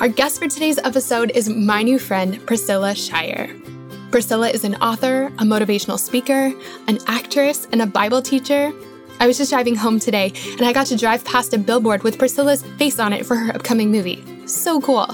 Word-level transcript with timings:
Our 0.00 0.08
guest 0.08 0.38
for 0.38 0.48
today's 0.48 0.78
episode 0.78 1.30
is 1.32 1.50
my 1.50 1.82
new 1.82 1.98
friend, 1.98 2.40
Priscilla 2.46 2.94
Shirer. 2.94 3.54
Priscilla 4.10 4.48
is 4.48 4.64
an 4.64 4.76
author, 4.76 5.26
a 5.26 5.42
motivational 5.42 5.98
speaker, 5.98 6.54
an 6.88 6.98
actress, 7.06 7.68
and 7.70 7.82
a 7.82 7.86
Bible 7.86 8.22
teacher. 8.22 8.72
I 9.20 9.26
was 9.26 9.36
just 9.36 9.50
driving 9.50 9.74
home 9.74 9.98
today 9.98 10.32
and 10.52 10.62
I 10.62 10.72
got 10.72 10.86
to 10.86 10.96
drive 10.96 11.22
past 11.26 11.52
a 11.52 11.58
billboard 11.58 12.02
with 12.02 12.18
Priscilla's 12.18 12.62
face 12.78 12.98
on 12.98 13.12
it 13.12 13.26
for 13.26 13.36
her 13.36 13.54
upcoming 13.54 13.90
movie. 13.90 14.24
So 14.46 14.80
cool. 14.80 15.06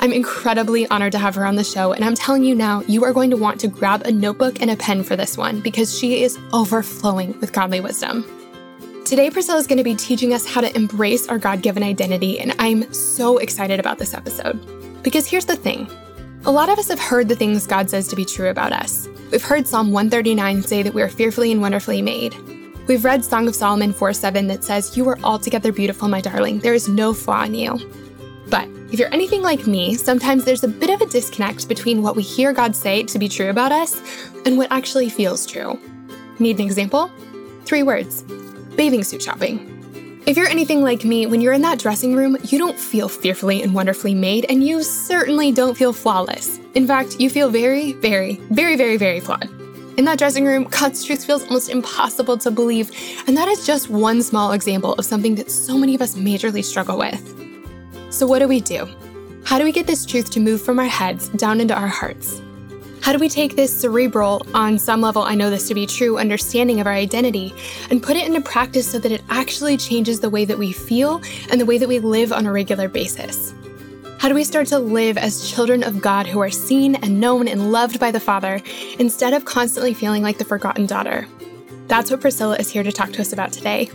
I'm 0.00 0.12
incredibly 0.12 0.88
honored 0.88 1.12
to 1.12 1.18
have 1.18 1.36
her 1.36 1.44
on 1.44 1.54
the 1.54 1.62
show, 1.62 1.92
and 1.92 2.04
I'm 2.04 2.16
telling 2.16 2.42
you 2.42 2.56
now, 2.56 2.82
you 2.88 3.04
are 3.04 3.12
going 3.12 3.30
to 3.30 3.36
want 3.36 3.60
to 3.60 3.68
grab 3.68 4.02
a 4.02 4.10
notebook 4.10 4.60
and 4.60 4.70
a 4.70 4.76
pen 4.76 5.04
for 5.04 5.14
this 5.14 5.36
one 5.36 5.60
because 5.60 5.96
she 5.96 6.24
is 6.24 6.36
overflowing 6.52 7.38
with 7.40 7.52
godly 7.52 7.80
wisdom. 7.80 8.24
Today, 9.08 9.30
Priscilla 9.30 9.58
is 9.58 9.66
going 9.66 9.78
to 9.78 9.84
be 9.84 9.94
teaching 9.94 10.34
us 10.34 10.44
how 10.44 10.60
to 10.60 10.76
embrace 10.76 11.28
our 11.28 11.38
God 11.38 11.62
given 11.62 11.82
identity, 11.82 12.38
and 12.40 12.54
I'm 12.58 12.92
so 12.92 13.38
excited 13.38 13.80
about 13.80 13.98
this 13.98 14.12
episode. 14.12 14.60
Because 15.02 15.26
here's 15.26 15.46
the 15.46 15.56
thing 15.56 15.90
a 16.44 16.52
lot 16.52 16.68
of 16.68 16.78
us 16.78 16.88
have 16.88 17.00
heard 17.00 17.26
the 17.26 17.34
things 17.34 17.66
God 17.66 17.88
says 17.88 18.06
to 18.08 18.16
be 18.16 18.26
true 18.26 18.50
about 18.50 18.74
us. 18.74 19.08
We've 19.32 19.42
heard 19.42 19.66
Psalm 19.66 19.92
139 19.92 20.60
say 20.60 20.82
that 20.82 20.92
we 20.92 21.00
are 21.00 21.08
fearfully 21.08 21.50
and 21.50 21.62
wonderfully 21.62 22.02
made. 22.02 22.34
We've 22.86 23.02
read 23.02 23.24
Song 23.24 23.48
of 23.48 23.54
Solomon 23.54 23.94
4 23.94 24.12
7 24.12 24.46
that 24.48 24.62
says, 24.62 24.94
You 24.94 25.08
are 25.08 25.18
altogether 25.20 25.72
beautiful, 25.72 26.06
my 26.08 26.20
darling. 26.20 26.58
There 26.58 26.74
is 26.74 26.86
no 26.86 27.14
flaw 27.14 27.44
in 27.44 27.54
you. 27.54 27.78
But 28.50 28.68
if 28.92 28.98
you're 28.98 29.14
anything 29.14 29.40
like 29.40 29.66
me, 29.66 29.94
sometimes 29.94 30.44
there's 30.44 30.64
a 30.64 30.68
bit 30.68 30.90
of 30.90 31.00
a 31.00 31.06
disconnect 31.06 31.66
between 31.66 32.02
what 32.02 32.14
we 32.14 32.22
hear 32.22 32.52
God 32.52 32.76
say 32.76 33.04
to 33.04 33.18
be 33.18 33.30
true 33.30 33.48
about 33.48 33.72
us 33.72 34.02
and 34.44 34.58
what 34.58 34.70
actually 34.70 35.08
feels 35.08 35.46
true. 35.46 35.80
Need 36.38 36.60
an 36.60 36.66
example? 36.66 37.10
Three 37.64 37.82
words 37.82 38.22
bathing 38.78 39.02
suit 39.02 39.20
shopping. 39.20 40.22
If 40.24 40.36
you're 40.36 40.46
anything 40.46 40.82
like 40.82 41.04
me, 41.04 41.26
when 41.26 41.40
you're 41.40 41.52
in 41.52 41.62
that 41.62 41.80
dressing 41.80 42.14
room, 42.14 42.36
you 42.44 42.58
don't 42.58 42.78
feel 42.78 43.08
fearfully 43.08 43.60
and 43.60 43.74
wonderfully 43.74 44.14
made, 44.14 44.46
and 44.48 44.62
you 44.62 44.84
certainly 44.84 45.50
don't 45.50 45.76
feel 45.76 45.92
flawless. 45.92 46.60
In 46.74 46.86
fact, 46.86 47.18
you 47.18 47.28
feel 47.28 47.50
very, 47.50 47.94
very, 47.94 48.34
very, 48.50 48.76
very, 48.76 48.96
very 48.96 49.18
flawed. 49.18 49.50
In 49.98 50.04
that 50.04 50.18
dressing 50.18 50.44
room, 50.44 50.68
God's 50.70 51.02
truth 51.04 51.24
feels 51.24 51.42
almost 51.42 51.70
impossible 51.70 52.38
to 52.38 52.52
believe, 52.52 52.92
and 53.26 53.36
that 53.36 53.48
is 53.48 53.66
just 53.66 53.90
one 53.90 54.22
small 54.22 54.52
example 54.52 54.92
of 54.94 55.04
something 55.04 55.34
that 55.34 55.50
so 55.50 55.76
many 55.76 55.96
of 55.96 56.00
us 56.00 56.14
majorly 56.14 56.64
struggle 56.64 56.98
with. 56.98 57.20
So, 58.10 58.28
what 58.28 58.38
do 58.38 58.46
we 58.46 58.60
do? 58.60 58.88
How 59.44 59.58
do 59.58 59.64
we 59.64 59.72
get 59.72 59.88
this 59.88 60.06
truth 60.06 60.30
to 60.32 60.40
move 60.40 60.62
from 60.62 60.78
our 60.78 60.84
heads 60.86 61.30
down 61.30 61.60
into 61.60 61.74
our 61.74 61.88
hearts? 61.88 62.40
How 63.00 63.12
do 63.12 63.18
we 63.18 63.28
take 63.28 63.56
this 63.56 63.74
cerebral, 63.74 64.46
on 64.54 64.78
some 64.78 65.00
level, 65.00 65.22
I 65.22 65.34
know 65.34 65.50
this 65.50 65.68
to 65.68 65.74
be 65.74 65.86
true, 65.86 66.18
understanding 66.18 66.80
of 66.80 66.86
our 66.86 66.92
identity 66.92 67.54
and 67.90 68.02
put 68.02 68.16
it 68.16 68.26
into 68.26 68.40
practice 68.40 68.90
so 68.90 68.98
that 68.98 69.12
it 69.12 69.22
actually 69.30 69.76
changes 69.76 70.20
the 70.20 70.28
way 70.28 70.44
that 70.44 70.58
we 70.58 70.72
feel 70.72 71.22
and 71.50 71.60
the 71.60 71.64
way 71.64 71.78
that 71.78 71.88
we 71.88 72.00
live 72.00 72.32
on 72.32 72.46
a 72.46 72.52
regular 72.52 72.88
basis? 72.88 73.54
How 74.18 74.28
do 74.28 74.34
we 74.34 74.44
start 74.44 74.66
to 74.68 74.78
live 74.80 75.16
as 75.16 75.48
children 75.48 75.84
of 75.84 76.02
God 76.02 76.26
who 76.26 76.40
are 76.40 76.50
seen 76.50 76.96
and 76.96 77.20
known 77.20 77.46
and 77.46 77.70
loved 77.70 78.00
by 78.00 78.10
the 78.10 78.20
Father 78.20 78.60
instead 78.98 79.32
of 79.32 79.44
constantly 79.44 79.94
feeling 79.94 80.22
like 80.22 80.38
the 80.38 80.44
forgotten 80.44 80.86
daughter? 80.86 81.26
That's 81.86 82.10
what 82.10 82.20
Priscilla 82.20 82.56
is 82.56 82.68
here 82.68 82.82
to 82.82 82.92
talk 82.92 83.12
to 83.12 83.22
us 83.22 83.32
about 83.32 83.52
today. 83.52 83.88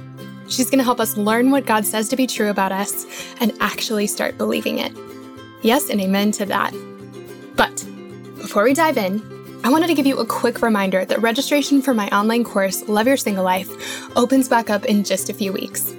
She's 0.47 0.69
going 0.69 0.79
to 0.79 0.83
help 0.83 1.00
us 1.00 1.17
learn 1.17 1.51
what 1.51 1.66
God 1.66 1.85
says 1.85 2.09
to 2.09 2.16
be 2.16 2.25
true 2.25 2.50
about 2.50 2.72
us 2.72 3.06
and 3.41 3.53
actually 3.59 4.07
start 4.07 4.38
believing 4.38 4.79
it. 4.79 4.94
Yes, 5.61 5.89
and 5.89 6.00
amen 6.00 6.31
to 6.33 6.45
that. 6.45 6.73
But 7.56 7.85
before 8.53 8.65
we 8.65 8.73
dive 8.75 8.97
in, 8.97 9.19
I 9.63 9.71
wanted 9.71 9.87
to 9.87 9.95
give 9.95 10.05
you 10.05 10.19
a 10.19 10.27
quick 10.27 10.61
reminder 10.61 11.05
that 11.05 11.23
registration 11.23 11.81
for 11.81 11.95
my 11.95 12.07
online 12.09 12.43
course, 12.43 12.87
Love 12.87 13.07
Your 13.07 13.17
Single 13.17 13.43
Life, 13.43 14.15
opens 14.15 14.47
back 14.47 14.69
up 14.69 14.85
in 14.85 15.03
just 15.03 15.27
a 15.27 15.33
few 15.33 15.51
weeks. 15.51 15.91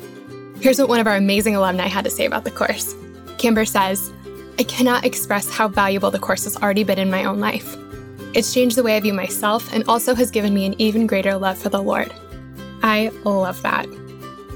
Here's 0.61 0.79
what 0.79 0.89
one 0.89 1.01
of 1.01 1.09
our 1.09 1.17
amazing 1.17 1.57
alumni 1.57 1.89
had 1.89 2.05
to 2.05 2.13
say 2.13 2.27
about 2.27 2.45
the 2.45 2.53
course. 2.53 2.95
Kimber 3.39 3.65
says, 3.65 4.13
I 4.57 4.63
cannot 4.63 5.05
express 5.05 5.51
how 5.51 5.67
valuable 5.67 6.13
the 6.13 6.21
course 6.21 6.45
has 6.45 6.57
already 6.57 6.85
been 6.85 7.01
in 7.01 7.11
my 7.11 7.25
own 7.25 7.41
life. 7.41 7.77
It's 8.35 8.55
changed 8.55 8.77
the 8.77 8.85
way 8.85 8.97
I 8.97 9.01
view 9.01 9.15
myself 9.15 9.73
and 9.73 9.83
also 9.89 10.15
has 10.15 10.31
given 10.31 10.55
me 10.55 10.65
an 10.65 10.81
even 10.81 11.09
greater 11.09 11.37
love 11.37 11.59
for 11.59 11.71
the 11.71 11.83
Lord. 11.83 12.15
I 12.85 13.09
love 13.25 13.61
that. 13.63 13.89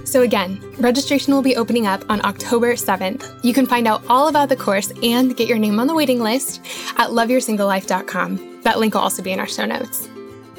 So, 0.08 0.22
again, 0.22 0.58
registration 0.78 1.34
will 1.34 1.42
be 1.42 1.56
opening 1.56 1.86
up 1.86 2.02
on 2.08 2.24
October 2.24 2.72
7th. 2.72 3.44
You 3.44 3.52
can 3.52 3.66
find 3.66 3.86
out 3.86 4.02
all 4.08 4.28
about 4.28 4.48
the 4.48 4.56
course 4.56 4.90
and 5.02 5.36
get 5.36 5.48
your 5.48 5.58
name 5.58 5.78
on 5.78 5.86
the 5.86 5.94
waiting 5.94 6.18
list 6.18 6.62
at 6.96 7.10
loveyoursinglelife.com. 7.10 8.62
That 8.62 8.78
link 8.78 8.94
will 8.94 9.02
also 9.02 9.22
be 9.22 9.32
in 9.32 9.38
our 9.38 9.46
show 9.46 9.66
notes. 9.66 10.08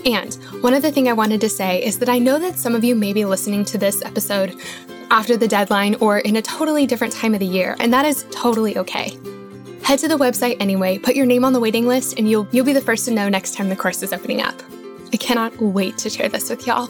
And 0.06 0.36
one 0.62 0.76
other 0.76 0.92
thing 0.92 1.10
I 1.10 1.14
wanted 1.14 1.42
to 1.42 1.50
say 1.50 1.84
is 1.84 1.98
that 1.98 2.10
I 2.10 2.20
know 2.20 2.38
that 2.38 2.60
some 2.60 2.76
of 2.76 2.84
you 2.84 2.94
may 2.94 3.12
be 3.12 3.26
listening 3.26 3.66
to 3.66 3.80
this 3.80 4.06
episode 4.06 4.56
after 5.10 5.36
the 5.36 5.48
deadline 5.48 5.96
or 5.96 6.20
in 6.20 6.36
a 6.36 6.44
totally 6.44 6.86
different 6.86 7.14
time 7.14 7.34
of 7.34 7.40
the 7.40 7.48
year, 7.48 7.76
and 7.80 7.92
that 7.92 8.06
is 8.06 8.28
totally 8.30 8.78
okay. 8.78 9.18
Head 9.81 9.98
to 10.00 10.08
the 10.08 10.18
website 10.18 10.58
anyway, 10.60 11.00
put 11.00 11.16
your 11.16 11.26
name 11.26 11.44
on 11.44 11.54
the 11.54 11.60
waiting 11.60 11.88
list, 11.88 12.20
and 12.20 12.30
you'll, 12.30 12.48
you'll 12.52 12.66
be 12.66 12.74
the 12.74 12.81
first 12.81 13.06
to 13.06 13.12
know 13.12 13.28
next 13.28 13.56
time 13.56 13.70
the 13.70 13.76
course 13.76 14.04
is 14.04 14.14
opening 14.14 14.44
up. 14.44 14.62
I 15.12 15.18
cannot 15.18 15.60
wait 15.60 15.98
to 15.98 16.12
share 16.12 16.30
this 16.30 16.52
with 16.52 16.68
y'all. 16.68 16.88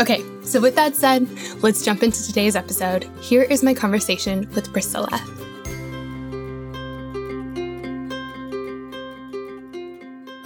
Okay, 0.00 0.24
so 0.42 0.60
with 0.60 0.76
that 0.76 0.94
said, 0.94 1.28
let's 1.60 1.84
jump 1.84 2.04
into 2.04 2.22
today's 2.22 2.54
episode. 2.54 3.04
Here 3.20 3.42
is 3.42 3.64
my 3.64 3.74
conversation 3.74 4.48
with 4.54 4.72
Priscilla. 4.72 5.20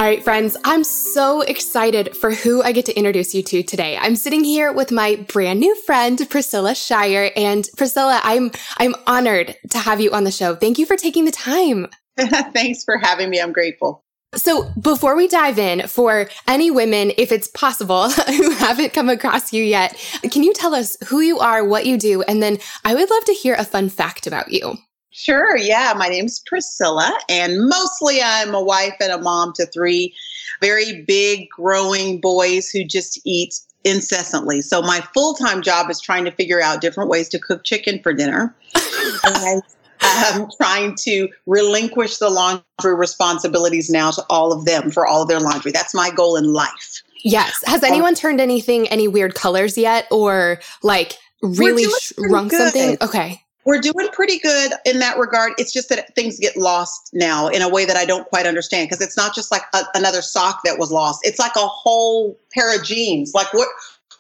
All 0.03 0.09
right, 0.09 0.25
friends, 0.25 0.57
I'm 0.65 0.83
so 0.83 1.43
excited 1.43 2.17
for 2.17 2.33
who 2.33 2.61
I 2.61 2.73
get 2.73 2.87
to 2.87 2.97
introduce 2.97 3.37
you 3.37 3.43
to 3.45 3.63
today. 3.63 3.97
I'm 3.97 4.17
sitting 4.17 4.43
here 4.43 4.73
with 4.73 4.91
my 4.91 5.15
brand 5.29 5.61
new 5.61 5.77
friend, 5.77 6.27
Priscilla 6.29 6.75
Shirer. 6.75 7.31
And 7.37 7.69
Priscilla, 7.77 8.21
I'm, 8.25 8.51
I'm 8.79 8.97
honored 9.07 9.55
to 9.71 9.79
have 9.79 10.01
you 10.01 10.11
on 10.11 10.25
the 10.25 10.33
show. 10.33 10.57
Thank 10.57 10.79
you 10.79 10.87
for 10.87 10.97
taking 10.97 11.25
the 11.25 11.31
time. 11.31 11.87
Thanks 12.19 12.83
for 12.83 12.99
having 12.99 13.31
me. 13.31 13.41
I'm 13.41 13.53
grateful. 13.53 14.03
So 14.35 14.71
before 14.81 15.15
we 15.15 15.29
dive 15.29 15.59
in, 15.59 15.87
for 15.89 16.29
any 16.49 16.71
women, 16.71 17.13
if 17.19 17.33
it's 17.33 17.49
possible, 17.49 18.09
who 18.11 18.51
haven't 18.53 18.95
come 18.95 19.11
across 19.11 19.53
you 19.53 19.63
yet, 19.63 19.95
can 20.31 20.43
you 20.43 20.55
tell 20.55 20.75
us 20.75 20.97
who 21.07 21.21
you 21.21 21.39
are, 21.39 21.65
what 21.65 21.85
you 21.85 21.99
do, 21.99 22.23
and 22.23 22.43
then 22.43 22.59
I 22.85 22.95
would 22.95 23.11
love 23.11 23.25
to 23.27 23.35
hear 23.35 23.55
a 23.55 23.65
fun 23.65 23.91
fact 23.91 24.27
about 24.27 24.51
you. 24.51 24.77
Sure. 25.11 25.59
Yeah. 25.59 25.93
My 25.95 26.09
name's 26.09 26.43
Priscilla, 26.47 27.13
and 27.29 27.69
mostly 27.69 28.23
I'm 28.23 28.55
a 28.55 28.63
wife 28.63 28.95
and 29.01 29.13
a 29.13 29.19
mom 29.19 29.53
to 29.57 29.67
three 29.67 30.15
very 30.63 31.03
big, 31.03 31.49
growing 31.51 32.19
boys 32.19 32.71
who 32.71 32.85
just 32.85 33.21
eat 33.27 33.55
incessantly. 33.85 34.63
So 34.63 34.81
my 34.81 35.01
full 35.13 35.35
time 35.35 35.61
job 35.61 35.91
is 35.91 36.01
trying 36.01 36.25
to 36.25 36.31
figure 36.31 36.63
out 36.63 36.81
different 36.81 37.11
ways 37.11 37.29
to 37.31 37.39
cook 37.39 37.65
chicken 37.65 38.01
for 38.03 38.15
dinner. 38.15 38.57
um, 40.03 40.49
trying 40.57 40.95
to 41.03 41.29
relinquish 41.47 42.19
the 42.19 42.31
laundry 42.31 42.97
responsibilities 42.97 43.91
now 43.91 44.11
to 44.11 44.25
all 44.29 44.53
of 44.53 44.65
them 44.65 44.91
for 44.91 45.07
all 45.07 45.23
of 45.23 45.29
their 45.29 45.41
laundry. 45.41 45.73
That's 45.73 45.95
my 45.95 46.11
goal 46.11 46.37
in 46.37 46.53
life. 46.53 47.03
Yes. 47.25 47.63
Has 47.67 47.83
anyone 47.83 48.15
turned 48.15 48.41
anything 48.41 48.89
any 48.89 49.09
weird 49.09 49.35
colors 49.35 49.79
yet, 49.79 50.07
or 50.11 50.61
like 50.83 51.19
really 51.43 51.87
shrunk 52.01 52.51
good. 52.51 52.73
something? 52.73 52.97
Okay. 53.01 53.41
We're 53.65 53.81
doing 53.81 54.09
pretty 54.13 54.41
good 54.41 54.73
in 54.85 54.99
that 54.99 55.19
regard. 55.19 55.53
It's 55.57 55.73
just 55.73 55.89
that 55.91 56.13
things 56.17 56.41
get 56.41 56.57
lost 56.57 57.11
now 57.13 57.47
in 57.47 57.63
a 57.63 57.69
way 57.69 57.85
that 57.85 57.97
I 57.97 58.05
don't 58.05 58.27
quite 58.27 58.45
understand 58.45 58.89
because 58.89 59.01
it's 59.01 59.17
not 59.17 59.37
just 59.37 59.53
like 59.53 59.63
a, 59.73 59.83
another 59.95 60.21
sock 60.21 60.63
that 60.65 60.81
was 60.81 60.91
lost. 60.91 61.21
It's 61.23 61.39
like 61.39 61.55
a 61.55 61.69
whole 61.69 62.37
pair 62.53 62.77
of 62.77 62.85
jeans. 62.85 63.33
Like 63.35 63.53
what? 63.55 63.69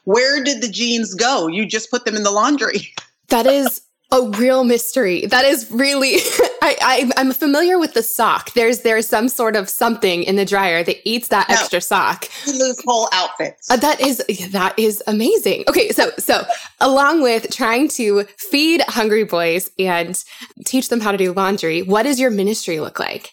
Where 0.04 0.42
did 0.42 0.62
the 0.62 0.68
jeans 0.68 1.14
go? 1.14 1.48
You 1.48 1.66
just 1.66 1.90
put 1.90 2.04
them 2.04 2.14
in 2.14 2.22
the 2.22 2.30
laundry. 2.30 2.92
That 3.28 3.46
is 3.46 3.80
a 4.12 4.28
real 4.38 4.62
mystery. 4.62 5.26
That 5.26 5.44
is 5.44 5.70
really. 5.70 6.16
I, 6.64 7.10
I 7.16 7.20
am 7.20 7.32
familiar 7.32 7.78
with 7.78 7.94
the 7.94 8.02
sock. 8.02 8.52
There's 8.54 8.80
there's 8.80 9.08
some 9.08 9.28
sort 9.28 9.56
of 9.56 9.68
something 9.68 10.22
in 10.22 10.36
the 10.36 10.44
dryer 10.44 10.84
that 10.84 10.96
eats 11.08 11.28
that 11.28 11.48
no, 11.48 11.54
extra 11.54 11.80
sock. 11.80 12.28
Lose 12.46 12.80
whole 12.86 13.08
outfits. 13.12 13.70
Uh, 13.70 13.76
that 13.76 14.00
is 14.00 14.22
that 14.52 14.78
is 14.78 15.02
amazing. 15.06 15.64
Okay, 15.68 15.88
so 15.90 16.10
so 16.18 16.44
along 16.80 17.22
with 17.22 17.50
trying 17.50 17.88
to 17.88 18.24
feed 18.38 18.82
hungry 18.82 19.24
boys 19.24 19.70
and 19.78 20.22
teach 20.64 20.88
them 20.88 21.00
how 21.00 21.10
to 21.10 21.18
do 21.18 21.32
laundry, 21.32 21.82
what 21.82 22.04
does 22.04 22.20
your 22.20 22.30
ministry 22.30 22.78
look 22.78 23.00
like? 23.00 23.32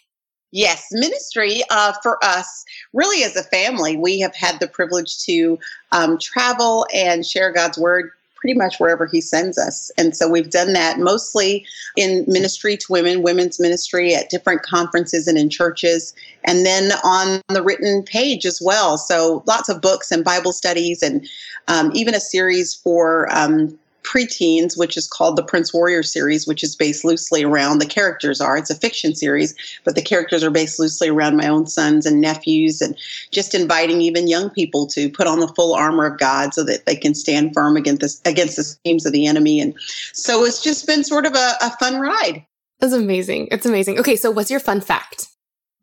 Yes, 0.51 0.87
ministry 0.91 1.61
uh, 1.69 1.93
for 2.01 2.17
us, 2.23 2.65
really 2.93 3.23
as 3.23 3.35
a 3.35 3.43
family, 3.43 3.97
we 3.97 4.19
have 4.19 4.33
had 4.33 4.59
the 4.59 4.67
privilege 4.67 5.19
to 5.25 5.59
um, 5.91 6.17
travel 6.17 6.87
and 6.91 7.23
share 7.23 7.51
God's 7.51 7.77
word 7.77 8.09
pretty 8.39 8.57
much 8.57 8.79
wherever 8.79 9.05
he 9.05 9.19
sends 9.19 9.57
us. 9.57 9.91
And 9.97 10.15
so 10.15 10.29
we've 10.29 10.49
done 10.49 10.73
that 10.73 10.99
mostly 10.99 11.65
in 11.97 12.23
ministry 12.27 12.77
to 12.77 12.85
women, 12.89 13.21
women's 13.21 13.59
ministry 13.59 14.15
at 14.15 14.29
different 14.29 14.63
conferences 14.63 15.27
and 15.27 15.37
in 15.37 15.49
churches, 15.49 16.13
and 16.45 16.65
then 16.65 16.91
on 17.03 17.41
the 17.49 17.61
written 17.61 18.03
page 18.03 18.45
as 18.45 18.61
well. 18.61 18.97
So 18.97 19.43
lots 19.45 19.69
of 19.69 19.81
books 19.81 20.11
and 20.11 20.23
Bible 20.23 20.53
studies, 20.53 21.03
and 21.03 21.27
um, 21.67 21.91
even 21.93 22.15
a 22.15 22.19
series 22.19 22.73
for 22.73 23.27
um, 23.35 23.77
preteens, 24.09 24.77
which 24.77 24.97
is 24.97 25.07
called 25.07 25.35
the 25.35 25.43
Prince 25.43 25.73
Warrior 25.73 26.01
series, 26.01 26.47
which 26.47 26.63
is 26.63 26.75
based 26.75 27.05
loosely 27.05 27.43
around 27.43 27.77
the 27.77 27.85
characters 27.85 28.41
are. 28.41 28.57
It's 28.57 28.71
a 28.71 28.75
fiction 28.75 29.13
series, 29.13 29.53
but 29.83 29.95
the 29.95 30.01
characters 30.01 30.43
are 30.43 30.49
based 30.49 30.79
loosely 30.79 31.09
around 31.09 31.37
my 31.37 31.47
own 31.47 31.67
sons 31.67 32.05
and 32.05 32.19
nephews, 32.19 32.81
and 32.81 32.97
just 33.31 33.53
inviting 33.53 34.01
even 34.01 34.27
young 34.27 34.49
people 34.49 34.87
to 34.87 35.09
put 35.09 35.27
on 35.27 35.39
the 35.39 35.47
full 35.49 35.75
armor 35.75 36.05
of 36.05 36.17
God 36.17 36.53
so 36.53 36.63
that 36.63 36.85
they 36.85 36.95
can 36.95 37.13
stand 37.13 37.53
firm 37.53 37.77
against 37.77 38.01
this, 38.01 38.21
against 38.25 38.55
the 38.55 38.63
schemes 38.63 39.05
of 39.05 39.11
the 39.11 39.27
enemy. 39.27 39.59
And 39.59 39.75
so 40.13 40.43
it's 40.43 40.63
just 40.63 40.87
been 40.87 41.03
sort 41.03 41.25
of 41.25 41.35
a, 41.35 41.53
a 41.61 41.69
fun 41.79 41.99
ride. 41.99 42.45
That's 42.79 42.93
amazing. 42.93 43.49
It's 43.51 43.65
amazing. 43.65 43.99
Okay, 43.99 44.15
so 44.15 44.31
what's 44.31 44.49
your 44.49 44.59
fun 44.59 44.81
fact? 44.81 45.27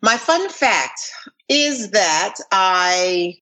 My 0.02 0.17
fun 0.17 0.49
fact 0.49 1.00
is 1.49 1.90
that 1.90 2.34
I 2.50 3.37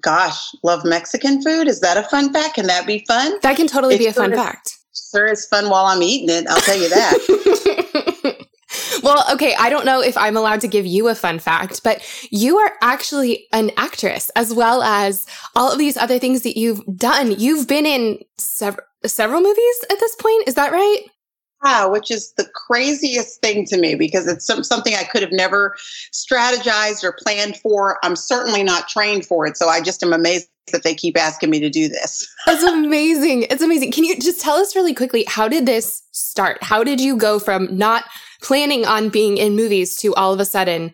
gosh, 0.00 0.54
love 0.62 0.84
Mexican 0.84 1.42
food. 1.42 1.68
Is 1.68 1.80
that 1.80 1.96
a 1.96 2.02
fun 2.04 2.32
fact? 2.32 2.54
Can 2.54 2.66
that 2.66 2.86
be 2.86 3.04
fun? 3.06 3.38
That 3.42 3.56
can 3.56 3.66
totally 3.66 3.96
it 3.96 3.98
be 3.98 4.06
a 4.06 4.12
fun 4.12 4.32
fact. 4.32 4.78
Sure, 5.12 5.26
it's 5.26 5.46
fun 5.46 5.68
while 5.70 5.86
I'm 5.86 6.02
eating 6.02 6.28
it. 6.30 6.46
I'll 6.48 6.60
tell 6.60 6.76
you 6.76 6.88
that. 6.88 8.46
well, 9.02 9.24
okay, 9.32 9.54
I 9.58 9.70
don't 9.70 9.84
know 9.84 10.00
if 10.00 10.16
I'm 10.16 10.36
allowed 10.36 10.60
to 10.62 10.68
give 10.68 10.86
you 10.86 11.08
a 11.08 11.14
fun 11.14 11.38
fact, 11.38 11.82
but 11.82 12.02
you 12.30 12.58
are 12.58 12.72
actually 12.82 13.46
an 13.52 13.70
actress 13.76 14.30
as 14.36 14.52
well 14.52 14.82
as 14.82 15.26
all 15.54 15.72
of 15.72 15.78
these 15.78 15.96
other 15.96 16.18
things 16.18 16.42
that 16.42 16.58
you've 16.58 16.82
done. 16.96 17.32
You've 17.38 17.68
been 17.68 17.86
in 17.86 18.18
sev- 18.38 18.80
several 19.04 19.40
movies 19.40 19.84
at 19.90 20.00
this 20.00 20.16
point. 20.16 20.48
Is 20.48 20.54
that 20.54 20.72
right? 20.72 21.00
Yeah, 21.64 21.86
which 21.86 22.10
is 22.10 22.32
the 22.36 22.46
craziest 22.54 23.40
thing 23.40 23.64
to 23.66 23.78
me 23.78 23.94
because 23.94 24.26
it's 24.26 24.46
some, 24.46 24.62
something 24.62 24.94
I 24.94 25.04
could 25.04 25.22
have 25.22 25.32
never 25.32 25.74
strategized 26.12 27.02
or 27.04 27.16
planned 27.18 27.56
for. 27.56 27.98
I'm 28.02 28.16
certainly 28.16 28.62
not 28.62 28.88
trained 28.88 29.24
for 29.24 29.46
it. 29.46 29.56
So 29.56 29.68
I 29.68 29.80
just 29.80 30.02
am 30.02 30.12
amazed 30.12 30.48
that 30.72 30.82
they 30.82 30.94
keep 30.94 31.18
asking 31.18 31.50
me 31.50 31.60
to 31.60 31.70
do 31.70 31.88
this. 31.88 32.26
That's 32.46 32.62
amazing. 32.62 33.44
It's 33.44 33.62
amazing. 33.62 33.92
Can 33.92 34.04
you 34.04 34.18
just 34.18 34.40
tell 34.40 34.56
us 34.56 34.76
really 34.76 34.94
quickly 34.94 35.24
how 35.26 35.48
did 35.48 35.66
this 35.66 36.02
start? 36.12 36.58
How 36.62 36.84
did 36.84 37.00
you 37.00 37.16
go 37.16 37.38
from 37.38 37.76
not 37.76 38.04
planning 38.42 38.84
on 38.84 39.08
being 39.08 39.38
in 39.38 39.56
movies 39.56 39.96
to 39.96 40.14
all 40.14 40.32
of 40.32 40.40
a 40.40 40.44
sudden? 40.44 40.92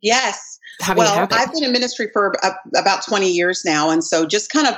Yes. 0.00 0.58
Well, 0.94 1.26
I've 1.32 1.52
been 1.52 1.64
in 1.64 1.72
ministry 1.72 2.08
for 2.12 2.34
about 2.76 3.04
20 3.04 3.28
years 3.28 3.64
now. 3.64 3.90
And 3.90 4.04
so 4.04 4.26
just 4.26 4.52
kind 4.52 4.68
of 4.68 4.74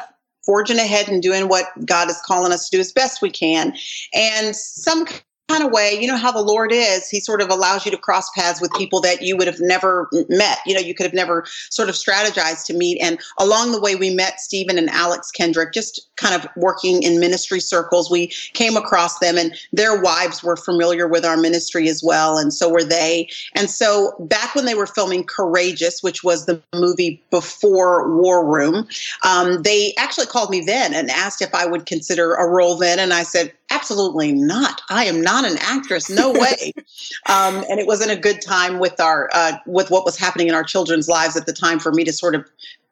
forging 0.50 0.80
ahead 0.80 1.08
and 1.08 1.22
doing 1.22 1.46
what 1.46 1.66
God 1.84 2.10
is 2.10 2.20
calling 2.26 2.50
us 2.50 2.68
to 2.68 2.76
do 2.76 2.80
as 2.80 2.90
best 2.90 3.22
we 3.22 3.30
can. 3.30 3.72
And 4.12 4.56
some 4.56 5.06
kind 5.50 5.64
of 5.64 5.72
way, 5.72 5.98
you 6.00 6.06
know 6.06 6.16
how 6.16 6.30
the 6.30 6.40
Lord 6.40 6.70
is, 6.72 7.08
He 7.08 7.18
sort 7.18 7.42
of 7.42 7.50
allows 7.50 7.84
you 7.84 7.90
to 7.90 7.98
cross 7.98 8.30
paths 8.30 8.60
with 8.60 8.72
people 8.74 9.00
that 9.00 9.22
you 9.22 9.36
would 9.36 9.48
have 9.48 9.60
never 9.60 10.08
met. 10.28 10.58
You 10.64 10.74
know, 10.74 10.80
you 10.80 10.94
could 10.94 11.06
have 11.06 11.14
never 11.14 11.44
sort 11.70 11.88
of 11.88 11.96
strategized 11.96 12.66
to 12.66 12.74
meet. 12.74 13.00
And 13.00 13.18
along 13.38 13.72
the 13.72 13.80
way, 13.80 13.96
we 13.96 14.14
met 14.14 14.40
Stephen 14.40 14.78
and 14.78 14.88
Alex 14.90 15.30
Kendrick, 15.32 15.72
just 15.72 16.08
kind 16.16 16.34
of 16.34 16.48
working 16.56 17.02
in 17.02 17.18
ministry 17.18 17.58
circles. 17.58 18.10
We 18.10 18.28
came 18.52 18.76
across 18.76 19.18
them, 19.18 19.36
and 19.36 19.52
their 19.72 20.00
wives 20.00 20.42
were 20.42 20.56
familiar 20.56 21.08
with 21.08 21.24
our 21.24 21.36
ministry 21.36 21.88
as 21.88 22.02
well, 22.02 22.38
and 22.38 22.54
so 22.54 22.68
were 22.68 22.84
they. 22.84 23.28
And 23.56 23.68
so, 23.68 24.14
back 24.20 24.54
when 24.54 24.66
they 24.66 24.74
were 24.74 24.86
filming 24.86 25.24
Courageous, 25.24 26.00
which 26.00 26.22
was 26.22 26.46
the 26.46 26.62
movie 26.74 27.20
before 27.30 28.16
War 28.16 28.46
Room, 28.46 28.86
um, 29.24 29.62
they 29.62 29.94
actually 29.98 30.26
called 30.26 30.50
me 30.50 30.60
then 30.60 30.94
and 30.94 31.10
asked 31.10 31.42
if 31.42 31.52
I 31.54 31.66
would 31.66 31.86
consider 31.86 32.34
a 32.34 32.46
role 32.46 32.76
then. 32.76 33.00
And 33.00 33.12
I 33.12 33.24
said, 33.24 33.52
absolutely 33.70 34.32
not. 34.32 34.82
I 34.90 35.04
am 35.04 35.20
not 35.20 35.44
an 35.44 35.56
actress. 35.60 36.10
No 36.10 36.32
way. 36.32 36.72
um, 37.26 37.64
and 37.68 37.80
it 37.80 37.86
wasn't 37.86 38.10
a 38.10 38.16
good 38.16 38.42
time 38.42 38.78
with 38.78 39.00
our 39.00 39.30
uh, 39.32 39.58
with 39.66 39.90
what 39.90 40.04
was 40.04 40.16
happening 40.16 40.48
in 40.48 40.54
our 40.54 40.64
children's 40.64 41.08
lives 41.08 41.36
at 41.36 41.46
the 41.46 41.52
time 41.52 41.78
for 41.78 41.92
me 41.92 42.04
to 42.04 42.12
sort 42.12 42.34
of 42.34 42.44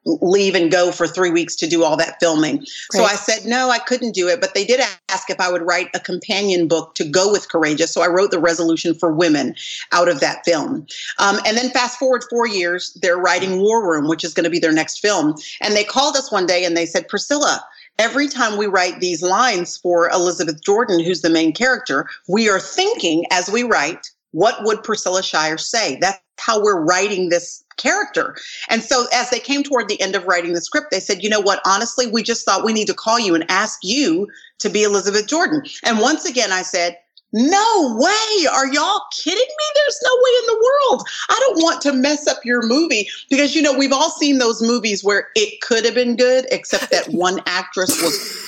leave 0.04 0.54
and 0.54 0.70
go 0.70 0.90
for 0.90 1.06
three 1.06 1.30
weeks 1.30 1.54
to 1.56 1.66
do 1.66 1.84
all 1.84 1.96
that 1.96 2.18
filming. 2.20 2.64
So 2.92 3.04
I 3.04 3.14
said, 3.14 3.44
no, 3.44 3.70
I 3.70 3.78
couldn't 3.78 4.12
do 4.12 4.28
it. 4.28 4.40
But 4.40 4.54
they 4.54 4.64
did 4.64 4.80
ask 5.08 5.28
if 5.28 5.40
I 5.40 5.50
would 5.50 5.62
write 5.62 5.88
a 5.94 6.00
companion 6.00 6.66
book 6.66 6.94
to 6.94 7.04
go 7.04 7.30
with 7.30 7.48
Courageous. 7.50 7.92
So 7.92 8.00
I 8.00 8.06
wrote 8.06 8.30
the 8.30 8.38
resolution 8.38 8.94
for 8.94 9.12
women 9.12 9.54
out 9.92 10.08
of 10.08 10.20
that 10.20 10.44
film. 10.44 10.86
Um, 11.18 11.38
and 11.44 11.56
then 11.56 11.70
fast 11.70 11.98
forward 11.98 12.24
four 12.30 12.46
years, 12.46 12.96
they're 13.02 13.18
writing 13.18 13.60
War 13.60 13.86
Room, 13.86 14.08
which 14.08 14.24
is 14.24 14.34
going 14.34 14.44
to 14.44 14.50
be 14.50 14.58
their 14.58 14.72
next 14.72 15.00
film. 15.00 15.34
And 15.60 15.76
they 15.76 15.84
called 15.84 16.16
us 16.16 16.32
one 16.32 16.46
day 16.46 16.64
and 16.64 16.76
they 16.76 16.86
said, 16.86 17.08
Priscilla, 17.08 17.62
every 17.98 18.28
time 18.28 18.56
we 18.56 18.66
write 18.66 19.00
these 19.00 19.22
lines 19.22 19.76
for 19.76 20.08
Elizabeth 20.10 20.62
Jordan, 20.62 21.00
who's 21.00 21.22
the 21.22 21.30
main 21.30 21.52
character, 21.52 22.08
we 22.28 22.48
are 22.48 22.60
thinking 22.60 23.24
as 23.30 23.50
we 23.50 23.62
write, 23.62 24.10
what 24.32 24.62
would 24.62 24.82
Priscilla 24.82 25.22
Shirer 25.22 25.58
say? 25.58 25.98
That's 26.00 26.20
how 26.38 26.62
we're 26.62 26.80
writing 26.80 27.28
this 27.28 27.64
character. 27.76 28.36
And 28.68 28.82
so 28.82 29.06
as 29.12 29.30
they 29.30 29.40
came 29.40 29.62
toward 29.62 29.88
the 29.88 30.00
end 30.00 30.14
of 30.14 30.24
writing 30.26 30.52
the 30.52 30.60
script, 30.60 30.88
they 30.90 31.00
said, 31.00 31.22
you 31.22 31.28
know 31.28 31.40
what, 31.40 31.60
honestly, 31.66 32.06
we 32.06 32.22
just 32.22 32.44
thought 32.44 32.64
we 32.64 32.72
need 32.72 32.86
to 32.86 32.94
call 32.94 33.18
you 33.18 33.34
and 33.34 33.44
ask 33.50 33.80
you 33.82 34.28
to 34.58 34.68
be 34.68 34.82
Elizabeth 34.82 35.26
Jordan. 35.26 35.62
And 35.84 35.98
once 35.98 36.24
again, 36.24 36.52
I 36.52 36.62
said, 36.62 36.96
no 37.32 37.96
way. 37.98 38.46
Are 38.46 38.66
y'all 38.72 39.02
kidding 39.12 39.38
me? 39.38 39.64
There's 39.74 40.00
no 40.02 40.10
way 40.22 40.30
in 40.40 40.46
the 40.46 40.64
world. 40.64 41.08
I 41.28 41.40
don't 41.40 41.62
want 41.62 41.82
to 41.82 41.92
mess 41.92 42.26
up 42.26 42.38
your 42.44 42.66
movie 42.66 43.08
because, 43.28 43.54
you 43.54 43.62
know, 43.62 43.76
we've 43.76 43.92
all 43.92 44.10
seen 44.10 44.38
those 44.38 44.62
movies 44.62 45.04
where 45.04 45.28
it 45.34 45.60
could 45.60 45.84
have 45.84 45.94
been 45.94 46.16
good, 46.16 46.46
except 46.50 46.90
that 46.90 47.06
one 47.10 47.40
actress 47.46 47.90
was. 48.02 48.44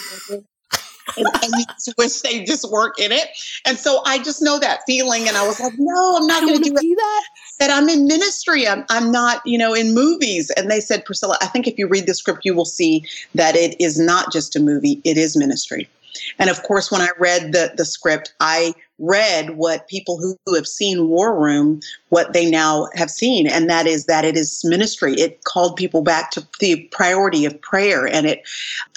and, 1.17 1.27
and 1.43 1.53
you 1.59 1.65
just 1.67 1.95
wish 1.99 2.21
they 2.21 2.45
just 2.45 2.71
weren't 2.71 2.99
in 2.99 3.13
it. 3.13 3.29
And 3.67 3.77
so 3.77 4.03
I 4.07 4.19
just 4.19 4.41
know 4.41 4.59
that 4.59 4.81
feeling. 4.87 5.29
And 5.29 5.37
I 5.37 5.47
was 5.47 5.61
like, 5.61 5.75
no, 5.77 6.17
I'm 6.17 6.27
not 6.27 6.41
going 6.41 6.63
to 6.63 6.71
do, 6.71 6.75
do 6.75 6.95
that. 6.95 7.25
That 7.59 7.71
I'm 7.71 7.89
in 7.91 8.07
ministry. 8.07 8.67
I'm, 8.67 8.87
I'm 8.89 9.13
not, 9.13 9.43
you 9.45 9.59
know, 9.59 9.75
in 9.75 9.95
movies. 9.95 10.51
And 10.57 10.71
they 10.71 10.81
said, 10.81 11.05
Priscilla, 11.05 11.37
I 11.43 11.47
think 11.47 11.67
if 11.67 11.77
you 11.77 11.87
read 11.87 12.07
the 12.07 12.15
script, 12.15 12.45
you 12.45 12.55
will 12.55 12.65
see 12.65 13.05
that 13.35 13.57
it 13.57 13.79
is 13.79 13.99
not 13.99 14.33
just 14.33 14.57
a 14.57 14.61
movie, 14.61 15.03
it 15.05 15.19
is 15.19 15.37
ministry. 15.37 15.89
And 16.39 16.51
of 16.51 16.63
course, 16.63 16.91
when 16.91 17.01
I 17.01 17.09
read 17.19 17.53
the, 17.53 17.73
the 17.77 17.85
script, 17.85 18.35
I 18.41 18.75
read 19.01 19.57
what 19.57 19.89
people 19.89 20.19
who, 20.19 20.37
who 20.45 20.55
have 20.55 20.67
seen 20.67 21.09
War 21.09 21.39
Room, 21.39 21.81
what 22.11 22.33
they 22.33 22.51
now 22.51 22.89
have 22.95 23.11
seen, 23.11 23.47
and 23.47 23.69
that 23.71 23.87
is 23.87 24.05
that 24.07 24.25
it 24.25 24.37
is 24.37 24.63
ministry. 24.65 25.15
It 25.15 25.43
called 25.45 25.77
people 25.77 26.03
back 26.03 26.31
to 26.33 26.47
the 26.61 26.87
priority 26.93 27.45
of 27.47 27.61
prayer. 27.63 28.07
And 28.07 28.27
it, 28.27 28.47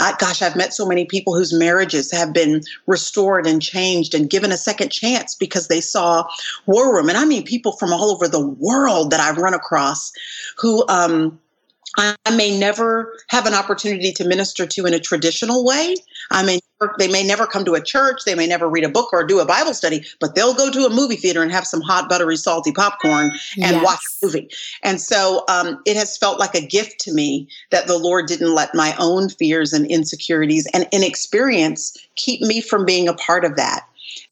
I, 0.02 0.14
gosh, 0.20 0.42
I've 0.42 0.58
met 0.58 0.74
so 0.74 0.86
many 0.86 1.06
people 1.06 1.36
whose 1.36 1.58
marriages 1.58 2.12
have 2.12 2.34
been 2.34 2.62
restored 2.86 3.48
and 3.48 3.62
changed 3.62 4.14
and 4.14 4.30
given 4.30 4.52
a 4.52 4.58
second 4.58 4.90
chance 4.90 5.36
because 5.36 5.70
they 5.70 5.82
saw 5.82 6.28
War 6.66 6.94
Room. 6.94 7.08
And 7.08 7.18
I 7.18 7.26
mean 7.26 7.44
people 7.44 7.72
from 7.74 7.94
all 7.94 8.12
over 8.12 8.28
the 8.28 8.46
world 8.46 9.12
that 9.12 9.22
I've 9.22 9.38
run 9.38 9.54
across 9.54 10.12
who, 10.58 10.86
um, 10.90 11.40
I 11.96 12.16
may 12.36 12.58
never 12.58 13.14
have 13.28 13.46
an 13.46 13.54
opportunity 13.54 14.12
to 14.14 14.28
minister 14.28 14.66
to 14.66 14.86
in 14.86 14.96
a 14.96 15.00
traditional 15.00 15.64
way. 15.64 15.96
I 16.32 16.44
may 16.44 16.60
they 16.98 17.08
may 17.08 17.26
never 17.26 17.46
come 17.46 17.66
to 17.66 17.76
a 17.76 17.82
church, 17.82 18.22
they 18.26 18.36
may 18.36 18.48
never 18.48 18.70
read 18.70 18.84
a 18.84 18.90
book 18.90 19.12
or 19.14 19.26
do 19.26 19.40
a 19.40 19.46
Bible 19.46 19.74
study, 19.74 20.04
but 20.20 20.36
they'll 20.36 20.54
go 20.54 20.72
to 20.72 20.86
a 20.86 20.90
movie 20.90 21.16
theater 21.16 21.42
and 21.42 21.52
have 21.52 21.66
some 21.66 21.82
hot, 21.82 22.10
buttery, 22.10 22.38
salty 22.38 22.72
popcorn 22.72 23.32
and 23.62 23.78
yes. 23.78 23.84
watch 23.84 24.00
a 24.00 24.26
movie. 24.26 24.50
And 24.84 25.00
so 25.00 25.44
um, 25.48 25.82
it 25.86 25.96
has 25.96 26.18
felt 26.18 26.40
like 26.40 26.56
a 26.56 26.66
gift 26.66 27.00
to 27.02 27.14
me 27.14 27.48
that 27.72 27.88
the 27.88 27.98
Lord 27.98 28.28
didn't 28.28 28.54
let 28.54 28.74
my 28.74 28.96
own 29.00 29.30
fears 29.30 29.74
and 29.74 29.86
insecurities 29.88 30.68
and 30.74 30.88
inexperience 30.92 31.98
keep 32.16 32.42
me 32.42 32.62
from 32.62 32.86
being 32.86 33.08
a 33.08 33.14
part 33.14 33.46
of 33.46 33.56
that. 33.56 33.86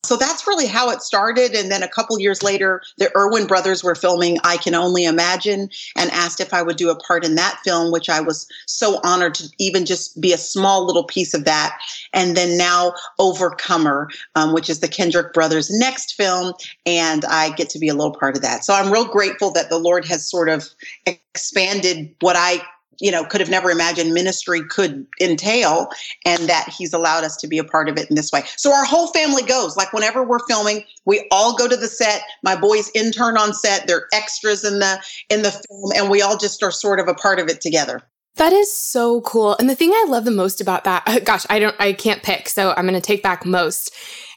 So 0.03 0.17
that's 0.17 0.48
really 0.48 0.65
how 0.65 0.89
it 0.89 1.01
started. 1.01 1.53
And 1.53 1.72
then 1.72 1.84
a 1.84 1.88
couple 1.88 2.20
years 2.20 2.41
later, 2.41 2.81
the 2.98 3.15
Erwin 3.15 3.46
brothers 3.46 3.84
were 3.84 3.93
filming 3.93 4.39
I 4.43 4.58
Can 4.58 4.74
Only 4.74 5.05
Imagine 5.05 5.70
and 5.96 6.10
asked 6.12 6.39
if 6.39 6.53
I 6.53 6.63
would 6.63 6.77
do 6.77 6.89
a 6.89 6.96
part 6.96 7.24
in 7.24 7.36
that 7.36 7.60
film, 7.63 7.91
which 7.91 8.10
I 8.10 8.20
was 8.20 8.48
so 8.65 9.00
honored 9.03 9.36
to 9.36 9.48
even 9.60 9.86
just 9.86 10.20
be 10.20 10.34
a 10.34 10.39
small 10.39 10.86
little 10.86 11.03
piece 11.03 11.36
of 11.36 11.46
that. 11.46 11.77
And 12.13 12.36
then 12.36 12.58
now 12.58 12.93
Overcomer, 13.20 14.10
um, 14.36 14.53
which 14.53 14.70
is 14.70 14.79
the 14.79 14.88
Kendrick 14.88 15.34
brothers' 15.34 15.70
next 15.70 16.15
film. 16.15 16.53
And 16.86 17.24
I 17.25 17.51
get 17.51 17.70
to 17.70 17.79
be 17.79 17.88
a 17.88 17.93
little 17.93 18.15
part 18.15 18.36
of 18.36 18.41
that. 18.41 18.65
So 18.65 18.74
I'm 18.74 18.91
real 18.91 19.05
grateful 19.05 19.51
that 19.51 19.70
the 19.70 19.77
Lord 19.77 20.03
has 20.05 20.27
sort 20.27 20.50
of 20.50 20.67
expanded 21.05 22.13
what 22.22 22.36
I 22.36 22.62
you 23.01 23.12
know 23.12 23.25
could 23.25 23.41
have 23.41 23.50
never 23.50 23.70
imagined 23.70 24.13
ministry 24.13 24.62
could 24.70 25.05
entail 25.20 25.89
and 26.25 26.48
that 26.48 26.70
he's 26.70 26.93
allowed 26.93 27.24
us 27.24 27.36
to 27.36 27.48
be 27.48 27.58
a 27.58 27.63
part 27.63 27.89
of 27.89 27.98
it 27.98 28.10
in 28.10 28.15
this 28.15 28.31
way 28.31 28.43
so 28.55 28.74
our 28.74 28.86
whole 28.86 29.08
family 29.08 29.43
goes 29.43 29.75
like 29.75 29.91
whenever 29.91 30.24
we're 30.24 30.46
filming 30.48 30.84
we 31.05 31.27
all 31.31 31.55
go 31.55 31.67
to 31.67 31.75
the 31.75 31.88
set 31.88 32.22
my 32.43 32.55
boys 32.55 32.89
intern 32.96 33.38
on 33.38 33.53
set 33.53 33.86
they're 33.88 34.08
extras 34.13 34.63
in 34.63 34.79
the 34.79 35.01
in 35.29 35.41
the 35.41 35.51
film 35.51 35.91
and 35.96 36.10
we 36.10 36.22
all 36.22 36.38
just 36.38 36.63
are 36.63 36.72
sort 36.72 37.00
of 37.00 37.08
a 37.08 37.13
part 37.13 37.39
of 37.39 37.50
it 37.50 37.60
together 37.60 38.01
that 38.38 38.53
is 38.53 38.75
so 38.75 39.20
cool. 39.22 39.58
And 39.60 39.70
the 39.70 39.75
thing 39.75 39.91
I 39.91 40.05
love 40.08 40.24
the 40.24 40.31
most 40.31 40.62
about 40.62 40.86
that, 40.86 41.22
gosh, 41.25 41.46
I 41.50 41.60
don't, 41.60 41.75
I 41.79 41.91
can't 41.91 42.24
pick. 42.24 42.48
So 42.48 42.74
I'm 42.77 42.88
going 42.88 42.93
to 42.96 43.01
take 43.01 43.22
back 43.22 43.46
most 43.46 43.93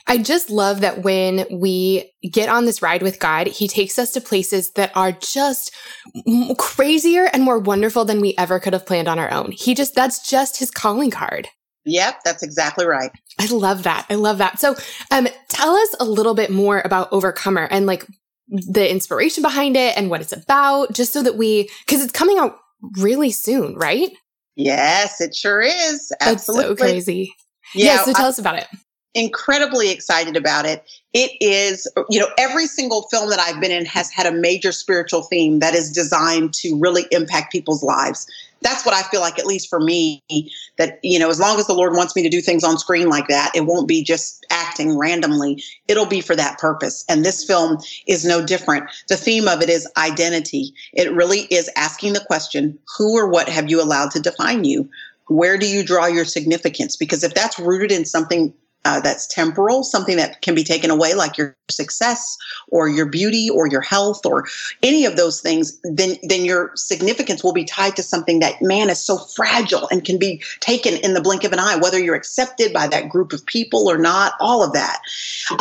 I 0.07 0.19
just 0.19 0.51
love 0.51 0.81
that 0.81 1.03
when 1.03 1.47
we 1.51 2.13
get 2.31 2.49
on 2.49 2.67
this 2.67 2.83
ride 2.83 3.03
with 3.03 3.19
God, 3.19 3.47
He 3.47 3.69
takes 3.69 3.99
us 3.99 4.11
to 4.13 4.21
places 4.21 4.73
that 4.73 4.93
are 4.95 5.13
just 5.13 5.75
crazier 6.59 7.31
and 7.33 7.43
more 7.43 7.59
wonderful 7.59 8.05
than 8.05 8.21
we 8.21 8.35
ever 8.37 8.61
could 8.61 8.75
have 8.75 8.87
planned 8.87 9.09
on 9.09 9.19
our 9.19 9.31
own. 9.31 9.53
He 9.53 9.75
just, 9.75 9.95
that's 9.95 10.29
just 10.29 10.59
His 10.59 10.71
calling 10.71 11.11
card. 11.11 11.49
Yep, 11.87 12.21
that's 12.25 12.43
exactly 12.43 12.87
right. 12.87 13.11
I 13.39 13.47
love 13.47 13.83
that. 13.83 14.07
I 14.09 14.15
love 14.15 14.39
that. 14.39 14.59
So, 14.59 14.75
um, 15.11 15.29
tell 15.49 15.75
us 15.75 15.95
a 16.01 16.05
little 16.05 16.35
bit 16.35 16.51
more 16.51 16.81
about 16.85 17.13
Overcomer 17.13 17.69
and 17.71 17.87
like 17.87 18.07
the 18.49 18.91
inspiration 18.91 19.43
behind 19.43 19.77
it 19.77 19.97
and 19.97 20.11
what 20.11 20.21
it's 20.21 20.33
about, 20.33 20.93
just 20.93 21.13
so 21.13 21.23
that 21.23 21.37
we, 21.37 21.69
because 21.87 22.03
it's 22.03 22.13
coming 22.13 22.39
out 22.39 22.57
really 22.99 23.31
soon, 23.31 23.75
right? 23.75 24.11
Yes, 24.57 25.21
it 25.21 25.35
sure 25.35 25.61
is. 25.61 26.13
Absolutely. 26.21 26.69
That's 26.69 26.81
so 26.81 26.87
crazy. 26.87 27.35
Yeah. 27.75 27.97
yeah 27.97 28.05
so 28.05 28.13
tell 28.13 28.27
I, 28.27 28.29
us 28.29 28.39
about 28.39 28.59
it. 28.59 28.67
Incredibly 29.15 29.91
excited 29.91 30.37
about 30.37 30.67
it. 30.67 30.85
It 31.13 31.31
is, 31.41 31.91
you 32.11 32.19
know, 32.19 32.29
every 32.39 32.67
single 32.67 33.03
film 33.11 33.31
that 33.31 33.39
I've 33.39 33.61
been 33.61 33.71
in 33.71 33.85
has 33.87 34.11
had 34.11 34.27
a 34.27 34.33
major 34.33 34.73
spiritual 34.73 35.23
theme 35.23 35.61
that 35.61 35.75
is 35.75 35.93
designed 35.93 36.53
to 36.55 36.77
really 36.79 37.07
impact 37.13 37.53
people's 37.53 37.83
lives 37.83 38.27
that's 38.65 38.85
what 38.85 38.95
I 38.95 39.03
feel 39.03 39.21
like, 39.21 39.39
at 39.39 39.47
least 39.47 39.69
for 39.69 39.79
me, 39.79 40.23
that, 40.79 40.99
you 41.03 41.19
know, 41.19 41.29
as 41.29 41.39
long 41.39 41.61
as 41.61 41.67
the 41.67 41.75
Lord 41.75 41.93
wants 41.93 42.17
me 42.17 42.23
to 42.23 42.31
do 42.31 42.41
things 42.41 42.65
on 42.65 42.79
screen 42.79 43.09
like 43.09 43.29
that, 43.29 43.53
it 43.55 43.67
won't 43.67 43.87
be 43.87 44.03
just 44.03 44.45
acting 44.51 44.99
randomly. 44.99 45.63
It'll 45.87 46.07
be 46.07 46.23
for 46.23 46.35
that 46.35 46.59
purpose. 46.59 47.05
And 47.09 47.25
this 47.25 47.45
film 47.45 47.77
is 48.07 48.25
no 48.25 48.45
different. 48.45 48.91
The 49.09 49.17
theme 49.17 49.47
of 49.47 49.61
it 49.61 49.69
is 49.69 49.87
identity. 49.99 50.73
It 50.95 51.13
really 51.13 51.41
is 51.51 51.71
asking 51.77 52.15
the 52.15 52.25
question, 52.25 52.79
who 52.97 53.17
or 53.17 53.29
what 53.29 53.51
have 53.51 53.71
you 53.71 53.83
allowed 53.83 54.11
to 54.13 54.21
define 54.21 54.65
you? 54.65 54.89
Where 55.29 55.59
do 55.59 55.69
you 55.69 55.85
draw 55.85 56.07
your 56.07 56.25
significance? 56.25 56.97
Because 56.97 57.23
if 57.23 57.35
that's 57.35 57.59
rooted 57.59 57.93
in 57.93 58.07
something 58.07 58.53
uh, 58.85 59.01
that's 59.01 59.27
temporal, 59.27 59.83
something 59.83 60.17
that 60.17 60.43
can 60.43 60.55
be 60.55 60.65
taken 60.65 60.91
away, 60.91 61.15
like 61.15 61.39
your 61.39 61.57
success 61.71 62.37
or 62.69 62.89
your 62.89 63.07
beauty 63.07 63.49
or 63.49 63.67
your 63.67 63.81
health 63.81 64.27
or 64.27 64.45
any 64.83 65.05
of 65.07 65.17
those 65.17 65.41
things, 65.41 65.79
then 65.85 66.17
then 66.23 66.45
your 66.45 66.71
significance 66.75 67.43
will 67.43 67.53
be 67.53 67.65
tied 67.65 67.97
to 67.97 68.03
something 68.03 68.41
that 68.41 68.61
man 68.61 68.91
is 68.91 69.01
so 69.01 69.17
fragile 69.17 69.89
and 69.91 70.05
can 70.05 70.19
be 70.19 70.43
taken 70.61 70.95
in 70.99 71.15
the 71.15 71.23
blink 71.23 71.45
of 71.45 71.53
an 71.53 71.59
eye, 71.59 71.77
whether 71.77 71.99
you're 71.99 72.15
accepted 72.15 72.73
by 72.73 72.87
that 72.87 73.09
group 73.09 73.33
of 73.33 73.45
people 73.47 73.89
or 73.89 73.97
not. 73.97 74.35
All 74.41 74.63
of 74.63 74.73
that, 74.75 75.01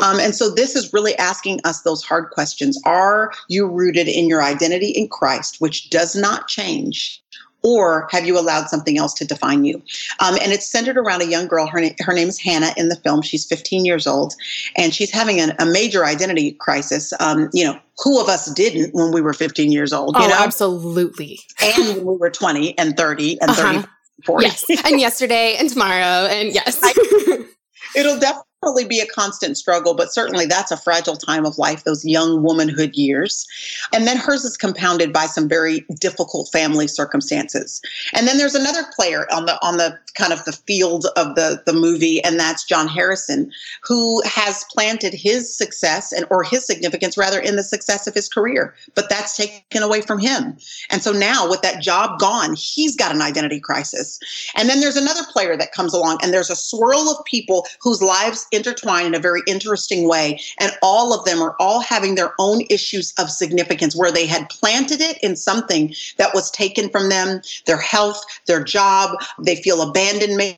um, 0.04 0.20
and 0.20 0.36
so 0.36 0.50
this 0.50 0.76
is 0.76 0.94
really 0.94 1.18
asking 1.18 1.62
us 1.64 1.82
those 1.82 2.04
hard 2.04 2.30
questions: 2.32 2.80
Are 2.86 3.32
you 3.48 3.68
rooted 3.68 4.08
in 4.08 4.28
your 4.28 4.44
identity 4.44 4.90
in 4.90 5.08
Christ, 5.08 5.62
which 5.62 5.90
does 5.90 6.16
not 6.16 6.48
change? 6.48 7.23
Or 7.64 8.08
have 8.12 8.26
you 8.26 8.38
allowed 8.38 8.70
something 8.70 8.98
else 8.98 9.14
to 9.16 9.26
define 9.26 9.64
you? 9.64 9.82
Um, 10.20 10.36
and 10.42 10.52
it's 10.52 10.68
centered 10.68 10.98
around 10.98 11.22
a 11.22 11.26
young 11.26 11.48
girl. 11.48 11.66
Her, 11.66 11.80
na- 11.82 11.96
her 12.02 12.14
name 12.14 12.28
is 12.28 12.40
Hannah 12.40 12.74
in 12.78 12.90
the 12.90 12.96
film. 12.98 13.22
She's 13.22 13.46
15 13.46 13.86
years 13.86 14.06
old, 14.06 14.34
and 14.78 14.94
she's 14.94 15.12
having 15.12 15.40
an, 15.40 15.54
a 15.60 15.66
major 15.66 16.06
identity 16.06 16.52
crisis. 16.54 17.14
Um, 17.20 17.50
you 17.54 17.64
know, 17.64 17.80
who 18.04 18.22
of 18.22 18.28
us 18.28 18.54
didn't 18.54 18.94
when 18.94 19.12
we 19.12 19.22
were 19.22 19.34
15 19.34 19.72
years 19.72 19.94
old? 19.94 20.16
You 20.18 20.26
oh, 20.26 20.28
know? 20.28 20.38
absolutely. 20.38 21.40
and 21.62 21.98
when 21.98 22.06
we 22.06 22.18
were 22.18 22.30
20 22.30 22.78
and 22.78 22.98
30 22.98 23.42
and 23.42 23.52
uh-huh. 23.52 23.74
30, 23.74 23.88
40. 24.26 24.46
Yes. 24.46 24.66
and 24.86 25.00
yesterday 25.00 25.56
and 25.58 25.70
tomorrow. 25.70 26.28
And 26.28 26.54
yes. 26.54 26.82
it'll 27.96 28.20
definitely 28.20 28.53
definitely 28.64 28.86
be 28.88 29.02
a 29.02 29.06
constant 29.08 29.58
struggle, 29.58 29.94
but 29.94 30.14
certainly 30.14 30.46
that's 30.46 30.72
a 30.72 30.78
fragile 30.78 31.18
time 31.18 31.46
of 31.46 31.58
life, 31.58 31.84
those 31.84 32.06
young 32.06 32.44
womanhood 32.44 32.96
years. 32.96 33.46
And 33.94 34.08
then 34.08 34.18
hers 34.18 34.46
is 34.46 34.56
compounded 34.56 35.12
by 35.12 35.26
some 35.26 35.50
very 35.50 35.86
difficult 36.00 36.50
family 36.52 36.88
circumstances. 36.88 37.82
And 38.14 38.28
then 38.28 38.38
there's 38.38 38.56
another 38.56 38.84
player 38.96 39.28
on 39.34 39.46
the 39.46 39.60
on 39.62 39.78
the 39.78 40.00
kind 40.16 40.34
of 40.34 40.44
the 40.46 40.52
field 40.52 41.06
of 41.16 41.36
the, 41.36 41.62
the 41.66 41.74
movie, 41.74 42.24
and 42.24 42.40
that's 42.40 42.64
John 42.64 42.88
Harrison, 42.88 43.52
who 43.82 44.22
has 44.26 44.66
planted 44.72 45.14
his 45.14 45.56
success 45.56 46.12
and 46.12 46.26
or 46.30 46.44
his 46.44 46.66
significance 46.66 47.18
rather 47.18 47.40
in 47.40 47.56
the 47.56 47.64
success 47.64 48.08
of 48.08 48.14
his 48.14 48.30
career. 48.30 48.76
But 48.96 49.10
that's 49.10 49.36
taken 49.36 49.84
away 49.84 50.02
from 50.02 50.20
him. 50.20 50.58
And 50.90 51.02
so 51.02 51.12
now 51.12 51.50
with 51.50 51.62
that 51.62 51.82
job 51.82 52.20
gone, 52.20 52.56
he's 52.56 52.96
got 52.96 53.14
an 53.14 53.22
identity 53.22 53.60
crisis. 53.60 54.20
And 54.56 54.70
then 54.70 54.80
there's 54.80 54.98
another 54.98 55.24
player 55.32 55.58
that 55.58 55.72
comes 55.72 55.94
along, 55.94 56.20
and 56.22 56.34
there's 56.34 56.50
a 56.50 56.56
swirl 56.56 57.10
of 57.10 57.26
people 57.26 57.66
whose 57.82 58.02
lives 58.02 58.46
intertwine 58.52 59.08
in 59.08 59.16
a 59.16 59.20
very 59.20 59.42
interesting 59.48 60.08
way. 60.08 60.40
And 60.60 60.72
all 60.82 61.14
of 61.14 61.26
them 61.26 61.42
are 61.42 61.56
all 61.60 61.82
having 61.82 62.16
their 62.16 62.34
own 62.40 62.62
issues 62.70 63.14
of 63.18 63.30
significance 63.30 63.96
where 63.96 64.12
they 64.12 64.26
had 64.26 64.50
planted 64.50 65.02
it 65.02 65.18
in 65.24 65.36
something 65.36 65.94
that 66.18 66.34
was 66.34 66.52
taken 66.52 66.90
from 66.90 67.10
them, 67.10 67.42
their 67.66 67.78
health, 67.78 68.24
their 68.46 68.64
job. 68.64 69.18
They 69.40 69.56
feel 69.56 69.82
abandoned, 69.82 70.03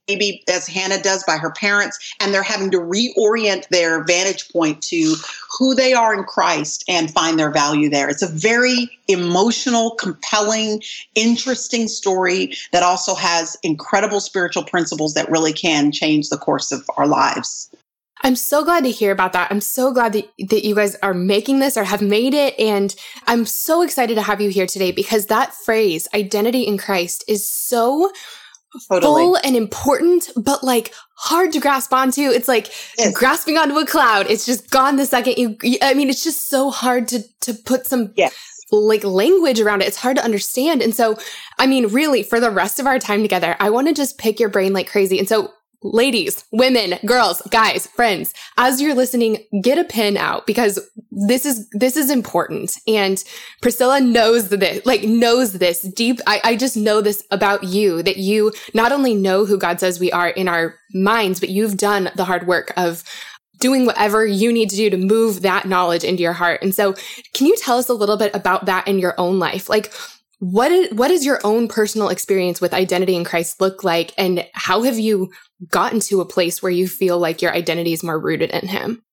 maybe 0.08 0.44
as 0.50 0.68
Hannah 0.68 1.02
does 1.02 1.24
by 1.24 1.38
her 1.38 1.52
parents, 1.52 2.16
and 2.20 2.34
they're 2.34 2.44
having 2.44 2.72
to 2.72 2.78
reorient 2.78 3.68
their 3.70 4.04
vantage 4.04 4.50
point 4.52 4.82
to 4.84 5.16
who 5.58 5.74
they 5.76 5.94
are 5.94 6.14
in 6.14 6.24
Christ 6.24 6.84
and 6.88 7.12
find 7.12 7.40
their 7.40 7.52
value 7.52 7.90
there. 7.90 8.10
It's 8.10 8.22
a 8.22 8.28
very 8.28 8.90
emotional, 9.08 9.92
compelling, 9.96 10.82
interesting 11.16 11.88
story 11.88 12.54
that 12.72 12.84
also 12.84 13.16
has 13.16 13.58
incredible 13.64 14.20
spiritual 14.20 14.64
principles 14.64 15.14
that 15.14 15.30
really 15.30 15.54
can 15.54 15.92
change 15.92 16.30
the 16.30 16.38
course 16.38 16.72
of 16.72 16.90
our 16.98 17.08
lives. 17.08 17.70
I'm 18.22 18.36
so 18.36 18.64
glad 18.64 18.84
to 18.86 18.92
hear 18.92 19.12
about 19.12 19.34
that. 19.34 19.52
I'm 19.52 19.62
so 19.62 19.92
glad 19.92 20.14
that, 20.14 20.28
that 20.50 20.66
you 20.66 20.74
guys 20.74 20.96
are 21.04 21.14
making 21.14 21.60
this 21.60 21.78
or 21.78 21.84
have 21.84 22.02
made 22.02 22.34
it. 22.34 22.58
And 22.60 22.96
I'm 23.28 23.46
so 23.46 23.82
excited 23.82 24.16
to 24.16 24.22
have 24.22 24.42
you 24.42 24.50
here 24.50 24.66
today 24.66 24.92
because 24.92 25.28
that 25.28 25.54
phrase, 25.54 26.08
identity 26.14 26.64
in 26.64 26.78
Christ, 26.78 27.24
is 27.28 27.48
so 27.48 28.12
totally. 28.90 29.24
full 29.24 29.38
and 29.44 29.56
important, 29.56 30.30
but 30.36 30.64
like 30.64 30.94
hard 31.16 31.52
to 31.54 31.60
grasp 31.60 31.94
onto. 31.94 32.22
It's 32.22 32.48
like 32.48 32.72
yes. 32.98 33.14
grasping 33.14 33.58
onto 33.58 33.78
a 33.78 33.86
cloud. 33.86 34.28
It's 34.30 34.46
just 34.46 34.70
gone 34.70 34.96
the 34.96 35.06
second 35.06 35.36
you, 35.38 35.58
I 35.82 35.94
mean, 35.94 36.10
it's 36.10 36.24
just 36.24 36.50
so 36.50 36.72
hard 36.72 37.08
to, 37.10 37.24
to 37.42 37.54
put 37.54 37.88
some 37.88 38.12
yes 38.16 38.34
like 38.72 39.04
language 39.04 39.60
around 39.60 39.82
it. 39.82 39.88
It's 39.88 39.98
hard 39.98 40.18
to 40.18 40.24
understand. 40.24 40.82
And 40.82 40.96
so, 40.96 41.18
I 41.58 41.68
mean, 41.68 41.88
really, 41.88 42.24
for 42.24 42.40
the 42.40 42.50
rest 42.50 42.80
of 42.80 42.88
our 42.88 43.00
time 43.00 43.22
together, 43.22 43.56
I 43.60 43.70
want 43.70 43.88
to 43.88 43.94
just 43.94 44.18
pick 44.18 44.40
your 44.40 44.50
brain 44.50 44.74
like 44.74 44.90
crazy. 44.90 45.20
And 45.20 45.28
so, 45.28 45.52
ladies, 45.86 46.44
women, 46.52 46.96
girls, 47.06 47.42
guys, 47.52 47.88
friends, 47.88 48.34
as 48.58 48.82
you're 48.82 48.96
listening, 48.96 49.46
get 49.62 49.78
a 49.78 49.84
pen 49.84 50.18
out 50.18 50.48
because 50.48 50.80
this 51.12 51.46
is 51.46 51.70
this 51.72 51.96
is 51.96 52.10
important. 52.10 52.76
And 52.88 53.24
Priscilla 53.62 54.02
knows 54.02 54.50
this, 54.50 54.86
like 54.86 55.04
knows 55.04 55.54
this 55.54 55.82
deep. 55.82 56.20
I, 56.28 56.42
I 56.44 56.56
just 56.56 56.76
know 56.76 57.02
this 57.02 57.24
about 57.32 57.64
you 57.64 58.02
that 58.04 58.18
you 58.18 58.52
not 58.74 58.92
only 58.92 59.14
know 59.14 59.46
who 59.46 59.58
God 59.58 59.80
says 59.80 60.00
we 60.00 60.12
are 60.12 60.30
in 60.30 60.48
our 60.48 60.76
minds, 60.94 61.40
but 61.40 61.50
you've 61.50 61.78
done 61.78 62.10
the 62.16 62.26
hard 62.26 62.48
work 62.48 62.74
of 62.78 63.04
doing 63.60 63.86
whatever 63.86 64.26
you 64.26 64.52
need 64.52 64.70
to 64.70 64.76
do 64.76 64.90
to 64.90 64.98
move 64.98 65.42
that 65.42 65.66
knowledge 65.66 66.04
into 66.04 66.24
your 66.24 66.34
heart. 66.34 66.62
And 66.62 66.74
so, 66.74 66.94
can 67.34 67.48
you 67.48 67.56
tell 67.58 67.78
us 67.78 67.90
a 67.90 67.94
little 67.94 68.18
bit 68.18 68.36
about 68.36 68.66
that 68.66 68.88
in 68.88 69.00
your 69.00 69.14
own 69.18 69.40
life? 69.40 69.70
Like, 69.70 69.94
what 70.40 70.72
is, 70.72 70.94
what 70.94 71.12
is 71.12 71.26
your 71.26 71.40
own 71.44 71.68
personal 71.68 72.10
experience 72.10 72.60
with 72.60 72.74
identity 72.74 73.16
in 73.16 73.24
Christ 73.24 73.62
look 73.62 73.84
like? 73.84 74.14
And 74.18 74.46
how 74.54 74.84
have 74.84 75.00
you 75.00 75.32
gotten 75.70 76.00
to 76.02 76.22
a 76.22 76.26
place 76.26 76.62
where 76.62 76.72
you 76.72 76.88
feel 76.88 77.18
like 77.20 77.42
your 77.42 77.54
identity 77.54 77.94
is 77.94 78.04
more 78.04 78.20
rooted 78.20 78.52
in 78.52 78.68
Him? 78.68 79.04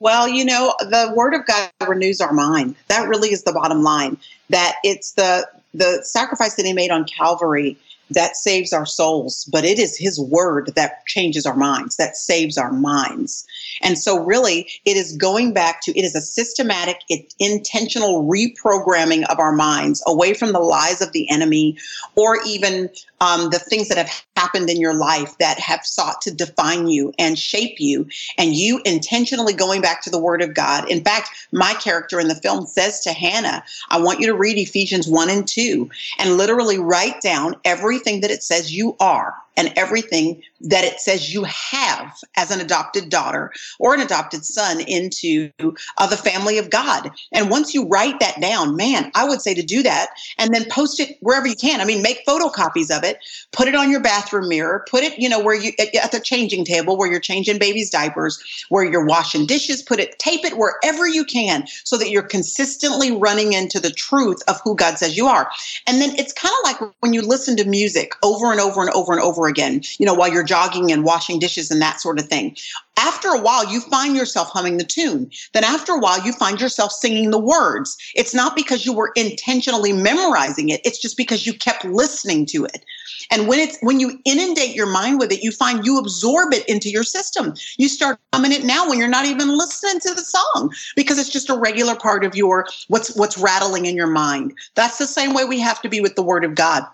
Well, 0.00 0.28
you 0.28 0.44
know, 0.44 0.74
the 0.80 1.12
Word 1.14 1.34
of 1.34 1.46
God 1.46 1.70
renews 1.86 2.20
our 2.20 2.32
mind. 2.32 2.74
That 2.88 3.08
really 3.08 3.28
is 3.28 3.44
the 3.44 3.52
bottom 3.52 3.82
line. 3.82 4.18
That 4.50 4.76
it's 4.82 5.12
the 5.12 5.48
the 5.74 6.00
sacrifice 6.02 6.56
that 6.56 6.66
He 6.66 6.72
made 6.72 6.90
on 6.90 7.04
Calvary 7.04 7.78
that 8.14 8.36
saves 8.36 8.72
our 8.72 8.86
souls, 8.86 9.48
but 9.50 9.64
it 9.64 9.78
is 9.78 9.96
His 9.96 10.20
Word 10.20 10.72
that 10.76 11.06
changes 11.06 11.46
our 11.46 11.56
minds, 11.56 11.96
that 11.96 12.16
saves 12.16 12.58
our 12.58 12.72
minds. 12.72 13.46
And 13.82 13.98
so, 13.98 14.18
really, 14.18 14.68
it 14.84 14.96
is 14.96 15.16
going 15.16 15.52
back 15.52 15.80
to 15.82 15.98
it 15.98 16.04
is 16.04 16.14
a 16.14 16.20
systematic, 16.20 16.98
intentional 17.38 18.24
reprogramming 18.24 19.24
of 19.30 19.38
our 19.38 19.52
minds 19.52 20.02
away 20.06 20.34
from 20.34 20.52
the 20.52 20.60
lies 20.60 21.00
of 21.00 21.12
the 21.12 21.30
enemy 21.30 21.76
or 22.14 22.38
even 22.46 22.90
um, 23.20 23.50
the 23.50 23.58
things 23.58 23.88
that 23.88 23.98
have 23.98 24.24
happened 24.36 24.68
in 24.68 24.80
your 24.80 24.94
life 24.94 25.38
that 25.38 25.58
have 25.60 25.86
sought 25.86 26.20
to 26.22 26.34
define 26.34 26.88
you 26.88 27.12
and 27.18 27.38
shape 27.38 27.78
you, 27.78 28.08
and 28.36 28.54
you 28.54 28.80
intentionally 28.84 29.52
going 29.52 29.80
back 29.80 30.02
to 30.02 30.10
the 30.10 30.18
Word 30.18 30.42
of 30.42 30.54
God. 30.54 30.90
In 30.90 31.04
fact, 31.04 31.30
my 31.52 31.74
character 31.74 32.18
in 32.18 32.26
the 32.26 32.34
film 32.34 32.66
says 32.66 33.00
to 33.00 33.12
Hannah, 33.12 33.62
I 33.90 34.00
want 34.00 34.18
you 34.18 34.26
to 34.26 34.34
read 34.34 34.58
Ephesians 34.58 35.06
1 35.06 35.30
and 35.30 35.46
2 35.46 35.88
and 36.18 36.36
literally 36.36 36.78
write 36.78 37.20
down 37.20 37.54
everything 38.02 38.20
that 38.22 38.30
it 38.30 38.42
says 38.42 38.72
you 38.74 38.96
are 39.00 39.34
and 39.56 39.72
everything 39.76 40.42
that 40.60 40.84
it 40.84 41.00
says 41.00 41.34
you 41.34 41.44
have 41.44 42.16
as 42.36 42.50
an 42.50 42.60
adopted 42.60 43.08
daughter 43.08 43.52
or 43.78 43.94
an 43.94 44.00
adopted 44.00 44.44
son 44.44 44.80
into 44.80 45.50
uh, 45.98 46.06
the 46.06 46.16
family 46.16 46.58
of 46.58 46.70
God. 46.70 47.10
And 47.32 47.50
once 47.50 47.74
you 47.74 47.86
write 47.86 48.20
that 48.20 48.40
down, 48.40 48.76
man, 48.76 49.10
I 49.14 49.28
would 49.28 49.40
say 49.40 49.54
to 49.54 49.62
do 49.62 49.82
that 49.82 50.10
and 50.38 50.54
then 50.54 50.64
post 50.70 51.00
it 51.00 51.16
wherever 51.20 51.46
you 51.46 51.56
can. 51.56 51.80
I 51.80 51.84
mean, 51.84 52.02
make 52.02 52.24
photocopies 52.26 52.96
of 52.96 53.04
it, 53.04 53.18
put 53.52 53.68
it 53.68 53.74
on 53.74 53.90
your 53.90 54.00
bathroom 54.00 54.48
mirror, 54.48 54.84
put 54.88 55.02
it, 55.02 55.18
you 55.18 55.28
know, 55.28 55.40
where 55.40 55.54
you 55.54 55.72
at, 55.78 55.94
at 55.94 56.12
the 56.12 56.20
changing 56.20 56.64
table 56.64 56.96
where 56.96 57.10
you're 57.10 57.20
changing 57.20 57.58
baby's 57.58 57.90
diapers, 57.90 58.42
where 58.68 58.84
you're 58.84 59.04
washing 59.04 59.46
dishes, 59.46 59.82
put 59.82 60.00
it, 60.00 60.18
tape 60.18 60.44
it 60.44 60.56
wherever 60.56 61.08
you 61.08 61.24
can 61.24 61.66
so 61.84 61.96
that 61.96 62.10
you're 62.10 62.22
consistently 62.22 63.12
running 63.12 63.52
into 63.52 63.80
the 63.80 63.90
truth 63.90 64.42
of 64.48 64.60
who 64.62 64.74
God 64.74 64.98
says 64.98 65.16
you 65.16 65.26
are. 65.26 65.50
And 65.86 66.00
then 66.00 66.14
it's 66.16 66.32
kind 66.32 66.54
of 66.60 66.64
like 66.64 66.92
when 67.00 67.12
you 67.12 67.22
listen 67.22 67.56
to 67.56 67.64
music 67.64 68.12
over 68.22 68.50
and 68.50 68.60
over 68.60 68.80
and 68.80 68.90
over 68.90 69.12
and 69.12 69.20
over 69.20 69.41
over 69.42 69.48
again, 69.48 69.82
you 69.98 70.06
know, 70.06 70.14
while 70.14 70.32
you're 70.32 70.44
jogging 70.44 70.92
and 70.92 71.04
washing 71.04 71.38
dishes 71.38 71.70
and 71.70 71.82
that 71.82 72.00
sort 72.00 72.20
of 72.20 72.26
thing. 72.26 72.56
After 72.96 73.28
a 73.28 73.40
while, 73.40 73.66
you 73.72 73.80
find 73.80 74.14
yourself 74.14 74.50
humming 74.50 74.76
the 74.76 74.84
tune. 74.84 75.30
Then 75.52 75.64
after 75.64 75.92
a 75.92 75.98
while, 75.98 76.24
you 76.24 76.32
find 76.32 76.60
yourself 76.60 76.92
singing 76.92 77.30
the 77.30 77.38
words. 77.38 77.96
It's 78.14 78.34
not 78.34 78.54
because 78.54 78.86
you 78.86 78.92
were 78.92 79.12
intentionally 79.16 79.92
memorizing 79.92 80.68
it. 80.68 80.80
It's 80.84 81.00
just 81.00 81.16
because 81.16 81.46
you 81.46 81.54
kept 81.54 81.84
listening 81.84 82.46
to 82.46 82.64
it. 82.66 82.84
And 83.30 83.48
when 83.48 83.58
it's 83.58 83.78
when 83.80 83.98
you 83.98 84.20
inundate 84.24 84.74
your 84.76 84.86
mind 84.86 85.18
with 85.18 85.32
it, 85.32 85.42
you 85.42 85.50
find 85.50 85.84
you 85.84 85.98
absorb 85.98 86.52
it 86.52 86.68
into 86.68 86.90
your 86.90 87.02
system. 87.02 87.54
You 87.78 87.88
start 87.88 88.20
humming 88.32 88.52
it 88.52 88.64
now 88.64 88.88
when 88.88 88.98
you're 88.98 89.08
not 89.08 89.26
even 89.26 89.48
listening 89.56 90.00
to 90.00 90.14
the 90.14 90.22
song 90.22 90.72
because 90.94 91.18
it's 91.18 91.30
just 91.30 91.50
a 91.50 91.56
regular 91.56 91.96
part 91.96 92.24
of 92.24 92.36
your 92.36 92.66
what's 92.88 93.16
what's 93.16 93.38
rattling 93.38 93.86
in 93.86 93.96
your 93.96 94.06
mind. 94.06 94.52
That's 94.74 94.98
the 94.98 95.06
same 95.06 95.34
way 95.34 95.44
we 95.44 95.58
have 95.60 95.80
to 95.82 95.88
be 95.88 96.00
with 96.00 96.14
the 96.14 96.22
word 96.22 96.44
of 96.44 96.54
God. 96.54 96.84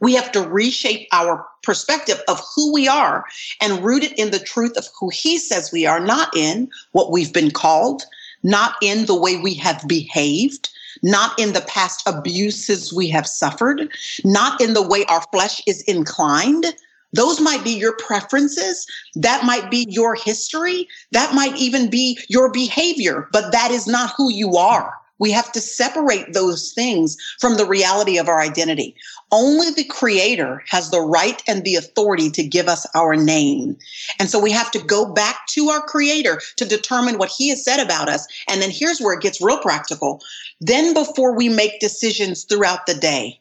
We 0.00 0.14
have 0.14 0.30
to 0.32 0.42
reshape 0.42 1.08
our 1.12 1.46
perspective 1.62 2.20
of 2.28 2.40
who 2.54 2.72
we 2.72 2.88
are 2.88 3.24
and 3.60 3.84
root 3.84 4.04
it 4.04 4.18
in 4.18 4.30
the 4.30 4.38
truth 4.38 4.76
of 4.76 4.86
who 4.98 5.08
he 5.10 5.38
says 5.38 5.72
we 5.72 5.86
are, 5.86 6.00
not 6.00 6.34
in 6.36 6.70
what 6.92 7.10
we've 7.10 7.32
been 7.32 7.50
called, 7.50 8.04
not 8.42 8.76
in 8.82 9.06
the 9.06 9.18
way 9.18 9.36
we 9.36 9.54
have 9.54 9.84
behaved, 9.88 10.70
not 11.02 11.38
in 11.38 11.52
the 11.52 11.62
past 11.62 12.02
abuses 12.06 12.92
we 12.92 13.08
have 13.08 13.26
suffered, 13.26 13.88
not 14.24 14.60
in 14.60 14.74
the 14.74 14.86
way 14.86 15.04
our 15.06 15.22
flesh 15.32 15.60
is 15.66 15.82
inclined. 15.82 16.66
Those 17.12 17.40
might 17.40 17.64
be 17.64 17.70
your 17.70 17.96
preferences. 17.96 18.86
That 19.14 19.44
might 19.44 19.70
be 19.70 19.86
your 19.88 20.14
history. 20.14 20.88
That 21.12 21.34
might 21.34 21.56
even 21.56 21.88
be 21.88 22.18
your 22.28 22.50
behavior, 22.52 23.28
but 23.32 23.50
that 23.52 23.70
is 23.70 23.86
not 23.86 24.12
who 24.16 24.30
you 24.30 24.56
are. 24.56 24.94
We 25.18 25.30
have 25.32 25.52
to 25.52 25.60
separate 25.60 26.32
those 26.32 26.72
things 26.72 27.16
from 27.40 27.56
the 27.56 27.66
reality 27.66 28.18
of 28.18 28.28
our 28.28 28.40
identity. 28.40 28.94
Only 29.30 29.70
the 29.70 29.84
creator 29.84 30.62
has 30.68 30.90
the 30.90 31.00
right 31.00 31.42
and 31.46 31.64
the 31.64 31.74
authority 31.74 32.30
to 32.30 32.42
give 32.42 32.68
us 32.68 32.86
our 32.94 33.16
name. 33.16 33.76
And 34.18 34.30
so 34.30 34.38
we 34.38 34.50
have 34.52 34.70
to 34.72 34.78
go 34.78 35.12
back 35.12 35.46
to 35.48 35.68
our 35.68 35.80
creator 35.80 36.40
to 36.56 36.64
determine 36.64 37.18
what 37.18 37.30
he 37.30 37.48
has 37.50 37.64
said 37.64 37.80
about 37.80 38.08
us. 38.08 38.26
And 38.48 38.62
then 38.62 38.70
here's 38.70 39.00
where 39.00 39.14
it 39.14 39.22
gets 39.22 39.42
real 39.42 39.58
practical. 39.58 40.20
Then 40.60 40.94
before 40.94 41.34
we 41.34 41.48
make 41.48 41.80
decisions 41.80 42.44
throughout 42.44 42.86
the 42.86 42.94
day, 42.94 43.40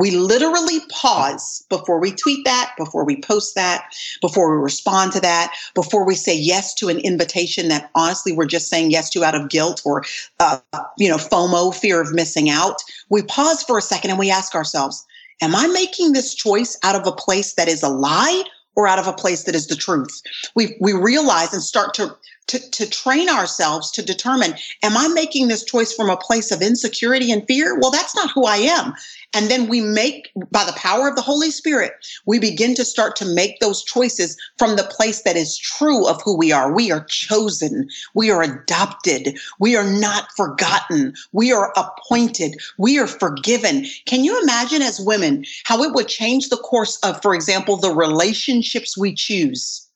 we 0.00 0.10
literally 0.12 0.80
pause 0.88 1.64
before 1.68 2.00
we 2.00 2.10
tweet 2.12 2.42
that, 2.46 2.72
before 2.78 3.04
we 3.04 3.20
post 3.20 3.54
that, 3.54 3.84
before 4.22 4.56
we 4.56 4.62
respond 4.62 5.12
to 5.12 5.20
that, 5.20 5.54
before 5.74 6.06
we 6.06 6.14
say 6.14 6.34
yes 6.34 6.72
to 6.72 6.88
an 6.88 6.98
invitation 7.00 7.68
that 7.68 7.90
honestly 7.94 8.32
we're 8.32 8.46
just 8.46 8.68
saying 8.68 8.90
yes 8.90 9.10
to 9.10 9.22
out 9.22 9.34
of 9.34 9.50
guilt 9.50 9.82
or, 9.84 10.02
uh, 10.38 10.58
you 10.96 11.06
know, 11.06 11.18
FOMO, 11.18 11.74
fear 11.74 12.00
of 12.00 12.14
missing 12.14 12.48
out. 12.48 12.76
We 13.10 13.22
pause 13.22 13.62
for 13.62 13.76
a 13.76 13.82
second 13.82 14.10
and 14.10 14.18
we 14.18 14.30
ask 14.30 14.54
ourselves, 14.54 15.06
am 15.42 15.54
I 15.54 15.66
making 15.66 16.12
this 16.12 16.34
choice 16.34 16.78
out 16.82 16.96
of 16.96 17.06
a 17.06 17.12
place 17.12 17.52
that 17.54 17.68
is 17.68 17.82
a 17.82 17.90
lie 17.90 18.42
or 18.76 18.88
out 18.88 18.98
of 18.98 19.06
a 19.06 19.12
place 19.12 19.42
that 19.42 19.54
is 19.54 19.66
the 19.66 19.76
truth? 19.76 20.22
We, 20.54 20.78
we 20.80 20.94
realize 20.94 21.52
and 21.52 21.62
start 21.62 21.92
to 21.94 22.16
to, 22.46 22.70
to 22.70 22.88
train 22.88 23.28
ourselves 23.28 23.90
to 23.92 24.02
determine 24.02 24.54
am 24.82 24.96
I 24.96 25.08
making 25.08 25.48
this 25.48 25.64
choice 25.64 25.92
from 25.92 26.10
a 26.10 26.16
place 26.16 26.50
of 26.50 26.62
insecurity 26.62 27.30
and 27.30 27.46
fear? 27.46 27.78
Well, 27.78 27.90
that's 27.90 28.16
not 28.16 28.32
who 28.32 28.44
I 28.44 28.56
am. 28.56 28.94
And 29.32 29.48
then 29.48 29.68
we 29.68 29.80
make, 29.80 30.32
by 30.50 30.64
the 30.64 30.72
power 30.72 31.08
of 31.08 31.14
the 31.14 31.22
Holy 31.22 31.52
Spirit, 31.52 31.92
we 32.26 32.40
begin 32.40 32.74
to 32.74 32.84
start 32.84 33.14
to 33.16 33.24
make 33.24 33.60
those 33.60 33.84
choices 33.84 34.36
from 34.58 34.74
the 34.74 34.82
place 34.82 35.22
that 35.22 35.36
is 35.36 35.56
true 35.56 36.08
of 36.08 36.20
who 36.22 36.36
we 36.36 36.50
are. 36.50 36.72
We 36.72 36.90
are 36.90 37.04
chosen. 37.04 37.88
We 38.14 38.30
are 38.30 38.42
adopted. 38.42 39.38
We 39.60 39.76
are 39.76 39.88
not 39.88 40.32
forgotten. 40.36 41.14
We 41.32 41.52
are 41.52 41.72
appointed. 41.76 42.60
We 42.78 42.98
are 42.98 43.06
forgiven. 43.06 43.86
Can 44.06 44.24
you 44.24 44.40
imagine 44.42 44.82
as 44.82 45.00
women 45.00 45.44
how 45.64 45.82
it 45.84 45.94
would 45.94 46.08
change 46.08 46.48
the 46.48 46.56
course 46.56 46.98
of, 47.04 47.22
for 47.22 47.34
example, 47.34 47.76
the 47.76 47.94
relationships 47.94 48.98
we 48.98 49.14
choose? 49.14 49.86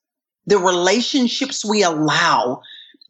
The 0.46 0.58
relationships 0.58 1.64
we 1.64 1.82
allow. 1.82 2.62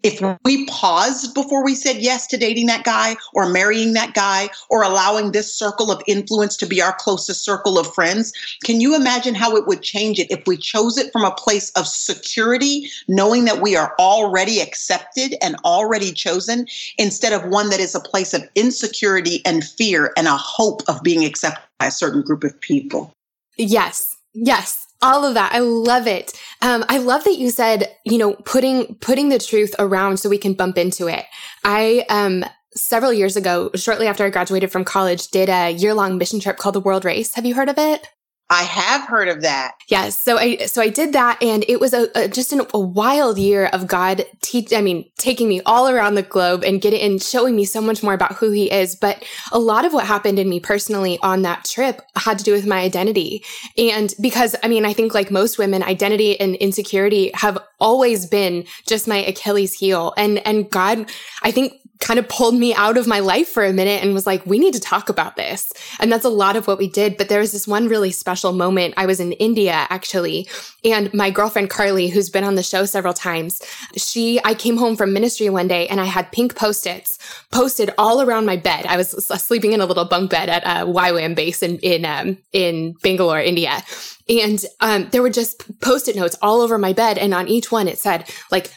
If 0.03 0.21
we 0.45 0.67
paused 0.67 1.33
before 1.33 1.65
we 1.65 1.75
said 1.75 1.97
yes 1.97 2.27
to 2.27 2.37
dating 2.37 2.67
that 2.67 2.85
guy 2.85 3.17
or 3.33 3.49
marrying 3.49 3.95
that 3.95 4.13
guy 4.13 4.51
or 4.69 4.83
allowing 4.83 5.33
this 5.33 5.55
circle 5.55 5.91
of 5.91 6.03
influence 6.07 6.59
to 6.59 6.67
be 6.67 6.83
our 6.83 6.93
closest 6.93 7.43
circle 7.43 7.79
of 7.79 7.95
friends, 7.95 8.31
can 8.65 8.83
you 8.83 8.95
imagine 8.95 9.35
how 9.35 9.57
it 9.57 9.67
would 9.67 9.81
change 9.81 10.19
it 10.19 10.31
if 10.31 10.47
we 10.47 10.59
chose 10.59 10.99
it 10.99 11.11
from 11.11 11.25
a 11.25 11.31
place 11.31 11.71
of 11.71 11.87
security, 11.87 12.91
knowing 13.09 13.47
that 13.47 13.63
we 13.63 13.77
are 13.77 13.95
already 13.99 14.61
accepted 14.61 15.37
and 15.41 15.57
already 15.65 16.13
chosen, 16.13 16.67
instead 16.99 17.33
of 17.33 17.51
one 17.51 17.71
that 17.71 17.81
is 17.81 17.95
a 17.95 18.01
place 18.01 18.35
of 18.35 18.47
insecurity 18.55 19.41
and 19.47 19.65
fear 19.65 20.13
and 20.19 20.27
a 20.27 20.37
hope 20.37 20.83
of 20.87 21.03
being 21.03 21.25
accepted 21.25 21.65
by 21.79 21.87
a 21.87 21.91
certain 21.91 22.21
group 22.21 22.45
of 22.45 22.61
people? 22.61 23.11
Yes. 23.57 24.19
Yes 24.35 24.84
all 25.05 25.25
of 25.25 25.35
that. 25.35 25.53
I 25.53 25.59
love 25.59 26.07
it. 26.07 26.33
Um, 26.63 26.85
I 26.89 26.97
love 26.97 27.25
that 27.25 27.39
you 27.39 27.51
said, 27.51 27.95
you 28.05 28.17
know, 28.17 28.33
putting, 28.47 28.95
putting 28.97 29.29
the 29.29 29.39
truth 29.39 29.75
around 29.79 30.17
so 30.17 30.31
we 30.31 30.39
can 30.39 30.55
bump 30.55 30.79
into 30.79 31.09
it. 31.09 31.27
I, 31.63 32.07
um, 32.09 32.45
several 32.75 33.13
years 33.13 33.37
ago, 33.37 33.71
shortly 33.75 34.07
after 34.07 34.25
I 34.25 34.31
graduated 34.31 34.73
from 34.73 34.85
college, 34.85 35.29
did 35.29 35.51
a 35.51 35.71
year 35.71 35.93
long 35.93 36.17
mission 36.17 36.41
trip 36.41 36.57
called 36.57 36.75
the 36.75 36.81
World 36.81 37.05
Race. 37.05 37.35
Have 37.35 37.45
you 37.45 37.55
heard 37.55 37.69
of 37.69 37.79
it? 37.79 38.09
I 38.51 38.63
have 38.63 39.09
heard 39.09 39.29
of 39.29 39.41
that. 39.41 39.73
Yes. 39.89 40.21
So 40.21 40.37
I 40.37 40.67
so 40.67 40.83
I 40.83 40.91
did 40.91 41.15
that, 41.15 41.43
and 41.43 41.65
it 41.67 41.81
was 41.81 41.95
a, 41.95 42.09
a 42.15 42.29
just 42.29 42.53
an, 42.53 42.61
a 42.75 42.79
wild 42.79 43.39
year 43.39 43.67
of 43.67 43.87
God 43.87 44.27
teach. 44.43 44.73
I 44.73 44.83
mean, 44.83 45.11
taking 45.17 45.49
me 45.49 45.63
all 45.63 45.89
around 45.89 46.15
the 46.15 46.23
globe 46.23 46.63
and 46.63 46.81
getting 46.81 47.01
and 47.01 47.23
showing 47.23 47.57
me 47.57 47.65
so 47.65 47.81
much 47.81 48.03
more 48.03 48.13
about 48.13 48.35
who 48.35 48.51
He 48.51 48.71
is. 48.71 48.97
But 48.97 49.25
a 49.51 49.59
lot 49.59 49.87
of 49.87 49.95
what 49.95 50.07
happened 50.07 50.39
in 50.39 50.51
me 50.51 50.61
personally 50.61 51.19
on 51.23 51.43
that 51.43 51.65
trip 51.65 52.03
had 52.17 52.39
to 52.39 52.45
do 52.45 52.53
with 52.53 52.67
my 52.67 52.81
identity, 52.81 53.43
and 53.79 54.13
because 54.21 54.55
I 54.63 54.69
mean, 54.69 54.85
I 54.85 54.93
think 54.93 55.15
like 55.15 55.31
most 55.31 55.59
women, 55.59 55.83
identity 55.83 56.39
and 56.39 56.55
insecurity 56.57 57.31
have 57.35 57.59
always 57.81 58.27
been 58.27 58.67
just 58.87 59.09
my 59.09 59.19
Achilles 59.25 59.73
heel, 59.73 60.13
and 60.19 60.47
and 60.47 60.71
God, 60.71 61.11
I 61.43 61.51
think 61.51 61.81
kind 62.05 62.19
of 62.19 62.29
pulled 62.29 62.55
me 62.55 62.75
out 62.75 62.99
of 62.99 63.07
my 63.07 63.19
life 63.19 63.49
for 63.49 63.65
a 63.65 63.73
minute 63.73 64.05
and 64.05 64.13
was 64.13 64.27
like, 64.27 64.45
we 64.45 64.59
need 64.59 64.75
to 64.75 64.81
talk 64.81 65.09
about 65.09 65.37
this. 65.37 65.73
And 65.99 66.13
that's 66.13 66.27
a 66.27 66.29
lot 66.29 66.55
of 66.55 66.67
what 66.67 66.77
we 66.77 66.87
did. 66.87 67.17
But 67.17 67.31
there 67.31 67.41
was 67.41 67.51
this 67.51 67.67
one 67.67 67.89
really 67.89 68.13
special 68.13 68.53
moment. 68.53 68.93
I 68.99 69.07
was 69.07 69.21
in 69.21 69.33
India 69.33 69.87
actually. 69.89 70.47
And 70.85 71.13
my 71.15 71.31
girlfriend 71.31 71.71
Carly, 71.71 72.09
who's 72.09 72.29
been 72.29 72.45
on 72.45 72.57
the 72.57 72.63
show 72.63 72.85
several 72.85 73.15
times, 73.15 73.63
she, 73.97 74.39
I 74.45 74.53
came 74.53 74.77
home 74.77 74.97
from 74.97 75.15
ministry 75.15 75.49
one 75.49 75.67
day 75.67 75.89
and 75.89 75.99
I 75.99 76.05
had 76.05 76.31
pink 76.31 76.55
post-its 76.57 77.19
posted 77.51 77.91
all 77.97 78.21
around 78.21 78.45
my 78.45 78.59
bed. 78.59 78.85
I 78.85 78.99
was 78.99 79.09
sleeping 79.43 79.73
in 79.73 79.81
a 79.81 79.87
little 79.87 80.05
bunk 80.05 80.31
bed 80.31 80.51
at 80.51 80.63
a 80.65 80.87
YWAM 80.87 81.35
base 81.35 81.63
in, 81.63 81.79
in, 81.79 82.05
um, 82.05 82.37
in 82.53 82.97
Bangalore, 83.03 83.41
India. 83.41 83.83
And 84.29 84.63
um, 84.81 85.09
there 85.11 85.23
were 85.23 85.31
just 85.31 85.81
post-it 85.81 86.17
notes 86.17 86.37
all 86.43 86.61
over 86.61 86.79
my 86.79 86.93
bed, 86.93 87.19
and 87.19 87.35
on 87.35 87.47
each 87.47 87.71
one 87.71 87.89
it 87.89 87.99
said 87.99 88.31
like 88.51 88.73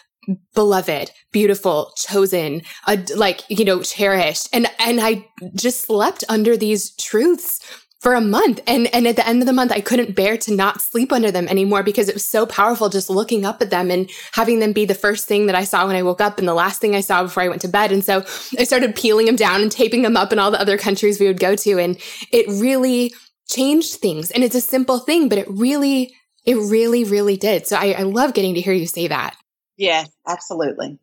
beloved, 0.53 1.11
beautiful, 1.31 1.91
chosen, 1.95 2.61
uh, 2.85 2.97
like, 3.15 3.41
you 3.49 3.65
know, 3.65 3.81
cherished. 3.81 4.49
And, 4.53 4.67
and 4.79 4.99
I 4.99 5.27
just 5.55 5.85
slept 5.85 6.23
under 6.29 6.57
these 6.57 6.95
truths 6.95 7.59
for 7.99 8.13
a 8.13 8.21
month. 8.21 8.59
And, 8.67 8.93
and 8.93 9.07
at 9.07 9.15
the 9.15 9.27
end 9.27 9.41
of 9.41 9.47
the 9.47 9.53
month, 9.53 9.71
I 9.71 9.81
couldn't 9.81 10.15
bear 10.15 10.37
to 10.37 10.53
not 10.53 10.81
sleep 10.81 11.11
under 11.11 11.31
them 11.31 11.47
anymore 11.47 11.81
because 11.81 12.07
it 12.07 12.13
was 12.13 12.25
so 12.25 12.45
powerful 12.45 12.89
just 12.89 13.09
looking 13.09 13.43
up 13.43 13.61
at 13.61 13.71
them 13.71 13.89
and 13.89 14.09
having 14.33 14.59
them 14.59 14.71
be 14.71 14.85
the 14.85 14.93
first 14.93 15.27
thing 15.27 15.47
that 15.47 15.55
I 15.55 15.63
saw 15.63 15.87
when 15.87 15.95
I 15.95 16.03
woke 16.03 16.21
up 16.21 16.37
and 16.37 16.47
the 16.47 16.53
last 16.53 16.79
thing 16.79 16.95
I 16.95 17.01
saw 17.01 17.23
before 17.23 17.43
I 17.43 17.47
went 17.47 17.61
to 17.63 17.67
bed. 17.67 17.91
And 17.91 18.05
so 18.05 18.23
I 18.59 18.65
started 18.65 18.95
peeling 18.95 19.25
them 19.25 19.35
down 19.35 19.61
and 19.61 19.71
taping 19.71 20.03
them 20.03 20.15
up 20.15 20.31
in 20.31 20.39
all 20.39 20.51
the 20.51 20.61
other 20.61 20.77
countries 20.77 21.19
we 21.19 21.27
would 21.27 21.39
go 21.39 21.55
to. 21.55 21.79
And 21.79 21.97
it 22.31 22.45
really 22.47 23.13
changed 23.49 23.95
things. 23.95 24.29
And 24.29 24.43
it's 24.43 24.55
a 24.55 24.61
simple 24.61 24.99
thing, 24.99 25.27
but 25.27 25.39
it 25.39 25.47
really, 25.49 26.13
it 26.45 26.55
really, 26.55 27.03
really 27.03 27.35
did. 27.35 27.65
So 27.65 27.77
I, 27.77 27.93
I 27.93 28.03
love 28.03 28.33
getting 28.33 28.53
to 28.53 28.61
hear 28.61 28.73
you 28.73 28.85
say 28.85 29.07
that. 29.07 29.35
Yes, 29.77 30.09
absolutely. 30.27 30.99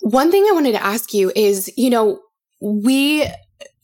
One 0.00 0.30
thing 0.30 0.46
I 0.48 0.52
wanted 0.52 0.72
to 0.72 0.84
ask 0.84 1.12
you 1.12 1.30
is, 1.34 1.70
you 1.76 1.90
know, 1.90 2.20
we, 2.60 3.26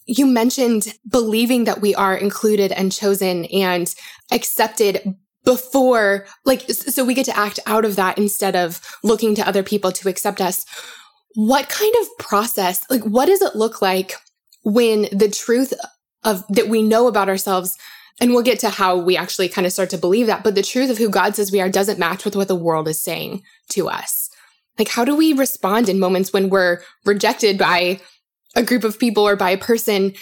you 0.06 0.26
mentioned 0.26 0.94
believing 1.08 1.64
that 1.64 1.80
we 1.80 1.94
are 1.94 2.16
included 2.16 2.72
and 2.72 2.90
chosen 2.90 3.44
and 3.46 3.94
accepted 4.32 5.14
before, 5.44 6.26
like, 6.44 6.62
so 6.70 7.04
we 7.04 7.14
get 7.14 7.26
to 7.26 7.36
act 7.36 7.58
out 7.66 7.84
of 7.84 7.96
that 7.96 8.18
instead 8.18 8.56
of 8.56 8.80
looking 9.02 9.34
to 9.34 9.46
other 9.46 9.62
people 9.62 9.92
to 9.92 10.08
accept 10.08 10.40
us. 10.40 10.64
What 11.34 11.68
kind 11.68 11.94
of 12.00 12.18
process, 12.18 12.84
like, 12.90 13.02
what 13.04 13.26
does 13.26 13.42
it 13.42 13.54
look 13.54 13.82
like 13.82 14.14
when 14.62 15.02
the 15.12 15.30
truth 15.30 15.72
of 16.24 16.44
that 16.48 16.68
we 16.68 16.82
know 16.82 17.06
about 17.06 17.28
ourselves 17.28 17.78
and 18.20 18.32
we'll 18.32 18.42
get 18.42 18.58
to 18.60 18.70
how 18.70 18.98
we 18.98 19.16
actually 19.16 19.48
kind 19.48 19.66
of 19.66 19.72
start 19.72 19.90
to 19.90 19.98
believe 19.98 20.26
that. 20.26 20.44
But 20.44 20.54
the 20.54 20.62
truth 20.62 20.90
of 20.90 20.98
who 20.98 21.08
God 21.08 21.34
says 21.34 21.50
we 21.50 21.60
are 21.60 21.70
doesn't 21.70 21.98
match 21.98 22.24
with 22.24 22.36
what 22.36 22.48
the 22.48 22.54
world 22.54 22.86
is 22.86 23.00
saying 23.00 23.42
to 23.70 23.88
us. 23.88 24.29
Like, 24.80 24.88
how 24.88 25.04
do 25.04 25.14
we 25.14 25.34
respond 25.34 25.90
in 25.90 25.98
moments 25.98 26.32
when 26.32 26.48
we're 26.48 26.80
rejected 27.04 27.58
by 27.58 28.00
a 28.56 28.62
group 28.62 28.82
of 28.82 28.98
people 28.98 29.28
or 29.28 29.36
by 29.36 29.50
a 29.50 29.58
person? 29.58 30.14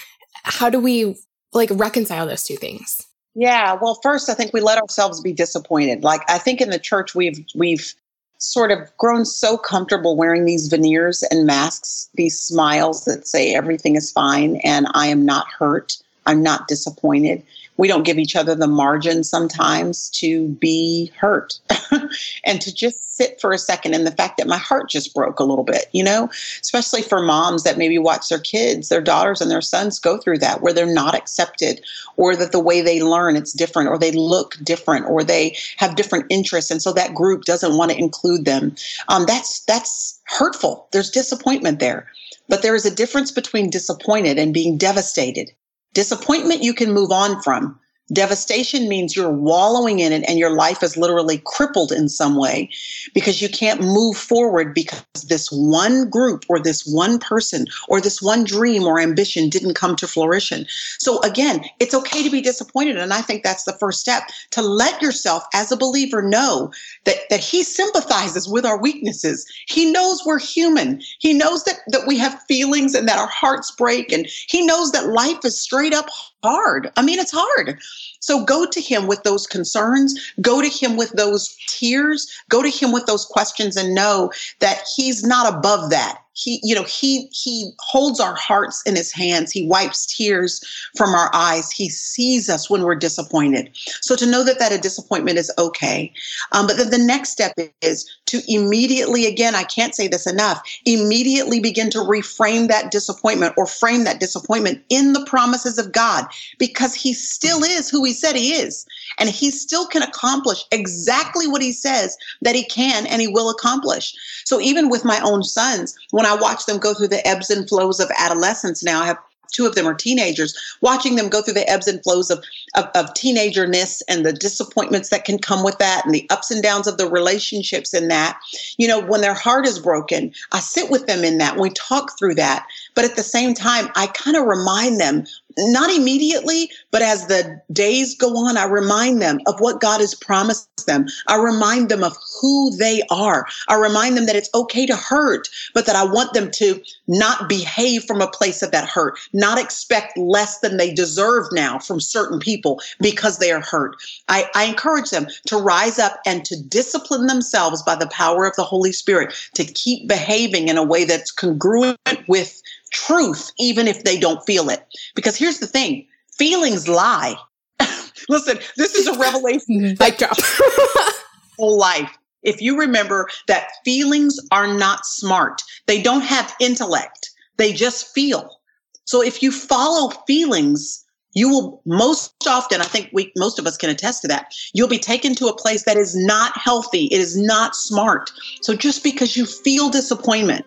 How 0.43 0.69
do 0.69 0.81
we 0.81 1.15
like 1.53 1.71
reconcile 1.73 2.27
those 2.27 2.43
two 2.43 2.57
things? 2.57 3.07
Yeah, 3.37 3.79
well, 3.81 4.01
first, 4.03 4.29
I 4.29 4.35
think 4.35 4.53
we 4.53 4.61
let 4.61 4.79
ourselves 4.79 5.21
be 5.21 5.33
disappointed. 5.33 6.03
Like, 6.03 6.29
I 6.29 6.39
think 6.39 6.61
in 6.61 6.71
the 6.71 6.79
church, 6.81 7.15
we've, 7.15 7.47
we've, 7.55 7.95
sort 8.41 8.71
of 8.71 8.79
grown 8.99 9.25
so 9.25 9.59
comfortable 9.59 10.17
wearing 10.17 10.45
these 10.45 10.69
veneers 10.69 11.25
and 11.25 11.45
masks, 11.45 12.09
these 12.15 12.39
smiles 12.39 13.05
that 13.05 13.27
say 13.27 13.53
everything 13.53 13.97
is 13.97 14.13
fine 14.13 14.61
and 14.63 14.87
I 14.95 15.09
am 15.09 15.25
not 15.25 15.49
hurt, 15.49 15.97
I'm 16.25 16.41
not 16.41 16.69
disappointed 16.69 17.43
we 17.79 17.89
don't 17.89 18.03
give 18.03 18.19
each 18.19 18.37
other 18.37 18.55
the 18.55 18.67
margin 18.67 19.25
sometimes 19.25 20.11
to 20.11 20.49
be 20.49 21.11
hurt 21.19 21.59
and 22.45 22.61
to 22.61 22.75
just 22.75 23.17
sit 23.17 23.41
for 23.41 23.53
a 23.53 23.59
second 23.59 23.95
in 23.95 24.05
the 24.05 24.13
fact 24.13 24.37
that 24.37 24.47
my 24.47 24.59
heart 24.59 24.91
just 24.91 25.15
broke 25.15 25.41
a 25.41 25.45
little 25.45 25.65
bit, 25.65 25.87
you 25.93 26.05
know, 26.05 26.29
especially 26.61 27.03
for 27.03 27.21
moms 27.21 27.63
that 27.63 27.79
maybe 27.79 27.99
watch 27.99 28.29
their 28.29 28.39
kids, 28.39 28.89
their 28.89 29.01
daughters 29.01 29.41
and 29.41 29.51
their 29.51 29.61
sons 29.61 29.99
go 29.99 30.19
through 30.19 30.39
that 30.39 30.61
where 30.61 30.73
they're 30.73 30.87
not 30.87 31.15
accepted 31.15 31.81
or 32.17 32.37
that 32.37 32.53
the 32.53 32.61
way 32.61 32.81
they 32.81 33.03
learn 33.03 33.37
it's 33.37 33.53
different 33.53 33.89
or 33.89 33.99
they 33.99 34.13
look 34.13 34.57
different 34.63 35.07
or 35.07 35.25
they 35.25 35.57
have 35.79 35.97
different 35.97 36.27
interests 36.29 36.71
and 36.71 36.83
so 36.83 36.93
that 36.93 37.15
group 37.15 37.45
doesn't 37.45 37.77
want 37.77 37.91
to 37.91 37.99
include 37.99 38.45
them. 38.45 38.75
Um, 39.09 39.25
that's 39.27 39.61
that's 39.65 40.21
hurtful. 40.27 40.89
There's 40.93 41.11
disappointment 41.11 41.81
there. 41.81 42.09
But 42.49 42.63
there 42.63 42.75
is 42.75 42.87
a 42.87 42.95
difference 42.95 43.31
between 43.31 43.69
disappointed 43.69 44.39
and 44.39 44.55
being 44.55 44.79
devastated. 44.79 45.53
Disappointment 45.99 46.63
you 46.63 46.75
can 46.75 46.93
move 46.93 47.11
on 47.11 47.43
from. 47.43 47.81
Devastation 48.13 48.89
means 48.89 49.15
you're 49.15 49.31
wallowing 49.31 49.99
in 49.99 50.13
it 50.13 50.25
and 50.27 50.39
your 50.39 50.51
life 50.51 50.83
is 50.83 50.97
literally 50.97 51.43
crippled 51.45 51.93
in 51.93 52.09
some 52.09 52.37
way 52.37 52.71
because 53.13 53.43
you 53.43 53.49
can't 53.49 53.81
move 53.81 54.17
forward 54.17 54.75
because 54.75 55.05
this 55.29 55.51
one 55.53 56.09
group 56.09 56.45
or 56.49 56.59
this 56.59 56.87
one 56.87 57.19
person 57.19 57.67
or 57.89 58.01
this 58.01 58.23
one 58.23 58.45
dream 58.45 58.85
or 58.85 58.99
ambition 58.99 59.49
didn't 59.51 59.75
come 59.75 59.95
to 59.97 60.07
fruition. 60.07 60.67
So 60.99 61.21
again, 61.21 61.65
it's 61.81 61.95
okay 61.95 62.23
to 62.23 62.31
be 62.31 62.41
disappointed. 62.41 62.97
And 62.97 63.13
I 63.13 63.21
think 63.21 63.43
that's 63.43 63.65
the 63.65 63.77
first 63.79 64.01
step 64.01 64.23
to 64.53 64.63
let 64.63 65.03
yourself 65.03 65.45
as 65.53 65.71
a 65.71 65.77
believer 65.77 66.23
know 66.23 66.73
that, 67.05 67.17
that 67.29 67.41
he 67.41 67.63
sympathizes 67.63 68.49
with 68.49 68.65
our 68.65 68.81
weaknesses. 68.81 69.47
He 69.67 69.91
knows 69.91 70.25
we're 70.25 70.39
human. 70.39 71.03
He 71.19 71.35
knows 71.35 71.65
that, 71.65 71.81
that 71.89 72.07
we 72.07 72.17
have 72.19 72.43
feelings 72.49 72.95
and 72.95 73.07
that 73.07 73.19
our 73.19 73.29
hearts 73.29 73.71
break. 73.71 74.13
And 74.13 74.27
he 74.49 74.65
knows 74.65 74.93
that 74.93 75.09
life 75.09 75.45
is 75.45 75.61
straight 75.61 75.93
up 75.93 76.07
hard. 76.43 76.91
I 76.97 77.03
mean, 77.03 77.19
it's 77.19 77.35
hard. 77.35 77.79
So 78.21 78.45
go 78.45 78.67
to 78.67 78.81
him 78.81 79.07
with 79.07 79.23
those 79.23 79.47
concerns, 79.47 80.33
go 80.41 80.61
to 80.61 80.69
him 80.69 80.97
with 80.97 81.11
those 81.13 81.57
tears, 81.67 82.31
go 82.49 82.63
to 82.63 82.71
him 82.71 82.93
with 82.93 83.07
those 83.07 83.25
questions 83.25 83.77
and 83.77 83.95
know 83.95 84.33
that 84.61 84.83
he's 84.97 85.25
not 85.25 85.53
above 85.53 85.91
that 85.91 86.23
he 86.39 86.61
you 86.63 86.75
know 86.75 86.85
he 86.85 87.29
he 87.33 87.71
holds 87.81 88.21
our 88.21 88.35
hearts 88.35 88.83
in 88.83 88.97
his 88.97 89.13
hands. 89.13 89.51
He 89.51 89.67
wipes 89.67 90.07
tears 90.07 90.63
from 90.97 91.15
our 91.15 91.31
eyes. 91.35 91.71
He 91.71 91.89
sees 91.89 92.49
us 92.49 92.71
when 92.71 92.83
we're 92.83 92.95
disappointed. 92.95 93.71
So 94.01 94.17
to 94.17 94.27
know 94.27 94.45
that 94.45 94.59
that 94.59 94.73
a 94.73 94.79
disappointment 94.79 95.39
is 95.39 95.53
okay. 95.59 96.13
Um, 96.53 96.67
but 96.67 96.77
then 96.77 96.91
the 96.91 96.99
next 96.99 97.31
step 97.31 97.53
is 97.83 98.09
to 98.27 98.43
immediately 98.47 99.27
again 99.27 99.55
i 99.55 99.65
can't 99.65 99.95
say 99.95 100.07
this 100.07 100.27
enough 100.27 100.63
immediately 100.85 101.61
begin 101.61 101.91
to 101.91 101.99
reframe 101.99 102.69
that 102.69 102.91
disappointment 102.91 103.55
or 103.57 103.67
frame 103.67 104.05
that 104.05 104.21
disappointment 104.21 104.83
in 104.91 105.15
the 105.15 105.25
promises 105.25 105.79
of 105.79 105.93
god 105.93 106.27
because 106.59 106.95
he 106.95 107.13
still 107.13 107.63
is 107.63 107.89
who 107.89 108.05
he 108.05 108.13
said 108.13 108.37
he 108.37 108.53
is. 108.53 108.87
And 109.19 109.29
he 109.29 109.51
still 109.51 109.87
can 109.87 110.03
accomplish 110.03 110.65
exactly 110.73 111.47
what 111.47 111.63
he 111.63 111.73
says 111.73 112.17
that 112.43 112.55
he 112.55 112.65
can 112.65 113.07
and 113.07 113.21
he 113.21 113.29
will 113.29 113.51
accomplish. 113.51 114.15
So 114.45 114.61
even 114.61 114.89
with 114.89 115.05
my 115.05 115.21
own 115.21 115.43
sons, 115.43 115.97
when 116.11 116.27
I 116.29 116.37
watch 116.37 116.67
them 116.67 116.79
go 116.79 116.95
through 116.95 117.09
the 117.09 117.27
ebbs 117.27 117.51
and 117.51 117.69
flows 117.69 118.01
of 118.01 118.11
adolescence 118.19 118.85
now, 118.85 119.03
I 119.03 119.07
have 119.07 119.19
two 119.53 119.67
of 119.67 119.75
them 119.75 119.87
are 119.87 119.95
teenagers, 119.95 120.55
watching 120.81 121.17
them 121.17 121.29
go 121.29 121.43
through 121.43 121.55
the 121.55 121.69
ebbs 121.69 121.89
and 121.89 122.03
flows 122.03 122.31
of, 122.31 122.43
of, 122.75 122.85
of 122.95 123.13
teenagerness 123.15 124.03
and 124.09 124.25
the 124.25 124.33
disappointments 124.33 125.09
that 125.09 125.25
can 125.25 125.39
come 125.39 125.65
with 125.65 125.79
that 125.79 126.05
and 126.05 126.15
the 126.15 126.27
ups 126.31 126.51
and 126.51 126.63
downs 126.63 126.87
of 126.87 126.99
the 126.99 127.09
relationships 127.09 127.95
in 127.95 128.09
that. 128.09 128.39
You 128.77 128.89
know, 128.89 129.01
when 129.01 129.21
their 129.21 129.35
heart 129.35 129.67
is 129.67 129.79
broken, 129.79 130.33
I 130.53 130.61
sit 130.61 130.91
with 130.91 131.07
them 131.07 131.25
in 131.25 131.39
that. 131.39 131.59
We 131.59 131.71
talk 131.71 132.19
through 132.19 132.35
that. 132.37 132.67
But 132.95 133.05
at 133.05 133.17
the 133.17 133.23
same 133.23 133.55
time, 133.55 133.89
I 133.97 134.09
kind 134.09 134.37
of 134.37 134.45
remind 134.45 135.01
them 135.01 135.25
not 135.59 135.91
immediately, 135.91 136.71
but 136.91 137.03
as 137.03 137.27
the 137.27 137.61
days 137.73 138.15
go 138.15 138.29
on, 138.37 138.57
I 138.57 138.65
remind 138.65 139.21
them 139.21 139.41
of 139.47 139.59
what 139.59 139.81
God 139.81 140.01
has 140.01 140.15
promised 140.15 140.87
them. 140.87 141.07
I 141.27 141.37
remind 141.37 141.89
them 141.89 142.05
of 142.05 142.17
who 142.41 142.75
they 142.77 143.03
are. 143.11 143.47
I 143.69 143.75
remind 143.75 144.17
them 144.17 144.27
that 144.27 144.37
it's 144.37 144.51
okay 144.55 144.87
to 144.87 144.97
hurt, 144.97 145.49
but 145.75 145.87
that 145.87 145.97
I 145.97 146.05
want 146.05 146.33
them 146.33 146.51
to 146.53 146.81
not 147.07 147.49
behave 147.49 148.05
from 148.05 148.21
a 148.21 148.31
place 148.31 148.63
of 148.63 148.71
that 148.71 148.89
hurt, 148.89 149.19
not 149.33 149.59
expect 149.59 150.17
less 150.17 150.61
than 150.61 150.77
they 150.77 150.95
deserve 150.95 151.47
now 151.53 151.79
from 151.79 152.01
certain 152.01 152.39
people 152.39 152.81
because 153.01 153.39
they 153.39 153.51
are 153.51 153.61
hurt. 153.61 153.97
I, 154.29 154.49
I 154.55 154.65
encourage 154.65 155.11
them 155.11 155.27
to 155.47 155.57
rise 155.57 155.99
up 155.99 156.21
and 156.25 156.45
to 156.45 156.61
discipline 156.63 157.27
themselves 157.27 157.83
by 157.83 157.97
the 157.97 158.09
power 158.09 158.47
of 158.47 158.55
the 158.57 158.65
Holy 158.65 158.93
Spirit 158.93 159.35
to 159.55 159.65
keep 159.65 160.09
behaving 160.09 160.69
in 160.69 160.79
a 160.79 160.85
way 160.85 161.05
that's 161.05 161.31
congruent 161.31 161.99
with 162.29 162.63
truth, 162.91 163.51
even 163.59 163.89
if 163.89 164.05
they 164.05 164.19
don't 164.19 164.45
feel 164.45 164.71
it. 164.71 164.87
Because 165.15 165.37
here's 165.37 165.59
the 165.59 165.67
thing 165.67 166.07
feelings 166.39 166.89
lie. 166.89 167.35
Listen, 168.29 168.59
this 168.77 168.95
is 168.95 169.07
a 169.07 169.19
revelation. 169.19 169.97
Mic 169.99 170.19
drop. 170.19 170.37
whole 171.59 171.79
life. 171.79 172.17
If 172.43 172.61
you 172.63 172.79
remember 172.79 173.29
that 173.49 173.71
feelings 173.85 174.39
are 174.53 174.73
not 174.73 175.05
smart, 175.05 175.63
they 175.87 176.01
don't 176.01 176.23
have 176.23 176.55
intellect, 176.61 177.31
they 177.57 177.73
just 177.73 178.15
feel. 178.15 178.61
So 179.05 179.23
if 179.23 179.43
you 179.43 179.51
follow 179.51 180.11
feelings, 180.27 181.05
you 181.35 181.49
will 181.49 181.83
most 181.85 182.33
often, 182.47 182.81
I 182.81 182.85
think 182.85 183.11
we 183.13 183.33
most 183.37 183.59
of 183.59 183.67
us 183.67 183.77
can 183.77 183.91
attest 183.91 184.23
to 184.23 184.29
that, 184.29 184.55
you'll 184.73 184.89
be 184.89 184.99
taken 184.99 185.35
to 185.37 185.47
a 185.47 185.57
place 185.57 185.85
that 185.85 185.97
is 185.97 186.15
not 186.15 186.57
healthy. 186.57 187.07
It 187.07 187.21
is 187.21 187.37
not 187.37 187.75
smart. 187.75 188.31
So 188.63 188.75
just 188.75 189.03
because 189.03 189.37
you 189.37 189.45
feel 189.45 189.91
disappointment, 189.91 190.65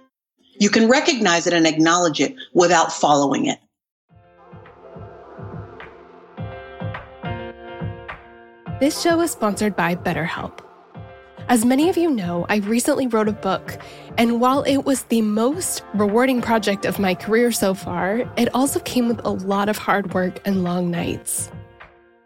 you 0.61 0.69
can 0.69 0.87
recognize 0.87 1.47
it 1.47 1.53
and 1.53 1.65
acknowledge 1.65 2.19
it 2.19 2.35
without 2.53 2.93
following 2.93 3.47
it. 3.47 3.57
This 8.79 9.01
show 9.01 9.19
is 9.21 9.31
sponsored 9.31 9.75
by 9.75 9.95
BetterHelp. 9.95 10.59
As 11.49 11.65
many 11.65 11.89
of 11.89 11.97
you 11.97 12.11
know, 12.11 12.45
I 12.47 12.57
recently 12.57 13.07
wrote 13.07 13.27
a 13.27 13.33
book, 13.33 13.79
and 14.19 14.39
while 14.39 14.61
it 14.61 14.85
was 14.85 15.01
the 15.05 15.23
most 15.23 15.83
rewarding 15.95 16.43
project 16.43 16.85
of 16.85 16.99
my 16.99 17.15
career 17.15 17.51
so 17.51 17.73
far, 17.73 18.31
it 18.37 18.53
also 18.53 18.79
came 18.81 19.07
with 19.07 19.19
a 19.25 19.31
lot 19.31 19.67
of 19.67 19.79
hard 19.79 20.13
work 20.13 20.39
and 20.45 20.63
long 20.63 20.91
nights. 20.91 21.49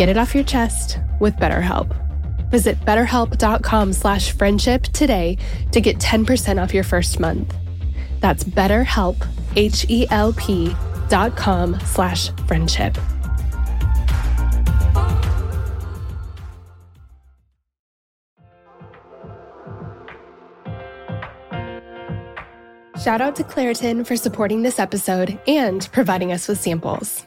Get 0.00 0.08
it 0.08 0.16
off 0.16 0.34
your 0.34 0.44
chest 0.44 0.98
with 1.18 1.36
BetterHelp. 1.36 1.94
Visit 2.50 2.80
betterhelp.com 2.86 3.92
slash 3.92 4.30
friendship 4.30 4.84
today 4.84 5.36
to 5.72 5.82
get 5.82 5.98
10% 5.98 6.56
off 6.56 6.72
your 6.72 6.84
first 6.84 7.20
month. 7.20 7.54
That's 8.20 8.42
betterhelp, 8.42 9.28
H-E-L-P 9.56 10.74
dot 11.10 11.36
com 11.36 11.78
slash 11.80 12.30
friendship. 12.46 12.96
Shout 22.98 23.20
out 23.20 23.36
to 23.36 23.44
Claritin 23.44 24.06
for 24.06 24.16
supporting 24.16 24.62
this 24.62 24.78
episode 24.78 25.38
and 25.46 25.86
providing 25.92 26.32
us 26.32 26.48
with 26.48 26.58
samples. 26.58 27.26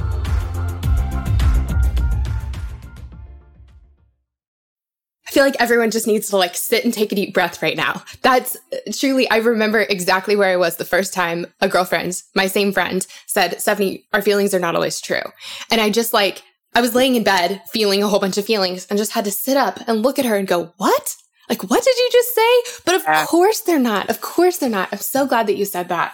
I 5.31 5.33
feel 5.33 5.43
like 5.45 5.55
everyone 5.61 5.91
just 5.91 6.07
needs 6.07 6.29
to 6.31 6.37
like 6.37 6.57
sit 6.57 6.83
and 6.83 6.93
take 6.93 7.13
a 7.13 7.15
deep 7.15 7.33
breath 7.33 7.61
right 7.61 7.77
now. 7.77 8.03
That's 8.21 8.57
truly, 8.91 9.29
I 9.29 9.37
remember 9.37 9.79
exactly 9.79 10.35
where 10.35 10.51
I 10.51 10.57
was 10.57 10.75
the 10.75 10.83
first 10.83 11.13
time 11.13 11.45
a 11.61 11.69
girlfriend, 11.69 12.21
my 12.35 12.47
same 12.47 12.73
friend, 12.73 13.07
said, 13.27 13.61
Stephanie, 13.61 14.03
our 14.11 14.21
feelings 14.21 14.53
are 14.53 14.59
not 14.59 14.75
always 14.75 14.99
true. 14.99 15.21
And 15.69 15.79
I 15.79 15.89
just 15.89 16.11
like, 16.11 16.43
I 16.75 16.81
was 16.81 16.95
laying 16.95 17.15
in 17.15 17.23
bed 17.23 17.61
feeling 17.71 18.03
a 18.03 18.09
whole 18.09 18.19
bunch 18.19 18.37
of 18.37 18.45
feelings 18.45 18.85
and 18.87 18.99
just 18.99 19.13
had 19.13 19.23
to 19.23 19.31
sit 19.31 19.55
up 19.55 19.79
and 19.87 20.03
look 20.03 20.19
at 20.19 20.25
her 20.25 20.35
and 20.35 20.49
go, 20.49 20.73
what? 20.75 21.15
Like, 21.47 21.63
what 21.63 21.81
did 21.81 21.97
you 21.97 22.09
just 22.11 22.35
say? 22.35 22.81
But 22.83 22.95
of 22.95 23.03
yeah. 23.03 23.25
course 23.25 23.61
they're 23.61 23.79
not. 23.79 24.09
Of 24.09 24.19
course 24.19 24.57
they're 24.57 24.69
not. 24.69 24.89
I'm 24.91 24.99
so 24.99 25.25
glad 25.25 25.47
that 25.47 25.55
you 25.55 25.63
said 25.63 25.87
that. 25.87 26.13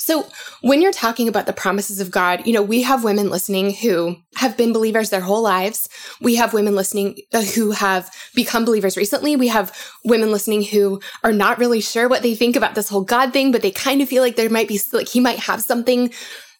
So 0.00 0.26
when 0.62 0.80
you're 0.80 0.92
talking 0.92 1.28
about 1.28 1.44
the 1.44 1.52
promises 1.52 2.00
of 2.00 2.10
God, 2.10 2.46
you 2.46 2.54
know, 2.54 2.62
we 2.62 2.80
have 2.82 3.04
women 3.04 3.28
listening 3.28 3.74
who 3.74 4.16
have 4.36 4.56
been 4.56 4.72
believers 4.72 5.10
their 5.10 5.20
whole 5.20 5.42
lives. 5.42 5.90
We 6.22 6.36
have 6.36 6.54
women 6.54 6.74
listening 6.74 7.18
uh, 7.34 7.42
who 7.42 7.72
have 7.72 8.10
become 8.34 8.64
believers 8.64 8.96
recently. 8.96 9.36
We 9.36 9.48
have 9.48 9.76
women 10.02 10.32
listening 10.32 10.62
who 10.62 11.02
are 11.22 11.32
not 11.32 11.58
really 11.58 11.82
sure 11.82 12.08
what 12.08 12.22
they 12.22 12.34
think 12.34 12.56
about 12.56 12.74
this 12.74 12.88
whole 12.88 13.04
God 13.04 13.34
thing, 13.34 13.52
but 13.52 13.60
they 13.60 13.70
kind 13.70 14.00
of 14.00 14.08
feel 14.08 14.22
like 14.22 14.36
there 14.36 14.48
might 14.48 14.68
be, 14.68 14.80
like, 14.94 15.06
he 15.06 15.20
might 15.20 15.38
have 15.38 15.60
something 15.60 16.10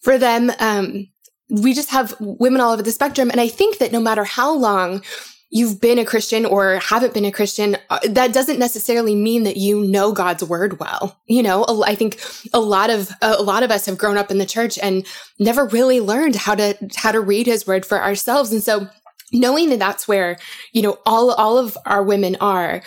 for 0.02 0.18
them. 0.18 0.52
Um, 0.58 1.08
we 1.48 1.72
just 1.72 1.88
have 1.88 2.14
women 2.20 2.60
all 2.60 2.74
over 2.74 2.82
the 2.82 2.92
spectrum. 2.92 3.30
And 3.30 3.40
I 3.40 3.48
think 3.48 3.78
that 3.78 3.90
no 3.90 4.00
matter 4.00 4.24
how 4.24 4.54
long 4.54 5.02
you've 5.50 5.80
been 5.80 5.98
a 5.98 6.04
Christian 6.04 6.46
or 6.46 6.76
haven't 6.76 7.12
been 7.12 7.24
a 7.24 7.32
Christian, 7.32 7.76
uh, 7.90 7.98
that 8.08 8.32
doesn't 8.32 8.58
necessarily 8.58 9.14
mean 9.14 9.42
that 9.42 9.56
you 9.56 9.84
know 9.84 10.12
God's 10.12 10.44
word 10.44 10.78
well. 10.78 11.20
You 11.26 11.42
know, 11.42 11.64
I 11.84 11.94
think 11.94 12.20
a 12.52 12.60
lot 12.60 12.88
of 12.90 13.10
a 13.20 13.42
lot 13.42 13.62
of 13.62 13.70
us 13.70 13.86
have 13.86 13.98
grown 13.98 14.16
up 14.16 14.30
in 14.30 14.38
the 14.38 14.46
church 14.46 14.78
and 14.78 15.06
never 15.38 15.66
really 15.66 16.00
learned 16.00 16.36
how 16.36 16.54
to 16.54 16.76
how 16.96 17.12
to 17.12 17.20
read 17.20 17.46
His 17.46 17.66
word 17.66 17.84
for 17.84 18.00
ourselves, 18.02 18.52
and 18.52 18.62
so 18.62 18.88
knowing 19.32 19.70
that 19.70 19.78
that's 19.78 20.08
where 20.08 20.38
you 20.72 20.82
know 20.82 20.98
all 21.04 21.32
all 21.32 21.58
of 21.58 21.76
our 21.84 22.02
women 22.02 22.36
are. 22.40 22.82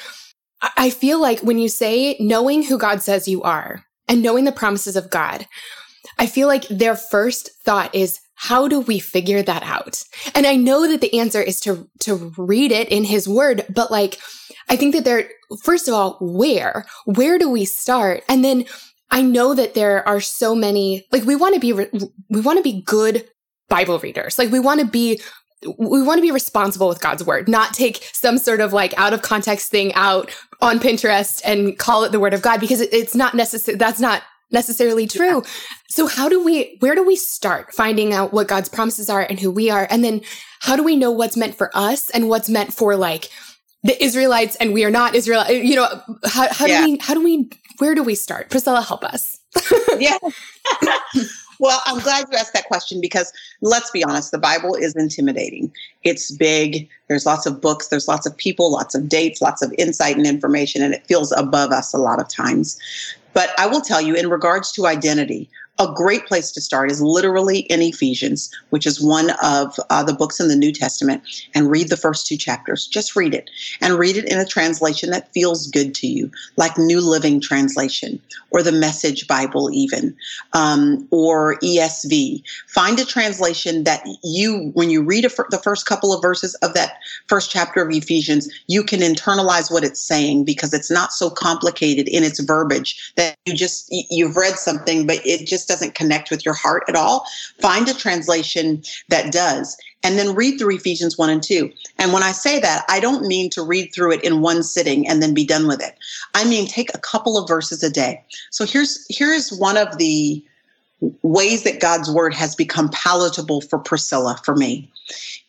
I 0.77 0.91
feel 0.91 1.19
like 1.19 1.41
when 1.41 1.59
you 1.59 1.67
say 1.67 2.15
knowing 2.21 2.63
who 2.63 2.77
God 2.77 3.01
says 3.01 3.27
you 3.27 3.43
are 3.43 3.83
and 4.07 4.23
knowing 4.23 4.45
the 4.45 4.51
promises 4.53 4.95
of 4.95 5.09
God, 5.09 5.45
I 6.17 6.25
feel 6.25 6.47
like 6.47 6.65
their 6.69 6.95
first 6.95 7.49
thought 7.65 7.93
is 7.93 8.21
how 8.35 8.67
do 8.67 8.79
we 8.79 8.99
figure 8.99 9.41
that 9.41 9.63
out? 9.63 10.03
And 10.35 10.45
I 10.45 10.55
know 10.55 10.87
that 10.87 11.01
the 11.01 11.19
answer 11.19 11.41
is 11.41 11.59
to, 11.61 11.89
to 12.01 12.33
read 12.37 12.71
it 12.71 12.89
in 12.89 13.03
his 13.03 13.27
word, 13.27 13.65
but 13.69 13.91
like, 13.91 14.19
I 14.69 14.75
think 14.75 14.95
that 14.95 15.05
there, 15.05 15.29
first 15.63 15.87
of 15.87 15.93
all, 15.93 16.17
where, 16.19 16.85
where 17.05 17.37
do 17.37 17.49
we 17.49 17.65
start? 17.65 18.23
And 18.27 18.43
then 18.43 18.65
I 19.11 19.21
know 19.21 19.53
that 19.53 19.73
there 19.73 20.07
are 20.07 20.19
so 20.19 20.55
many, 20.55 21.05
like 21.11 21.23
we 21.23 21.35
want 21.35 21.53
to 21.53 21.59
be, 21.59 21.73
we 21.73 22.41
want 22.41 22.57
to 22.57 22.63
be 22.63 22.81
good 22.81 23.27
Bible 23.69 23.99
readers. 23.99 24.37
Like 24.37 24.51
we 24.51 24.59
want 24.59 24.79
to 24.79 24.85
be 24.85 25.21
we 25.77 26.01
want 26.01 26.17
to 26.17 26.21
be 26.21 26.31
responsible 26.31 26.89
with 26.89 26.99
God's 26.99 27.23
word, 27.23 27.47
not 27.47 27.73
take 27.73 28.09
some 28.11 28.37
sort 28.37 28.59
of 28.59 28.73
like 28.73 28.93
out 28.97 29.13
of 29.13 29.21
context 29.21 29.71
thing 29.71 29.93
out 29.93 30.29
on 30.61 30.79
Pinterest 30.79 31.41
and 31.45 31.77
call 31.77 32.03
it 32.03 32.11
the 32.11 32.19
word 32.19 32.33
of 32.33 32.41
God 32.41 32.59
because 32.59 32.81
it's 32.81 33.15
not 33.15 33.33
necessary. 33.33 33.77
That's 33.77 33.99
not 33.99 34.23
necessarily 34.53 35.07
true. 35.07 35.41
Yeah. 35.43 35.49
So 35.89 36.07
how 36.07 36.29
do 36.29 36.43
we, 36.43 36.77
where 36.79 36.95
do 36.95 37.03
we 37.05 37.15
start 37.15 37.73
finding 37.73 38.13
out 38.13 38.31
what 38.31 38.47
God's 38.47 38.69
promises 38.69 39.09
are 39.09 39.21
and 39.21 39.39
who 39.39 39.51
we 39.51 39.69
are? 39.69 39.87
And 39.89 40.03
then 40.03 40.21
how 40.61 40.75
do 40.75 40.83
we 40.83 40.95
know 40.95 41.11
what's 41.11 41.35
meant 41.35 41.55
for 41.55 41.69
us 41.73 42.09
and 42.11 42.29
what's 42.29 42.49
meant 42.49 42.73
for 42.73 42.95
like 42.95 43.29
the 43.83 44.01
Israelites 44.01 44.55
and 44.57 44.73
we 44.73 44.85
are 44.85 44.91
not 44.91 45.15
Israel? 45.15 45.41
Uh, 45.41 45.51
you 45.51 45.75
know, 45.75 45.87
how, 46.25 46.47
how 46.53 46.65
yeah. 46.65 46.85
do 46.85 46.91
we, 46.91 46.97
how 47.01 47.13
do 47.13 47.23
we, 47.23 47.49
where 47.79 47.95
do 47.95 48.03
we 48.03 48.15
start? 48.15 48.49
Priscilla, 48.49 48.81
help 48.81 49.03
us. 49.03 49.39
yeah. 49.97 50.17
Well, 51.59 51.81
I'm 51.85 51.99
glad 51.99 52.25
you 52.29 52.37
asked 52.37 52.53
that 52.55 52.65
question 52.65 52.99
because 52.99 53.31
let's 53.61 53.89
be 53.91 54.03
honest, 54.03 54.31
the 54.31 54.37
Bible 54.37 54.75
is 54.75 54.95
intimidating. 54.97 55.71
It's 56.03 56.31
big. 56.31 56.89
There's 57.07 57.25
lots 57.25 57.45
of 57.45 57.61
books, 57.61 57.87
there's 57.87 58.07
lots 58.07 58.25
of 58.25 58.35
people, 58.35 58.69
lots 58.71 58.95
of 58.95 59.07
dates, 59.07 59.41
lots 59.41 59.61
of 59.61 59.73
insight 59.77 60.17
and 60.17 60.27
information, 60.27 60.81
and 60.81 60.93
it 60.93 61.05
feels 61.07 61.31
above 61.31 61.71
us 61.71 61.93
a 61.93 61.97
lot 61.97 62.19
of 62.19 62.27
times. 62.27 62.77
But 63.33 63.51
I 63.57 63.67
will 63.67 63.81
tell 63.81 64.01
you, 64.01 64.15
in 64.15 64.29
regards 64.29 64.71
to 64.73 64.85
identity, 64.87 65.49
a 65.79 65.91
great 65.91 66.27
place 66.27 66.51
to 66.51 66.61
start 66.61 66.91
is 66.91 67.01
literally 67.01 67.59
in 67.61 67.81
Ephesians, 67.81 68.51
which 68.69 68.85
is 68.85 69.03
one 69.03 69.31
of 69.41 69.75
uh, 69.89 70.03
the 70.03 70.13
books 70.13 70.39
in 70.39 70.47
the 70.47 70.55
New 70.55 70.71
Testament, 70.71 71.23
and 71.55 71.71
read 71.71 71.89
the 71.89 71.97
first 71.97 72.27
two 72.27 72.37
chapters. 72.37 72.85
Just 72.85 73.15
read 73.15 73.33
it 73.33 73.49
and 73.81 73.95
read 73.95 74.15
it 74.15 74.31
in 74.31 74.37
a 74.37 74.45
translation 74.45 75.09
that 75.09 75.33
feels 75.33 75.67
good 75.67 75.95
to 75.95 76.07
you, 76.07 76.29
like 76.57 76.77
New 76.77 77.01
Living 77.01 77.41
Translation 77.41 78.21
or 78.51 78.61
the 78.61 78.71
Message 78.71 79.27
Bible, 79.27 79.71
even, 79.71 80.15
um, 80.53 81.07
or 81.09 81.57
ESV. 81.61 82.43
Find 82.67 82.99
a 82.99 83.05
translation 83.05 83.83
that 83.83 84.03
you, 84.23 84.69
when 84.75 84.91
you 84.91 85.01
read 85.01 85.23
the 85.23 85.61
first 85.63 85.87
couple 85.87 86.13
of 86.13 86.21
verses 86.21 86.53
of 86.55 86.75
that 86.75 86.97
first 87.27 87.49
chapter 87.49 87.81
of 87.81 87.91
Ephesians, 87.91 88.47
you 88.67 88.83
can 88.83 88.99
internalize 88.99 89.71
what 89.71 89.83
it's 89.83 90.01
saying 90.01 90.45
because 90.45 90.71
it's 90.71 90.91
not 90.91 91.11
so 91.11 91.31
complicated 91.31 92.07
in 92.07 92.23
its 92.23 92.39
verbiage 92.39 93.11
that 93.17 93.35
you 93.47 93.55
just, 93.55 93.87
you've 93.89 94.37
read 94.37 94.59
something, 94.59 95.07
but 95.07 95.19
it 95.25 95.47
just 95.47 95.62
doesn't 95.65 95.95
connect 95.95 96.31
with 96.31 96.45
your 96.45 96.53
heart 96.53 96.83
at 96.87 96.95
all, 96.95 97.25
find 97.59 97.87
a 97.87 97.93
translation 97.93 98.83
that 99.09 99.31
does. 99.31 99.77
And 100.05 100.19
then 100.19 100.35
read 100.35 100.57
through 100.57 100.75
Ephesians 100.75 101.17
1 101.17 101.29
and 101.29 101.41
2. 101.41 101.71
And 101.97 102.11
when 102.11 102.23
I 102.23 102.33
say 102.33 102.59
that, 102.59 102.83
I 102.89 102.99
don't 102.99 103.25
mean 103.25 103.49
to 103.51 103.63
read 103.63 103.93
through 103.93 104.13
it 104.13 104.23
in 104.23 104.41
one 104.41 104.61
sitting 104.63 105.07
and 105.07 105.21
then 105.21 105.33
be 105.33 105.45
done 105.45 105.67
with 105.67 105.81
it. 105.81 105.97
I 106.33 106.43
mean 106.43 106.67
take 106.67 106.93
a 106.93 106.99
couple 106.99 107.37
of 107.37 107.47
verses 107.47 107.83
a 107.83 107.89
day. 107.89 108.21
So 108.51 108.65
here's 108.65 109.05
here's 109.09 109.51
one 109.51 109.77
of 109.77 109.97
the 109.97 110.43
ways 111.21 111.63
that 111.63 111.79
God's 111.79 112.09
word 112.09 112.33
has 112.33 112.55
become 112.55 112.89
palatable 112.89 113.61
for 113.61 113.79
Priscilla, 113.79 114.39
for 114.43 114.55
me. 114.55 114.89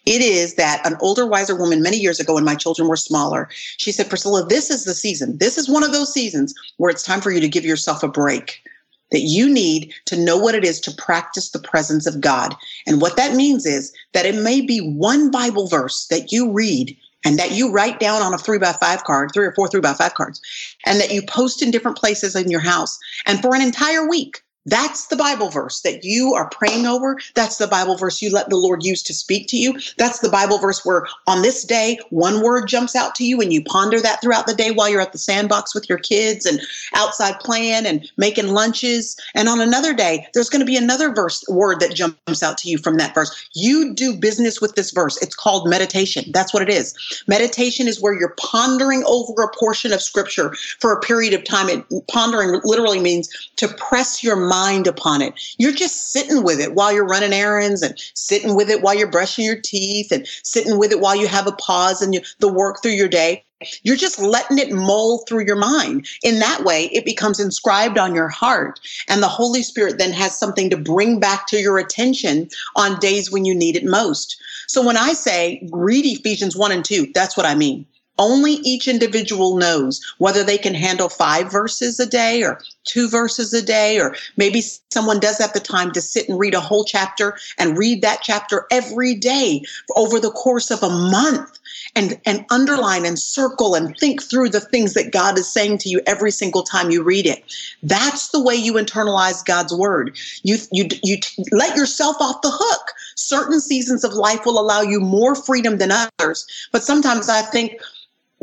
It 0.06 0.20
is 0.20 0.54
that 0.54 0.86
an 0.86 0.96
older, 1.00 1.26
wiser 1.26 1.56
woman 1.56 1.82
many 1.82 1.96
years 1.96 2.20
ago 2.20 2.34
when 2.34 2.44
my 2.44 2.54
children 2.54 2.88
were 2.88 2.96
smaller, 2.96 3.48
she 3.52 3.92
said, 3.92 4.08
Priscilla, 4.08 4.44
this 4.44 4.70
is 4.70 4.84
the 4.84 4.94
season. 4.94 5.38
This 5.38 5.56
is 5.56 5.68
one 5.68 5.82
of 5.82 5.92
those 5.92 6.12
seasons 6.12 6.54
where 6.76 6.90
it's 6.90 7.02
time 7.02 7.20
for 7.20 7.30
you 7.30 7.40
to 7.40 7.48
give 7.48 7.64
yourself 7.64 8.02
a 8.02 8.08
break 8.08 8.62
that 9.10 9.20
you 9.20 9.48
need 9.48 9.92
to 10.06 10.16
know 10.16 10.36
what 10.36 10.54
it 10.54 10.64
is 10.64 10.80
to 10.80 10.90
practice 10.92 11.50
the 11.50 11.58
presence 11.58 12.06
of 12.06 12.20
God. 12.20 12.54
And 12.86 13.00
what 13.00 13.16
that 13.16 13.36
means 13.36 13.66
is 13.66 13.92
that 14.12 14.26
it 14.26 14.34
may 14.34 14.60
be 14.60 14.78
one 14.78 15.30
Bible 15.30 15.68
verse 15.68 16.06
that 16.10 16.32
you 16.32 16.50
read 16.50 16.96
and 17.24 17.38
that 17.38 17.52
you 17.52 17.70
write 17.70 18.00
down 18.00 18.22
on 18.22 18.34
a 18.34 18.38
three 18.38 18.58
by 18.58 18.72
five 18.72 19.04
card, 19.04 19.30
three 19.32 19.46
or 19.46 19.54
four 19.54 19.68
three 19.68 19.80
by 19.80 19.94
five 19.94 20.14
cards, 20.14 20.40
and 20.84 21.00
that 21.00 21.12
you 21.12 21.22
post 21.26 21.62
in 21.62 21.70
different 21.70 21.96
places 21.96 22.36
in 22.36 22.50
your 22.50 22.60
house. 22.60 22.98
And 23.26 23.40
for 23.40 23.54
an 23.54 23.62
entire 23.62 24.08
week, 24.08 24.42
that's 24.66 25.06
the 25.08 25.16
Bible 25.16 25.50
verse 25.50 25.80
that 25.82 26.04
you 26.04 26.32
are 26.34 26.48
praying 26.48 26.86
over. 26.86 27.18
That's 27.34 27.58
the 27.58 27.66
Bible 27.66 27.96
verse 27.96 28.22
you 28.22 28.30
let 28.30 28.48
the 28.48 28.56
Lord 28.56 28.82
use 28.82 29.02
to 29.04 29.14
speak 29.14 29.46
to 29.48 29.56
you. 29.56 29.78
That's 29.98 30.20
the 30.20 30.30
Bible 30.30 30.58
verse 30.58 30.84
where 30.84 31.06
on 31.26 31.42
this 31.42 31.64
day, 31.64 31.98
one 32.10 32.42
word 32.42 32.66
jumps 32.66 32.96
out 32.96 33.14
to 33.16 33.24
you 33.24 33.40
and 33.40 33.52
you 33.52 33.62
ponder 33.64 34.00
that 34.00 34.22
throughout 34.22 34.46
the 34.46 34.54
day 34.54 34.70
while 34.70 34.88
you're 34.88 35.02
at 35.02 35.12
the 35.12 35.18
sandbox 35.18 35.74
with 35.74 35.88
your 35.88 35.98
kids 35.98 36.46
and 36.46 36.60
outside 36.94 37.38
playing 37.40 37.84
and 37.84 38.10
making 38.16 38.48
lunches. 38.48 39.16
And 39.34 39.48
on 39.48 39.60
another 39.60 39.92
day, 39.92 40.26
there's 40.32 40.48
going 40.48 40.60
to 40.60 40.66
be 40.66 40.76
another 40.76 41.12
verse 41.12 41.44
word 41.48 41.80
that 41.80 41.94
jumps 41.94 42.42
out 42.42 42.56
to 42.58 42.70
you 42.70 42.78
from 42.78 42.96
that 42.96 43.14
verse. 43.14 43.48
You 43.52 43.94
do 43.94 44.16
business 44.16 44.60
with 44.62 44.76
this 44.76 44.92
verse. 44.92 45.20
It's 45.20 45.34
called 45.34 45.68
meditation. 45.68 46.24
That's 46.32 46.54
what 46.54 46.62
it 46.62 46.70
is. 46.70 46.94
Meditation 47.28 47.86
is 47.86 48.00
where 48.00 48.18
you're 48.18 48.34
pondering 48.40 49.04
over 49.06 49.42
a 49.42 49.54
portion 49.58 49.92
of 49.92 50.00
scripture 50.00 50.54
for 50.80 50.92
a 50.92 51.00
period 51.00 51.34
of 51.34 51.44
time. 51.44 51.68
It, 51.68 51.84
pondering 52.08 52.60
literally 52.64 53.00
means 53.00 53.28
to 53.56 53.68
press 53.68 54.22
your 54.22 54.36
mind 54.36 54.53
mind 54.54 54.86
upon 54.86 55.20
it. 55.20 55.34
You're 55.58 55.72
just 55.72 56.12
sitting 56.12 56.44
with 56.44 56.60
it 56.60 56.74
while 56.74 56.92
you're 56.92 57.06
running 57.06 57.32
errands 57.32 57.82
and 57.82 57.98
sitting 58.14 58.54
with 58.54 58.70
it 58.70 58.82
while 58.82 58.94
you're 58.94 59.10
brushing 59.10 59.44
your 59.44 59.60
teeth 59.60 60.12
and 60.12 60.26
sitting 60.42 60.78
with 60.78 60.92
it 60.92 61.00
while 61.00 61.16
you 61.16 61.26
have 61.26 61.46
a 61.46 61.52
pause 61.52 62.02
in 62.02 62.14
the 62.38 62.52
work 62.52 62.80
through 62.80 62.92
your 62.92 63.08
day. 63.08 63.44
You're 63.82 63.96
just 63.96 64.20
letting 64.20 64.58
it 64.58 64.72
mull 64.72 65.24
through 65.26 65.46
your 65.46 65.56
mind. 65.56 66.06
In 66.22 66.38
that 66.38 66.64
way, 66.64 66.86
it 66.92 67.04
becomes 67.04 67.40
inscribed 67.40 67.98
on 67.98 68.14
your 68.14 68.28
heart. 68.28 68.78
And 69.08 69.22
the 69.22 69.28
Holy 69.28 69.62
Spirit 69.62 69.98
then 69.98 70.12
has 70.12 70.38
something 70.38 70.70
to 70.70 70.76
bring 70.76 71.18
back 71.18 71.46
to 71.48 71.58
your 71.58 71.78
attention 71.78 72.48
on 72.76 72.98
days 72.98 73.30
when 73.30 73.44
you 73.44 73.54
need 73.54 73.76
it 73.76 73.84
most. 73.84 74.36
So 74.68 74.84
when 74.84 74.96
I 74.96 75.14
say 75.14 75.66
read 75.72 76.04
Ephesians 76.04 76.56
1 76.56 76.72
and 76.72 76.84
2, 76.84 77.12
that's 77.14 77.36
what 77.36 77.46
I 77.46 77.54
mean. 77.54 77.86
Only 78.18 78.54
each 78.62 78.86
individual 78.86 79.56
knows 79.56 80.00
whether 80.18 80.44
they 80.44 80.58
can 80.58 80.74
handle 80.74 81.08
five 81.08 81.50
verses 81.50 81.98
a 81.98 82.06
day 82.06 82.42
or 82.42 82.60
two 82.84 83.08
verses 83.08 83.52
a 83.52 83.62
day, 83.62 83.98
or 83.98 84.14
maybe 84.36 84.62
someone 84.90 85.18
does 85.18 85.38
have 85.38 85.52
the 85.52 85.60
time 85.60 85.90
to 85.92 86.00
sit 86.00 86.28
and 86.28 86.38
read 86.38 86.54
a 86.54 86.60
whole 86.60 86.84
chapter 86.84 87.36
and 87.58 87.76
read 87.78 88.02
that 88.02 88.20
chapter 88.22 88.66
every 88.70 89.14
day 89.14 89.62
over 89.96 90.20
the 90.20 90.30
course 90.30 90.70
of 90.70 90.82
a 90.82 90.90
month 90.90 91.58
and, 91.96 92.20
and 92.24 92.44
underline 92.50 93.04
and 93.04 93.18
circle 93.18 93.74
and 93.74 93.96
think 93.98 94.22
through 94.22 94.48
the 94.48 94.60
things 94.60 94.94
that 94.94 95.12
God 95.12 95.38
is 95.38 95.48
saying 95.48 95.78
to 95.78 95.88
you 95.88 96.00
every 96.06 96.30
single 96.30 96.62
time 96.62 96.90
you 96.90 97.02
read 97.02 97.26
it. 97.26 97.42
That's 97.82 98.28
the 98.28 98.42
way 98.42 98.54
you 98.54 98.74
internalize 98.74 99.44
God's 99.44 99.74
word. 99.74 100.16
You, 100.42 100.58
you, 100.72 100.88
you 101.02 101.18
let 101.50 101.76
yourself 101.76 102.16
off 102.20 102.42
the 102.42 102.50
hook. 102.52 102.92
Certain 103.16 103.60
seasons 103.60 104.04
of 104.04 104.12
life 104.12 104.44
will 104.44 104.60
allow 104.60 104.82
you 104.82 105.00
more 105.00 105.34
freedom 105.34 105.78
than 105.78 105.90
others. 105.90 106.68
But 106.72 106.84
sometimes 106.84 107.28
I 107.28 107.42
think, 107.42 107.80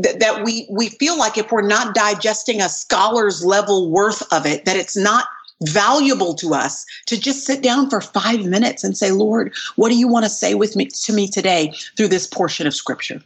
that, 0.01 0.19
that 0.19 0.43
we 0.43 0.67
we 0.69 0.89
feel 0.89 1.17
like 1.17 1.37
if 1.37 1.51
we're 1.51 1.61
not 1.61 1.95
digesting 1.95 2.61
a 2.61 2.69
scholar's 2.69 3.43
level 3.43 3.89
worth 3.89 4.21
of 4.33 4.45
it 4.45 4.65
that 4.65 4.75
it's 4.75 4.97
not 4.97 5.25
valuable 5.63 6.33
to 6.33 6.53
us 6.53 6.85
to 7.05 7.19
just 7.19 7.45
sit 7.45 7.61
down 7.61 7.89
for 7.89 8.01
five 8.01 8.45
minutes 8.45 8.83
and 8.83 8.97
say 8.97 9.11
lord 9.11 9.53
what 9.75 9.89
do 9.89 9.95
you 9.95 10.07
want 10.07 10.25
to 10.25 10.29
say 10.29 10.55
with 10.55 10.75
me 10.75 10.85
to 10.85 11.13
me 11.13 11.27
today 11.27 11.73
through 11.95 12.07
this 12.07 12.25
portion 12.27 12.65
of 12.65 12.73
scripture? 12.73 13.21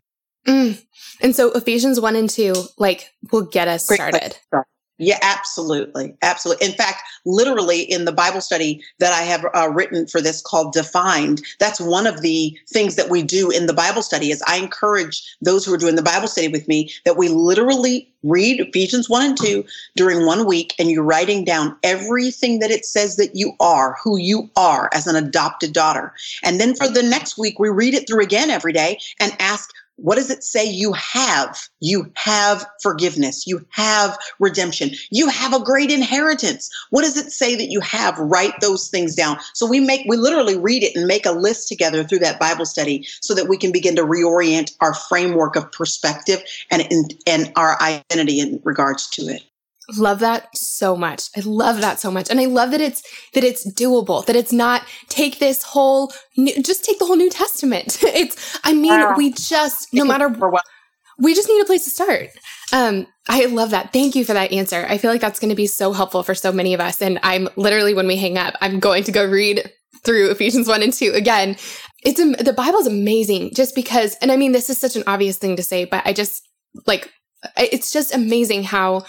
Mm. 0.46 0.84
and 1.22 1.36
so 1.36 1.52
ephesians 1.54 2.00
1 2.00 2.16
and 2.16 2.30
2 2.30 2.54
like 2.78 3.12
will 3.32 3.42
get 3.42 3.68
us 3.68 3.88
Great 3.88 3.98
started 3.98 4.38
yeah, 4.98 5.20
absolutely. 5.22 6.16
Absolutely. 6.22 6.68
In 6.68 6.74
fact, 6.74 7.02
literally 7.26 7.82
in 7.82 8.06
the 8.06 8.14
Bible 8.14 8.40
study 8.40 8.82
that 9.00 9.12
I 9.12 9.24
have 9.24 9.46
uh, 9.54 9.70
written 9.70 10.08
for 10.08 10.22
this 10.22 10.42
called 10.42 10.72
Defined, 10.72 11.42
that's 11.60 11.82
one 11.82 12.08
of 12.08 12.22
the 12.22 12.58
things 12.70 12.96
that 12.96 13.10
we 13.10 13.22
do 13.22 13.50
in 13.50 13.66
the 13.66 13.74
Bible 13.74 14.02
study 14.02 14.32
is 14.32 14.42
I 14.48 14.56
encourage 14.58 15.36
those 15.42 15.66
who 15.66 15.74
are 15.74 15.78
doing 15.78 15.96
the 15.96 16.02
Bible 16.02 16.30
study 16.30 16.48
with 16.48 16.68
me 16.70 16.92
that 17.04 17.18
we 17.18 17.28
literally 17.28 18.10
read 18.24 18.60
Ephesians 18.60 19.10
1 19.10 19.26
and 19.26 19.38
2 19.38 19.66
during 19.98 20.26
one 20.26 20.46
week 20.46 20.74
and 20.80 20.90
you're 20.90 21.04
writing 21.04 21.44
down 21.44 21.76
everything 21.84 22.60
that 22.60 22.72
it 22.72 22.86
says 22.86 23.18
that 23.18 23.36
you 23.36 23.54
are, 23.60 23.98
who 24.02 24.18
you 24.18 24.50
are 24.56 24.90
as 24.94 25.08
an 25.08 25.16
adopted 25.16 25.74
daughter. 25.74 26.14
And 26.42 26.60
then 26.60 26.74
for 26.74 26.88
the 26.88 27.04
next 27.04 27.38
week, 27.38 27.60
we 27.60 27.70
read 27.70 27.94
it 27.94 28.08
through 28.08 28.24
again 28.24 28.50
every 28.50 28.74
day 28.74 29.00
and 29.20 29.36
ask, 29.40 29.72
what 29.98 30.16
does 30.16 30.30
it 30.30 30.44
say 30.44 30.66
you 30.66 30.94
have? 30.94 31.58
You 31.80 32.12
have 32.16 32.66
forgiveness. 32.82 33.48
You 33.48 33.66
have 33.72 34.18
redemption. 34.40 34.92
You 35.10 35.30
have 35.30 35.54
a 35.54 35.64
great 35.64 35.92
inheritance. 35.92 36.70
What 36.90 37.04
does 37.04 37.18
it 37.18 37.32
say 37.32 37.56
that 37.56 37.72
you 37.72 37.80
have? 37.82 38.18
Write 38.20 38.60
those 38.62 38.90
things 38.90 39.16
down. 39.16 39.38
So 39.54 39.66
we 39.66 39.80
make, 39.80 40.06
we 40.08 40.18
literally 40.18 40.58
read 40.58 40.84
it 40.84 40.96
and 40.96 41.08
make 41.08 41.26
a 41.26 41.32
list 41.32 41.68
together 41.68 42.04
through 42.04 42.20
that 42.20 42.40
Bible 42.40 42.66
study 42.66 43.08
so 43.22 43.34
that 43.36 43.48
we 43.48 43.58
can 43.58 43.72
begin 43.72 43.96
to 43.96 44.04
reorient 44.04 44.74
our 44.82 44.94
framework 44.94 45.56
of 45.56 45.72
perspective 45.72 46.42
and, 46.70 47.14
and 47.26 47.52
our 47.56 47.82
identity 47.82 48.40
in 48.40 48.62
regards 48.64 49.08
to 49.12 49.24
it. 49.24 49.44
Love 49.98 50.20
that 50.20 50.56
so 50.58 50.96
much. 50.96 51.30
I 51.36 51.42
love 51.42 51.82
that 51.82 52.00
so 52.00 52.10
much. 52.10 52.30
And 52.30 52.40
I 52.40 52.46
love 52.46 52.72
that 52.72 52.82
it's, 52.82 53.04
that 53.34 53.44
it's 53.44 53.70
doable, 53.74 54.26
that 54.26 54.36
it's 54.36 54.52
not 54.52 54.84
take 55.10 55.40
this 55.40 55.64
whole, 55.64 56.12
new, 56.38 56.62
just 56.62 56.84
take 56.84 57.00
the 57.00 57.06
whole 57.06 57.18
New 57.18 57.30
Testament. 57.30 58.00
It's, 58.16 58.60
I 58.64 58.74
mean, 58.74 58.92
wow. 58.92 59.16
we 59.18 59.32
just, 59.32 59.94
no 59.94 60.06
matter 60.06 60.30
what, 60.30 60.64
we 61.20 61.34
just 61.34 61.50
need 61.50 61.62
a 61.62 61.66
place 61.66 61.84
to 61.84 61.90
start. 61.90 62.30
Um, 62.72 63.08
I 63.28 63.46
love 63.46 63.72
that. 63.72 63.92
Thank 63.92 64.16
you 64.16 64.24
for 64.24 64.34
that 64.34 64.52
answer. 64.52 64.86
I 64.88 64.98
feel 64.98 65.12
like 65.12 65.22
that's 65.22 65.40
going 65.40 65.50
to 65.50 65.56
be 65.56 65.68
so 65.68 65.92
helpful 65.92 66.24
for 66.24 66.34
so 66.34 66.52
many 66.52 66.74
of 66.74 66.80
us. 66.80 67.02
And 67.02 67.20
I'm 67.24 67.50
literally, 67.56 67.94
when 67.94 68.08
we 68.08 68.16
hang 68.16 68.38
up, 68.38 68.56
I'm 68.62 68.80
going 68.80 69.04
to 69.04 69.12
go 69.12 69.26
read 69.26 69.70
through 70.04 70.32
Ephesians 70.32 70.68
1 70.68 70.84
and 70.84 70.94
2 70.94 71.12
again. 71.14 71.58
It's, 72.04 72.20
the 72.20 72.54
Bible's 72.56 72.88
amazing 72.88 73.54
just 73.54 73.76
because, 73.76 74.16
and 74.22 74.32
I 74.32 74.38
mean, 74.38 74.52
this 74.52 74.70
is 74.70 74.78
such 74.78 74.96
an 74.96 75.04
obvious 75.08 75.38
thing 75.38 75.56
to 75.58 75.64
say, 75.64 75.86
but 75.86 76.06
I 76.06 76.14
just 76.14 76.48
like, 76.86 77.12
it's 77.58 77.92
just 77.92 78.14
amazing 78.14 78.64
how 78.64 79.06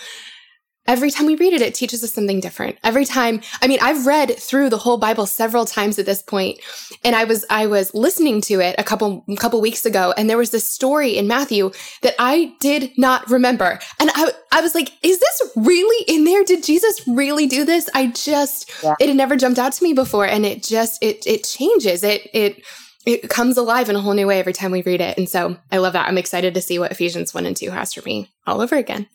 Every 0.87 1.11
time 1.11 1.27
we 1.27 1.37
read 1.37 1.53
it, 1.53 1.61
it 1.61 1.75
teaches 1.75 2.03
us 2.03 2.13
something 2.13 2.41
different. 2.41 2.79
Every 2.85 3.05
time, 3.05 3.41
I 3.61 3.67
mean, 3.67 3.79
I've 3.83 4.07
read 4.07 4.37
through 4.39 4.71
the 4.71 4.79
whole 4.79 4.97
Bible 4.97 5.27
several 5.27 5.65
times 5.65 5.99
at 5.99 6.07
this 6.07 6.23
point, 6.23 6.61
and 7.05 7.17
I 7.17 7.25
was 7.25 7.45
I 7.51 7.67
was 7.67 7.95
listening 7.95 8.41
to 8.43 8.61
it 8.61 8.75
a 8.79 8.85
couple 8.85 9.25
a 9.29 9.37
couple 9.37 9.61
weeks 9.61 9.85
ago, 9.87 10.15
and 10.17 10.29
there 10.29 10.39
was 10.39 10.51
this 10.51 10.69
story 10.69 11.17
in 11.17 11.27
Matthew 11.27 11.73
that 12.03 12.15
I 12.19 12.55
did 12.61 12.97
not 12.97 13.29
remember, 13.31 13.79
and 14.01 14.11
I 14.15 14.33
I 14.53 14.61
was 14.61 14.75
like, 14.75 14.93
is 15.03 15.19
this 15.19 15.53
really 15.57 16.05
in 16.09 16.25
there? 16.25 16.45
Did 16.45 16.63
Jesus 16.65 17.01
really 17.07 17.47
do 17.47 17.65
this? 17.65 17.89
I 17.95 18.09
just 18.09 18.71
yeah. 18.83 18.95
it 19.01 19.09
had 19.09 19.17
never 19.17 19.37
jumped 19.37 19.59
out 19.59 19.73
to 19.73 19.85
me 19.85 19.93
before, 19.93 20.27
and 20.27 20.47
it 20.47 20.63
just 20.63 21.03
it 21.03 21.27
it 21.27 21.45
changes 21.45 22.03
it 22.03 22.29
it 22.33 22.63
it 23.07 23.31
comes 23.31 23.57
alive 23.57 23.89
in 23.89 23.95
a 23.95 24.01
whole 24.01 24.15
new 24.15 24.27
way 24.27 24.41
every 24.41 24.53
time 24.53 24.73
we 24.73 24.83
read 24.83 25.01
it. 25.01 25.17
And 25.17 25.29
so 25.29 25.57
I 25.71 25.79
love 25.79 25.93
that. 25.93 26.09
I'm 26.09 26.19
excited 26.19 26.55
to 26.55 26.61
see 26.61 26.79
what 26.79 26.91
Ephesians 26.91 27.33
1 27.33 27.47
and 27.47 27.57
2 27.57 27.71
has 27.71 27.95
for 27.95 28.03
me 28.03 28.29
all 28.47 28.61
over 28.61 28.75
again. 28.75 29.07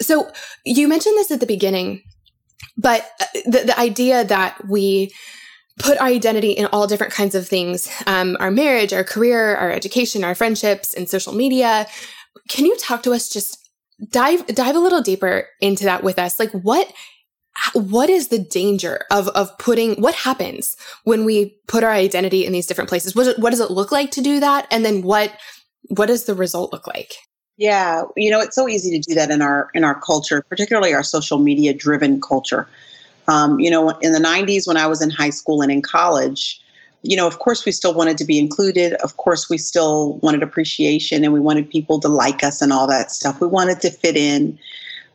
So 0.00 0.30
you 0.64 0.86
mentioned 0.86 1.18
this 1.18 1.32
at 1.32 1.40
the 1.40 1.46
beginning, 1.46 2.02
but 2.76 3.10
uh, 3.20 3.24
the, 3.44 3.64
the 3.66 3.78
idea 3.78 4.24
that 4.24 4.66
we 4.68 5.12
put 5.80 5.98
our 5.98 6.06
identity 6.06 6.52
in 6.52 6.66
all 6.66 6.86
different 6.86 7.12
kinds 7.12 7.34
of 7.34 7.46
things 7.46 7.88
um, 8.06 8.36
our 8.40 8.50
marriage, 8.50 8.92
our 8.92 9.04
career, 9.04 9.56
our 9.56 9.70
education, 9.70 10.24
our 10.24 10.34
friendships, 10.34 10.94
and 10.94 11.08
social 11.08 11.32
media. 11.32 11.86
Can 12.48 12.66
you 12.66 12.76
talk 12.76 13.02
to 13.02 13.12
us 13.12 13.28
just 13.28 13.58
dive 14.10 14.46
dive 14.46 14.76
a 14.76 14.80
little 14.80 15.02
deeper 15.02 15.48
into 15.60 15.84
that 15.84 16.04
with 16.04 16.18
us? 16.18 16.38
Like 16.38 16.52
what 16.52 16.92
what 17.74 18.10
is 18.10 18.28
the 18.28 18.38
danger 18.38 19.04
of 19.10 19.28
of 19.28 19.56
putting 19.58 20.00
what 20.00 20.14
happens 20.14 20.76
when 21.04 21.24
we 21.24 21.56
put 21.66 21.84
our 21.84 21.92
identity 21.92 22.44
in 22.44 22.52
these 22.52 22.66
different 22.66 22.88
places? 22.88 23.14
What, 23.14 23.38
what 23.38 23.50
does 23.50 23.60
it 23.60 23.70
look 23.70 23.92
like 23.92 24.10
to 24.12 24.20
do 24.20 24.40
that? 24.40 24.66
And 24.70 24.84
then 24.84 25.02
what 25.02 25.32
what 25.88 26.06
does 26.06 26.24
the 26.24 26.34
result 26.34 26.72
look 26.72 26.86
like? 26.86 27.14
Yeah. 27.56 28.02
You 28.16 28.30
know 28.30 28.40
it's 28.40 28.54
so 28.54 28.68
easy 28.68 28.90
to 28.90 28.98
do 28.98 29.14
that 29.14 29.30
in 29.30 29.42
our 29.42 29.70
in 29.74 29.84
our 29.84 29.98
culture 30.00 30.42
particularly 30.48 30.94
our 30.94 31.02
social 31.02 31.38
media 31.38 31.74
driven 31.74 32.20
culture. 32.20 32.68
Um, 33.26 33.60
you 33.60 33.70
know 33.70 33.90
in 34.00 34.12
the 34.12 34.20
90s 34.20 34.66
when 34.66 34.78
i 34.78 34.86
was 34.86 35.02
in 35.02 35.10
high 35.10 35.28
school 35.28 35.60
and 35.60 35.70
in 35.70 35.82
college 35.82 36.62
you 37.02 37.14
know 37.14 37.26
of 37.26 37.40
course 37.40 37.66
we 37.66 37.72
still 37.72 37.92
wanted 37.92 38.16
to 38.18 38.24
be 38.24 38.38
included. 38.38 38.94
Of 38.94 39.16
course 39.16 39.50
we 39.50 39.58
still 39.58 40.14
wanted 40.18 40.42
appreciation 40.42 41.24
and 41.24 41.32
we 41.32 41.40
wanted 41.40 41.68
people 41.68 42.00
to 42.00 42.08
like 42.08 42.42
us 42.42 42.62
and 42.62 42.72
all 42.72 42.86
that 42.86 43.10
stuff. 43.10 43.40
We 43.40 43.48
wanted 43.48 43.80
to 43.82 43.90
fit 43.90 44.16
in. 44.16 44.58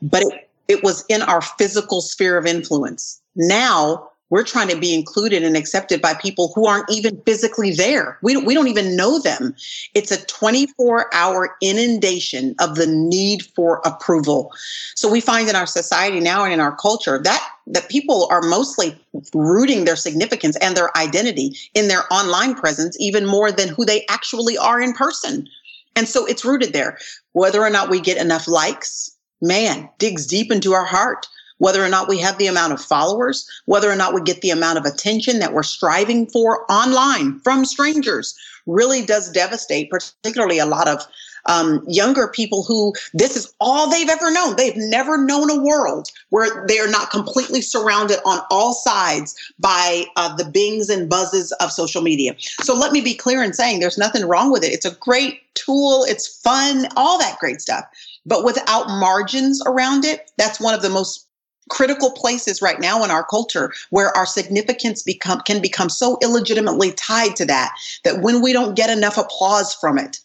But 0.01 0.23
it, 0.23 0.49
it 0.67 0.83
was 0.83 1.05
in 1.09 1.21
our 1.21 1.41
physical 1.41 2.01
sphere 2.01 2.37
of 2.37 2.45
influence. 2.45 3.21
Now 3.35 4.09
we're 4.33 4.43
trying 4.43 4.69
to 4.69 4.79
be 4.79 4.95
included 4.95 5.43
and 5.43 5.55
accepted 5.55 6.01
by 6.01 6.15
people 6.15 6.51
who 6.55 6.65
aren't 6.65 6.89
even 6.89 7.21
physically 7.21 7.71
there. 7.71 8.17
We 8.23 8.33
don't, 8.33 8.45
we 8.45 8.55
don't 8.55 8.67
even 8.67 8.95
know 8.95 9.19
them. 9.19 9.55
It's 9.93 10.09
a 10.09 10.25
24 10.25 11.13
hour 11.13 11.55
inundation 11.61 12.55
of 12.59 12.73
the 12.73 12.87
need 12.87 13.43
for 13.43 13.79
approval. 13.85 14.51
So 14.95 15.07
we 15.07 15.21
find 15.21 15.47
in 15.47 15.55
our 15.55 15.67
society 15.67 16.19
now 16.19 16.43
and 16.45 16.51
in 16.51 16.59
our 16.59 16.75
culture 16.75 17.19
that 17.19 17.47
that 17.67 17.89
people 17.89 18.27
are 18.31 18.41
mostly 18.41 18.99
rooting 19.35 19.85
their 19.85 19.95
significance 19.95 20.57
and 20.57 20.75
their 20.75 20.89
identity 20.97 21.55
in 21.75 21.87
their 21.87 22.11
online 22.11 22.55
presence 22.55 22.97
even 22.99 23.27
more 23.27 23.51
than 23.51 23.69
who 23.69 23.85
they 23.85 24.03
actually 24.09 24.57
are 24.57 24.81
in 24.81 24.93
person. 24.93 25.47
And 25.95 26.07
so 26.07 26.25
it's 26.25 26.43
rooted 26.43 26.73
there. 26.73 26.97
Whether 27.33 27.61
or 27.61 27.69
not 27.69 27.89
we 27.89 28.01
get 28.01 28.17
enough 28.17 28.47
likes, 28.47 29.12
man, 29.43 29.89
digs 29.99 30.25
deep 30.25 30.51
into 30.51 30.73
our 30.73 30.85
heart. 30.85 31.27
Whether 31.59 31.83
or 31.83 31.89
not 31.89 32.09
we 32.09 32.17
have 32.17 32.37
the 32.39 32.47
amount 32.47 32.73
of 32.73 32.81
followers, 32.81 33.47
whether 33.65 33.89
or 33.89 33.95
not 33.95 34.13
we 34.13 34.21
get 34.21 34.41
the 34.41 34.49
amount 34.49 34.79
of 34.79 34.85
attention 34.85 35.39
that 35.39 35.53
we're 35.53 35.63
striving 35.63 36.25
for 36.25 36.69
online 36.69 37.39
from 37.39 37.63
strangers, 37.63 38.35
really 38.65 39.05
does 39.05 39.31
devastate, 39.31 39.89
particularly 39.89 40.59
a 40.59 40.65
lot 40.65 40.87
of 40.87 41.05
um, 41.45 41.83
younger 41.87 42.27
people 42.27 42.63
who 42.63 42.93
this 43.13 43.35
is 43.35 43.53
all 43.59 43.89
they've 43.89 44.09
ever 44.09 44.31
known. 44.31 44.55
They've 44.55 44.75
never 44.75 45.17
known 45.17 45.49
a 45.49 45.61
world 45.61 46.09
where 46.29 46.65
they 46.67 46.79
are 46.79 46.89
not 46.89 47.11
completely 47.11 47.61
surrounded 47.61 48.19
on 48.25 48.39
all 48.49 48.73
sides 48.73 49.35
by 49.59 50.05
uh, 50.15 50.35
the 50.35 50.45
bings 50.45 50.89
and 50.89 51.09
buzzes 51.09 51.51
of 51.53 51.71
social 51.71 52.01
media. 52.01 52.35
So 52.39 52.73
let 52.73 52.91
me 52.91 53.01
be 53.01 53.13
clear 53.13 53.43
in 53.43 53.53
saying 53.53 53.79
there's 53.79 53.97
nothing 53.97 54.25
wrong 54.25 54.51
with 54.51 54.63
it. 54.63 54.73
It's 54.73 54.85
a 54.85 54.95
great 54.95 55.41
tool, 55.53 56.05
it's 56.07 56.27
fun, 56.27 56.87
all 56.95 57.19
that 57.19 57.37
great 57.39 57.61
stuff. 57.61 57.85
But 58.25 58.43
without 58.43 58.87
margins 58.87 59.61
around 59.65 60.05
it, 60.05 60.31
that's 60.37 60.59
one 60.59 60.73
of 60.73 60.81
the 60.81 60.89
most 60.89 61.27
critical 61.69 62.11
places 62.11 62.61
right 62.61 62.79
now 62.79 63.03
in 63.03 63.11
our 63.11 63.23
culture 63.23 63.71
where 63.89 64.15
our 64.17 64.25
significance 64.25 65.01
become 65.01 65.39
can 65.41 65.61
become 65.61 65.89
so 65.89 66.17
illegitimately 66.21 66.91
tied 66.93 67.35
to 67.35 67.45
that 67.45 67.73
that 68.03 68.21
when 68.21 68.41
we 68.41 68.53
don't 68.53 68.75
get 68.75 68.89
enough 68.89 69.17
applause 69.17 69.73
from 69.73 69.97
it 69.97 70.19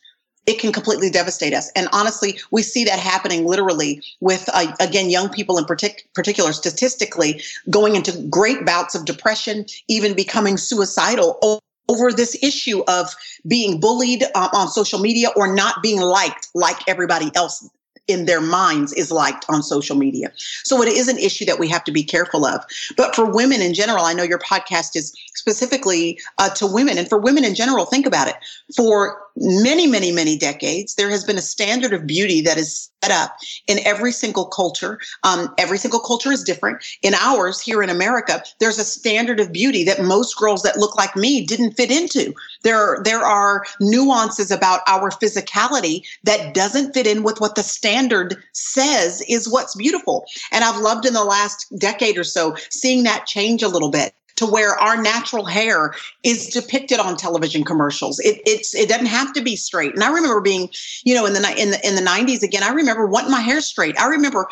it 0.46 0.58
can 0.58 0.72
completely 0.72 1.10
devastate 1.10 1.52
us. 1.52 1.70
And 1.76 1.88
honestly 1.92 2.40
we 2.50 2.62
see 2.62 2.84
that 2.84 2.98
happening 2.98 3.46
literally 3.46 4.02
with 4.20 4.48
uh, 4.52 4.74
again 4.80 5.10
young 5.10 5.28
people 5.28 5.58
in 5.58 5.64
partic- 5.64 6.12
particular 6.14 6.52
statistically 6.52 7.40
going 7.70 7.94
into 7.94 8.20
great 8.28 8.66
bouts 8.66 8.94
of 8.94 9.04
depression 9.04 9.66
even 9.86 10.14
becoming 10.14 10.56
suicidal 10.56 11.62
over 11.88 12.12
this 12.12 12.36
issue 12.42 12.82
of 12.88 13.14
being 13.46 13.80
bullied 13.80 14.24
uh, 14.34 14.48
on 14.52 14.68
social 14.68 14.98
media 14.98 15.28
or 15.36 15.54
not 15.54 15.82
being 15.82 16.00
liked 16.00 16.48
like 16.54 16.76
everybody 16.88 17.30
else 17.34 17.68
in 18.08 18.24
their 18.24 18.40
minds 18.40 18.92
is 18.94 19.12
liked 19.12 19.44
on 19.48 19.62
social 19.62 19.96
media. 19.96 20.32
So 20.64 20.82
it 20.82 20.88
is 20.88 21.08
an 21.08 21.18
issue 21.18 21.44
that 21.44 21.58
we 21.58 21.68
have 21.68 21.84
to 21.84 21.92
be 21.92 22.02
careful 22.02 22.44
of. 22.46 22.64
But 22.96 23.14
for 23.14 23.24
women 23.24 23.60
in 23.60 23.74
general, 23.74 24.04
I 24.04 24.14
know 24.14 24.22
your 24.22 24.38
podcast 24.38 24.96
is 24.96 25.14
specifically 25.34 26.18
uh, 26.38 26.48
to 26.50 26.66
women. 26.66 26.98
And 26.98 27.08
for 27.08 27.18
women 27.18 27.44
in 27.44 27.54
general, 27.54 27.84
think 27.84 28.06
about 28.06 28.26
it. 28.26 28.36
For 28.74 29.20
many, 29.40 29.86
many, 29.86 30.12
many 30.12 30.36
decades, 30.36 30.94
there 30.94 31.10
has 31.10 31.24
been 31.24 31.38
a 31.38 31.42
standard 31.42 31.92
of 31.92 32.06
beauty 32.06 32.40
that 32.42 32.58
is 32.58 32.90
set 33.02 33.12
up 33.12 33.36
in 33.66 33.78
every 33.84 34.12
single 34.12 34.46
culture. 34.46 34.98
Um, 35.22 35.54
every 35.58 35.78
single 35.78 36.00
culture 36.00 36.32
is 36.32 36.42
different. 36.42 36.84
In 37.02 37.14
ours, 37.14 37.60
here 37.60 37.82
in 37.82 37.90
America, 37.90 38.42
there's 38.58 38.78
a 38.78 38.84
standard 38.84 39.40
of 39.40 39.52
beauty 39.52 39.84
that 39.84 40.02
most 40.02 40.36
girls 40.36 40.62
that 40.62 40.78
look 40.78 40.96
like 40.96 41.14
me 41.16 41.44
didn't 41.46 41.72
fit 41.72 41.90
into. 41.90 42.34
There, 42.62 43.00
there 43.04 43.24
are 43.24 43.64
nuances 43.80 44.50
about 44.50 44.80
our 44.86 45.10
physicality 45.10 46.02
that 46.24 46.54
doesn't 46.54 46.92
fit 46.92 47.06
in 47.06 47.22
with 47.22 47.40
what 47.40 47.54
the 47.54 47.62
standard 47.62 48.36
says 48.52 49.22
is 49.28 49.48
what's 49.48 49.76
beautiful. 49.76 50.26
And 50.52 50.64
I've 50.64 50.80
loved 50.80 51.06
in 51.06 51.14
the 51.14 51.24
last 51.24 51.66
decade 51.78 52.18
or 52.18 52.24
so 52.24 52.56
seeing 52.70 53.04
that 53.04 53.26
change 53.26 53.62
a 53.62 53.68
little 53.68 53.90
bit 53.90 54.14
to 54.38 54.46
where 54.46 54.76
our 54.78 55.00
natural 55.02 55.44
hair 55.44 55.92
is 56.22 56.46
depicted 56.46 57.00
on 57.00 57.16
television 57.16 57.64
commercials. 57.64 58.20
It, 58.20 58.40
it's 58.46 58.72
it 58.72 58.88
doesn't 58.88 59.06
have 59.06 59.32
to 59.32 59.42
be 59.42 59.56
straight. 59.56 59.94
And 59.94 60.04
I 60.04 60.12
remember 60.12 60.40
being, 60.40 60.70
you 61.04 61.12
know, 61.12 61.26
in 61.26 61.32
the 61.32 61.40
in 61.60 61.72
the 61.72 61.86
in 61.86 61.96
the 61.96 62.00
90s 62.00 62.42
again. 62.42 62.62
I 62.62 62.70
remember 62.70 63.06
wanting 63.06 63.32
my 63.32 63.40
hair 63.40 63.60
straight. 63.60 63.98
I 63.98 64.06
remember 64.06 64.48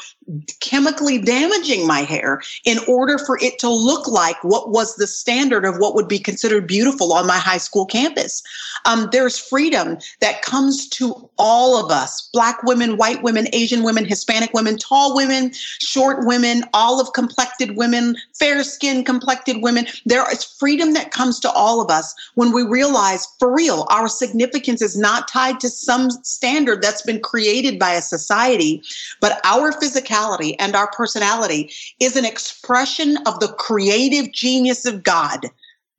chemically 0.58 1.18
damaging 1.18 1.86
my 1.86 2.00
hair 2.00 2.42
in 2.64 2.78
order 2.88 3.16
for 3.16 3.38
it 3.40 3.60
to 3.60 3.68
look 3.68 4.08
like 4.08 4.42
what 4.42 4.70
was 4.70 4.96
the 4.96 5.06
standard 5.06 5.64
of 5.64 5.76
what 5.76 5.94
would 5.94 6.08
be 6.08 6.18
considered 6.18 6.66
beautiful 6.66 7.12
on 7.12 7.24
my 7.24 7.38
high 7.38 7.58
school 7.58 7.86
campus. 7.86 8.42
Um, 8.86 9.08
there's 9.12 9.38
freedom 9.38 9.98
that 10.20 10.42
comes 10.42 10.88
to 10.90 11.30
all 11.38 11.78
of 11.84 11.92
us: 11.92 12.28
black 12.32 12.60
women, 12.64 12.96
white 12.96 13.22
women, 13.22 13.46
Asian 13.52 13.84
women, 13.84 14.04
Hispanic 14.04 14.52
women, 14.52 14.78
tall 14.78 15.14
women, 15.14 15.52
short 15.54 16.26
women, 16.26 16.64
olive 16.74 17.12
complected 17.12 17.76
women, 17.76 18.16
fair 18.34 18.64
skinned 18.64 19.06
complected 19.06 19.62
women 19.62 19.75
women. 19.76 19.92
There 20.04 20.30
is 20.30 20.44
freedom 20.44 20.94
that 20.94 21.10
comes 21.10 21.40
to 21.40 21.50
all 21.50 21.80
of 21.80 21.90
us 21.90 22.14
when 22.34 22.52
we 22.52 22.62
realize 22.62 23.26
for 23.38 23.54
real, 23.54 23.86
our 23.90 24.08
significance 24.08 24.82
is 24.82 24.96
not 24.96 25.28
tied 25.28 25.60
to 25.60 25.68
some 25.68 26.10
standard 26.10 26.82
that's 26.82 27.02
been 27.02 27.20
created 27.20 27.78
by 27.78 27.92
a 27.92 28.02
society, 28.02 28.82
but 29.20 29.40
our 29.44 29.72
physicality 29.72 30.54
and 30.58 30.74
our 30.74 30.90
personality 30.90 31.70
is 32.00 32.16
an 32.16 32.24
expression 32.24 33.18
of 33.26 33.40
the 33.40 33.48
creative 33.58 34.32
genius 34.32 34.86
of 34.86 35.02
God. 35.02 35.50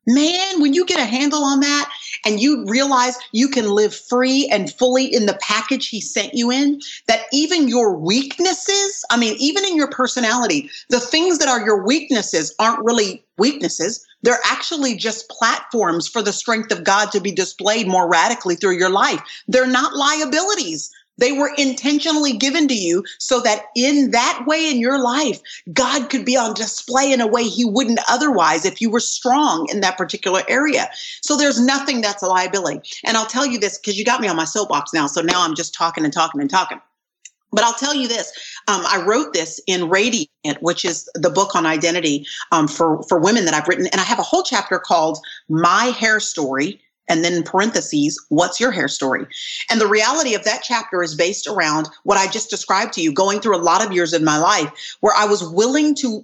Man, 0.08 0.62
when 0.62 0.74
you 0.74 0.86
get 0.86 1.02
a 1.02 1.06
handle 1.06 1.44
on 1.44 1.60
that 1.60 1.92
and 2.26 2.40
you 2.40 2.64
realize 2.66 3.18
you 3.34 3.50
can 3.50 3.70
live 3.72 3.94
free 3.94 4.48
and 4.50 4.72
fully 4.72 5.14
in 5.14 5.26
the 5.26 5.38
package 5.42 5.90
he 5.90 6.00
sent 6.00 6.34
you 6.34 6.50
in, 6.50 6.80
that 7.08 7.24
even 7.34 7.68
your 7.68 7.94
weaknesses, 7.94 9.04
I 9.10 9.18
mean, 9.18 9.36
even 9.38 9.66
in 9.66 9.76
your 9.76 9.90
personality, 9.90 10.70
the 10.90 11.02
things 11.02 11.40
that 11.40 11.50
are 11.50 11.66
your 11.66 11.86
weaknesses 11.86 12.56
aren't 12.58 12.86
really 12.86 13.26
weaknesses. 13.38 14.08
They're 14.24 14.40
actually 14.46 14.96
just 14.96 15.28
platforms 15.28 16.08
for 16.08 16.22
the 16.22 16.34
strength 16.34 16.72
of 16.72 16.86
God 16.86 17.12
to 17.12 17.20
be 17.20 17.34
displayed 17.34 17.88
more 17.88 18.10
radically 18.10 18.56
through 18.56 18.78
your 18.78 18.90
life. 18.90 19.22
They're 19.50 19.68
not 19.68 19.94
liabilities. 19.94 20.90
They 21.18 21.32
were 21.32 21.52
intentionally 21.58 22.34
given 22.34 22.68
to 22.68 22.74
you 22.74 23.04
so 23.20 23.40
that 23.42 23.66
in 23.76 24.12
that 24.12 24.44
way 24.48 24.70
in 24.70 24.80
your 24.80 25.02
life, 25.02 25.42
God 25.74 26.10
could 26.10 26.26
be 26.26 26.38
on 26.38 26.54
display 26.54 27.12
in 27.12 27.22
a 27.22 27.28
way 27.28 27.44
he 27.44 27.66
wouldn't 27.66 28.00
otherwise 28.10 28.66
if 28.66 28.82
you 28.82 28.90
were 28.90 29.00
strong 29.00 29.68
in 29.72 29.82
that 29.82 29.98
particular 29.98 30.44
area. 30.48 30.90
So 31.22 31.36
there's 31.36 31.60
nothing 31.60 32.02
that's 32.02 32.24
a 32.24 32.28
liability. 32.28 32.82
And 33.06 33.18
I'll 33.18 33.26
tell 33.26 33.46
you 33.46 33.60
this 33.60 33.78
because 33.78 33.98
you 33.98 34.06
got 34.06 34.22
me 34.22 34.28
on 34.28 34.36
my 34.36 34.46
soapbox 34.46 34.94
now. 34.94 35.08
So 35.08 35.22
now 35.22 35.44
I'm 35.44 35.56
just 35.56 35.74
talking 35.74 36.04
and 36.04 36.14
talking 36.14 36.42
and 36.42 36.50
talking. 36.50 36.80
But 37.52 37.64
I'll 37.64 37.74
tell 37.74 37.96
you 37.96 38.08
this: 38.08 38.32
um, 38.68 38.84
I 38.86 39.02
wrote 39.06 39.34
this 39.34 39.62
in 39.68 39.90
Radiant, 39.90 40.28
which 40.62 40.84
is 40.84 41.10
the 41.16 41.30
book 41.30 41.56
on 41.56 41.66
identity 41.66 42.28
um, 42.52 42.68
for 42.68 43.04
for 43.04 43.20
women 43.20 43.46
that 43.46 43.54
I've 43.54 43.68
written, 43.68 43.88
and 43.88 44.02
I 44.02 44.04
have 44.04 44.20
a 44.20 44.24
whole 44.24 44.44
chapter 44.44 44.80
called 44.80 45.20
"My 45.50 45.86
Hair 45.86 46.20
Story." 46.20 46.82
And 47.10 47.24
then 47.24 47.34
in 47.34 47.44
parentheses, 47.44 48.24
what's 48.30 48.60
your 48.60 48.72
hair 48.72 48.88
story? 48.88 49.26
And 49.70 49.80
the 49.80 49.88
reality 49.88 50.36
of 50.36 50.44
that 50.44 50.64
chapter 50.64 51.02
is 51.04 51.16
based 51.16 51.48
around 51.48 51.90
what 52.04 52.18
I 52.18 52.28
just 52.28 52.50
described 52.50 52.94
to 52.94 53.02
you, 53.02 53.14
going 53.14 53.40
through 53.40 53.56
a 53.56 53.64
lot 53.64 53.86
of 53.86 53.94
years 53.94 54.14
in 54.14 54.24
my 54.24 54.38
life 54.38 54.72
where 55.00 55.16
I 55.16 55.26
was 55.26 55.44
willing 55.44 55.96
to 55.96 56.24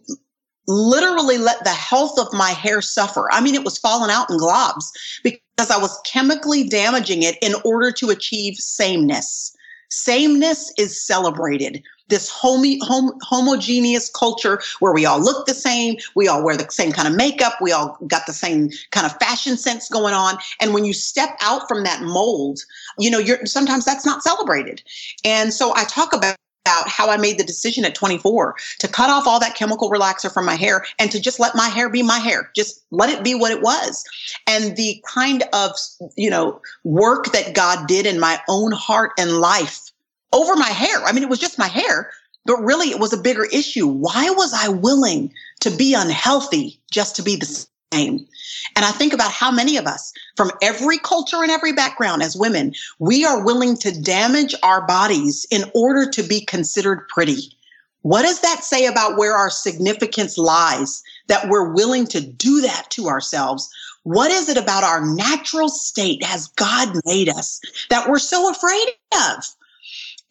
literally 0.68 1.38
let 1.38 1.64
the 1.64 1.70
health 1.70 2.18
of 2.18 2.32
my 2.34 2.50
hair 2.50 2.82
suffer. 2.82 3.28
I 3.32 3.42
mean, 3.42 3.56
it 3.56 3.66
was 3.66 3.78
falling 3.78 4.12
out 4.12 4.30
in 4.30 4.38
globs 4.38 4.86
because 5.24 5.70
I 5.70 5.78
was 5.78 6.00
chemically 6.06 6.68
damaging 6.68 7.24
it 7.24 7.38
in 7.42 7.54
order 7.66 7.92
to 7.92 8.10
achieve 8.10 8.56
sameness. 8.56 9.56
Sameness 9.90 10.74
is 10.78 11.06
celebrated. 11.06 11.84
This 12.14 12.32
homi- 12.32 12.78
hom- 12.84 13.18
homogeneous 13.24 14.08
culture 14.10 14.62
where 14.82 14.94
we 14.94 15.04
all 15.04 15.20
look 15.20 15.48
the 15.48 15.56
same, 15.56 15.96
we 16.14 16.28
all 16.28 16.44
wear 16.44 16.56
the 16.56 16.70
same 16.70 16.92
kind 16.92 17.08
of 17.08 17.16
makeup, 17.16 17.54
we 17.60 17.72
all 17.72 17.98
got 18.06 18.28
the 18.28 18.34
same 18.34 18.70
kind 18.92 19.08
of 19.08 19.18
fashion 19.18 19.58
sense 19.58 19.90
going 19.90 20.14
on. 20.14 20.38
And 20.62 20.76
when 20.76 20.86
you 20.86 20.94
step 20.94 21.36
out 21.42 21.68
from 21.68 21.84
that 21.86 22.04
mold, 22.04 22.60
you 23.00 23.10
know, 23.10 23.18
you're 23.18 23.44
sometimes 23.48 23.84
that's 23.84 24.06
not 24.06 24.22
celebrated. 24.22 24.84
And 25.26 25.52
so 25.52 25.74
I 25.76 25.86
talk 25.86 26.14
about 26.14 26.36
about 26.66 26.88
how 26.88 27.10
I 27.10 27.18
made 27.18 27.40
the 27.40 27.44
decision 27.44 27.84
at 27.84 27.96
24 27.96 28.56
to 28.80 28.88
cut 28.88 29.10
off 29.10 29.28
all 29.28 29.40
that 29.40 29.56
chemical 29.56 29.90
relaxer 29.90 30.32
from 30.32 30.46
my 30.46 30.56
hair 30.56 30.86
and 31.00 31.12
to 31.12 31.20
just 31.20 31.40
let 31.40 31.56
my 31.56 31.68
hair 31.68 31.90
be 31.90 32.04
my 32.04 32.20
hair. 32.20 32.52
Just 32.56 32.86
let 32.92 33.10
it 33.10 33.24
be 33.24 33.36
what 33.36 33.52
it 33.52 33.62
was. 33.62 34.04
And 34.48 34.78
the 34.78 35.04
kind 35.06 35.44
of, 35.52 35.72
you 36.16 36.30
know, 36.30 36.62
work 36.84 37.34
that 37.34 37.54
God 37.54 37.88
did 37.88 38.06
in 38.06 38.20
my 38.20 38.40
own 38.48 38.72
heart 38.72 39.12
and 39.18 39.40
life 39.40 39.92
over 40.34 40.56
my 40.56 40.70
hair. 40.70 41.04
I 41.06 41.14
mean, 41.14 41.24
it 41.24 41.30
was 41.30 41.40
just 41.40 41.60
my 41.60 41.68
hair, 41.68 42.12
But 42.46 42.62
really, 42.62 42.90
it 42.90 43.00
was 43.00 43.14
a 43.14 43.18
bigger 43.18 43.46
issue. 43.46 43.88
Why 43.88 44.30
was 44.32 44.54
I 44.54 44.68
willing 44.68 45.32
to 45.62 45.72
be 45.72 45.94
unhealthy 45.94 46.80
just 46.92 47.16
to 47.16 47.24
be 47.24 47.36
the 47.38 47.46
same? 47.94 48.28
And 48.76 48.86
I 48.86 48.92
think 48.92 49.14
about 49.14 49.32
how 49.32 49.52
many 49.52 49.78
of 49.78 49.86
us 49.86 50.12
from 50.36 50.52
every 50.62 50.98
culture 50.98 51.42
and 51.42 51.52
every 51.52 51.72
background 51.72 52.22
as 52.22 52.36
women, 52.36 52.74
we 53.00 53.24
are 53.24 53.44
willing 53.46 53.78
to 53.78 54.02
damage 54.02 54.56
our 54.64 54.86
bodies 54.86 55.46
in 55.52 55.64
order 55.74 56.10
to 56.10 56.24
be 56.24 56.42
considered 56.42 57.08
pretty. 57.08 57.56
What 58.02 58.24
does 58.24 58.42
that 58.42 58.64
say 58.64 58.86
about 58.86 59.18
where 59.18 59.36
our 59.36 59.50
significance 59.50 60.38
lies 60.38 61.02
that 61.28 61.48
we're 61.48 61.72
willing 61.72 62.06
to 62.08 62.20
do 62.20 62.60
that 62.62 62.88
to 62.92 63.08
ourselves? 63.08 63.70
What 64.04 64.32
is 64.32 64.50
it 64.50 64.58
about 64.58 64.84
our 64.84 65.06
natural 65.16 65.70
state 65.70 66.22
as 66.28 66.48
God 66.48 66.94
made 67.06 67.30
us 67.30 67.62
that 67.90 68.10
we're 68.10 68.20
so 68.20 68.50
afraid 68.52 68.88
of? 69.14 69.46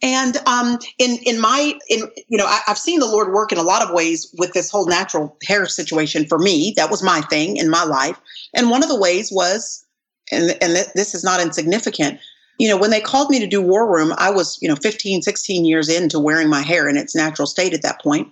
And 0.03 0.35
um, 0.45 0.79
in 0.99 1.17
in 1.25 1.39
my 1.39 1.73
in 1.89 2.01
you 2.27 2.37
know 2.37 2.45
I, 2.45 2.59
have 2.67 2.77
seen 2.77 2.99
the 2.99 3.07
Lord 3.07 3.31
work 3.31 3.53
in 3.53 3.57
a 3.57 3.63
lot 3.63 3.81
of 3.81 3.93
ways 3.93 4.33
with 4.37 4.51
this 4.51 4.69
whole 4.69 4.85
natural 4.85 5.35
hair 5.43 5.65
situation 5.65 6.25
for 6.27 6.37
me. 6.37 6.73
That 6.75 6.91
was 6.91 7.01
my 7.01 7.21
thing 7.21 7.55
in 7.55 7.69
my 7.69 7.85
life, 7.85 8.19
and 8.53 8.69
one 8.69 8.83
of 8.83 8.89
the 8.89 8.99
ways 8.99 9.31
was, 9.31 9.85
and 10.29 10.51
and 10.61 10.75
th- 10.75 10.93
this 10.93 11.15
is 11.15 11.23
not 11.23 11.39
insignificant. 11.39 12.19
You 12.59 12.67
know, 12.67 12.77
when 12.77 12.91
they 12.91 12.99
called 12.99 13.29
me 13.29 13.39
to 13.39 13.47
do 13.47 13.61
War 13.61 13.89
Room, 13.89 14.13
I 14.17 14.29
was 14.29 14.59
you 14.61 14.67
know 14.67 14.75
15, 14.75 15.21
16 15.21 15.65
years 15.65 15.87
into 15.87 16.19
wearing 16.19 16.49
my 16.49 16.61
hair 16.61 16.89
in 16.89 16.97
its 16.97 17.15
natural 17.15 17.47
state 17.47 17.73
at 17.73 17.81
that 17.83 18.01
point, 18.01 18.27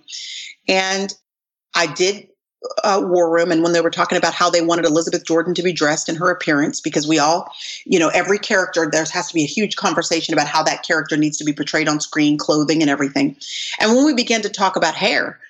and 0.68 1.14
I 1.74 1.86
did 1.86 2.28
uh, 2.84 3.00
war 3.04 3.30
room 3.30 3.50
and 3.50 3.62
when 3.62 3.72
they 3.72 3.80
were 3.80 3.90
talking 3.90 4.18
about 4.18 4.34
how 4.34 4.50
they 4.50 4.62
wanted 4.62 4.84
Elizabeth 4.84 5.24
Jordan 5.24 5.54
to 5.54 5.62
be 5.62 5.72
dressed 5.72 6.08
in 6.08 6.16
her 6.16 6.30
appearance, 6.30 6.80
because 6.80 7.06
we 7.08 7.18
all, 7.18 7.52
you 7.84 7.98
know, 7.98 8.08
every 8.08 8.38
character, 8.38 8.88
there 8.90 9.04
has 9.12 9.28
to 9.28 9.34
be 9.34 9.42
a 9.42 9.46
huge 9.46 9.76
conversation 9.76 10.34
about 10.34 10.46
how 10.46 10.62
that 10.62 10.82
character 10.82 11.16
needs 11.16 11.36
to 11.38 11.44
be 11.44 11.52
portrayed 11.52 11.88
on 11.88 12.00
screen, 12.00 12.38
clothing, 12.38 12.80
and 12.80 12.90
everything. 12.90 13.36
And 13.80 13.94
when 13.94 14.04
we 14.04 14.14
began 14.14 14.42
to 14.42 14.48
talk 14.48 14.76
about 14.76 14.94
hair, 14.94 15.40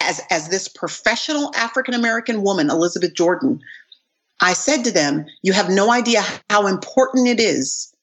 as, 0.00 0.20
as 0.30 0.48
this 0.48 0.68
professional 0.68 1.52
African 1.56 1.94
American 1.94 2.42
woman, 2.42 2.70
Elizabeth 2.70 3.14
Jordan, 3.14 3.60
I 4.40 4.52
said 4.52 4.84
to 4.84 4.92
them, 4.92 5.26
You 5.42 5.52
have 5.52 5.68
no 5.68 5.90
idea 5.90 6.22
how 6.50 6.66
important 6.66 7.28
it 7.28 7.40
is 7.40 7.93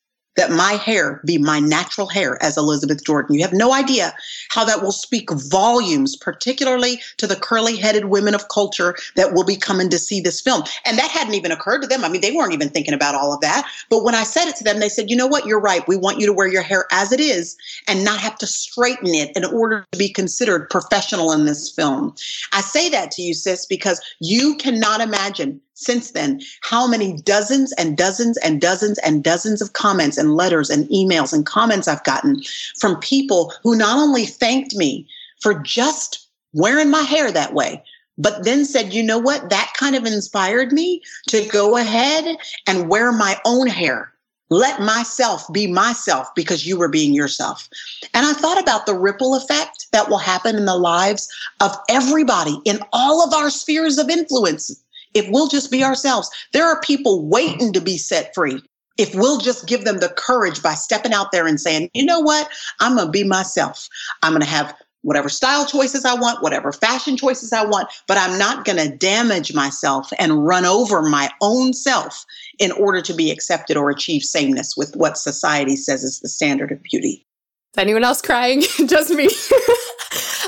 that 0.42 0.50
my 0.52 0.74
hair 0.74 1.22
be 1.24 1.38
my 1.38 1.60
natural 1.60 2.08
hair 2.08 2.42
as 2.42 2.58
Elizabeth 2.58 3.06
Jordan. 3.06 3.36
You 3.36 3.44
have 3.44 3.54
no 3.54 3.74
idea 3.74 4.12
how 4.50 4.66
that 4.66 4.82
will 4.82 4.92
speak 4.92 5.30
volumes, 5.32 6.16
particularly 6.16 7.00
to 7.18 7.28
the 7.28 7.36
curly 7.36 7.78
headed 7.78 8.06
women 8.06 8.34
of 8.34 8.48
culture 8.50 8.96
that 9.16 9.34
will 9.34 9.44
be 9.44 9.56
coming 9.56 9.90
to 9.90 10.00
see 10.00 10.20
this 10.20 10.42
film. 10.42 10.64
And 10.84 10.98
that 10.98 11.12
hadn't 11.12 11.36
even 11.36 11.52
occurred 11.52 11.82
to 11.82 11.88
them. 11.88 12.04
I 12.04 12.10
mean, 12.10 12.22
they 12.22 12.32
weren't 12.32 12.54
even 12.54 12.70
thinking 12.70 12.96
about 12.96 13.14
all 13.14 13.32
of 13.32 13.42
that. 13.42 13.70
But 13.92 14.04
when 14.04 14.16
I 14.16 14.24
said 14.24 14.48
it 14.48 14.56
to 14.56 14.64
them, 14.64 14.80
they 14.80 14.90
said, 14.90 15.12
you 15.12 15.16
know 15.16 15.28
what? 15.28 15.46
You're 15.46 15.62
right. 15.62 15.88
We 15.88 15.96
want 15.96 16.20
you 16.20 16.26
to 16.26 16.34
wear 16.34 16.48
your 16.48 16.64
hair 16.64 16.88
as 16.92 17.12
it 17.12 17.20
is 17.20 17.56
and 17.88 18.04
not 18.04 18.20
have 18.20 18.40
to 18.40 18.48
straighten 18.48 19.14
it 19.14 19.36
in 19.36 19.46
order 19.46 19.86
to 19.92 19.98
be 19.98 20.10
considered 20.10 20.72
professional 20.72 21.32
in 21.32 21.46
this 21.46 21.70
film. 21.70 22.16
I 22.52 22.62
say 22.62 22.90
that 22.90 23.12
to 23.12 23.22
you, 23.22 23.36
sis, 23.36 23.68
because 23.68 24.02
you 24.20 24.56
cannot 24.56 25.02
imagine 25.02 25.62
since 25.82 26.12
then 26.12 26.42
how 26.62 26.88
many 26.88 27.18
dozens 27.24 27.74
and 27.74 27.98
dozens 27.98 28.38
and 28.38 28.62
dozens 28.62 28.98
and 29.00 29.24
dozens 29.24 29.62
of 29.62 29.74
comments 29.74 30.18
and 30.18 30.36
letters 30.36 30.70
and 30.70 30.88
emails 30.90 31.34
and 31.34 31.46
comments 31.46 31.88
I've 31.88 32.04
gotten 32.04 32.42
from 32.80 33.00
people 33.00 33.54
who 33.64 33.76
not 33.76 33.98
only 33.98 34.26
thanked 34.26 34.76
me 34.76 35.08
for 35.40 35.56
just 35.56 36.28
wearing 36.54 36.90
my 36.90 37.02
hair 37.02 37.32
that 37.32 37.54
way, 37.54 37.84
but 38.18 38.44
then 38.44 38.66
said, 38.66 38.94
you 38.94 39.02
know 39.02 39.18
what? 39.18 39.50
That 39.50 39.74
kind 39.78 39.96
of 39.96 40.06
inspired 40.06 40.72
me 40.72 41.02
to 41.30 41.46
go 41.48 41.78
ahead 41.78 42.38
and 42.68 42.90
wear 42.90 43.12
my 43.12 43.40
own 43.46 43.68
hair. 43.68 44.12
Let 44.50 44.82
myself 44.82 45.52
be 45.54 45.66
myself 45.66 46.28
because 46.36 46.68
you 46.68 46.78
were 46.78 46.90
being 46.90 47.14
yourself. 47.14 47.70
And 48.14 48.26
I 48.26 48.34
thought 48.34 48.62
about 48.62 48.86
the 48.86 48.94
ripple 48.94 49.34
effect 49.34 49.88
that 49.94 50.10
will 50.10 50.18
happen 50.18 50.58
in 50.58 50.66
the 50.66 50.76
lives 50.76 51.30
of 51.62 51.76
everybody 51.90 52.60
in 52.66 52.80
all 52.92 53.26
of 53.26 53.34
our 53.34 53.50
spheres 53.50 53.98
of 53.98 54.10
influence 54.10 54.84
if 55.14 55.28
we'll 55.30 55.48
just 55.48 55.72
be 55.72 55.84
ourselves. 55.84 56.30
There 56.54 56.66
are 56.66 56.80
people 56.82 57.28
waiting 57.28 57.74
to 57.74 57.82
be 57.82 57.98
set 57.98 58.34
free. 58.34 58.62
If 58.98 59.16
we'll 59.16 59.40
just 59.40 59.68
give 59.68 59.86
them 59.86 60.00
the 60.00 60.10
courage 60.10 60.62
by 60.62 60.74
stepping 60.74 61.14
out 61.14 61.32
there 61.32 61.48
and 61.48 61.60
saying, 61.60 61.90
you 61.94 62.06
know 62.06 62.20
what? 62.20 62.50
I'm 62.80 62.96
going 62.96 63.08
to 63.08 63.12
be 63.12 63.24
myself. 63.24 63.88
I'm 64.22 64.34
going 64.34 64.42
to 64.42 64.48
have 64.48 64.76
whatever 65.02 65.30
style 65.30 65.66
choices 65.66 66.06
I 66.06 66.14
want, 66.14 66.44
whatever 66.44 66.72
fashion 66.72 67.18
choices 67.18 67.52
I 67.54 67.66
want, 67.66 67.90
but 68.08 68.18
I'm 68.18 68.38
not 68.38 68.66
going 68.66 68.78
to 68.78 68.96
damage 68.96 69.54
myself 69.54 70.12
and 70.20 70.46
run 70.46 70.66
over 70.66 71.02
my 71.02 71.32
own 71.42 71.74
self 71.74 72.26
in 72.60 72.72
order 72.74 73.02
to 73.02 73.14
be 73.14 73.32
accepted 73.32 73.78
or 73.78 73.90
achieve 73.90 74.24
sameness 74.24 74.76
with 74.78 74.96
what 74.96 75.18
society 75.18 75.76
says 75.76 76.04
is 76.04 76.20
the 76.20 76.30
standard 76.30 76.72
of 76.72 76.84
beauty. 76.84 77.26
Is 77.74 77.78
anyone 77.78 78.04
else 78.04 78.22
crying? 78.22 78.62
just 78.86 79.12
me. 79.12 79.30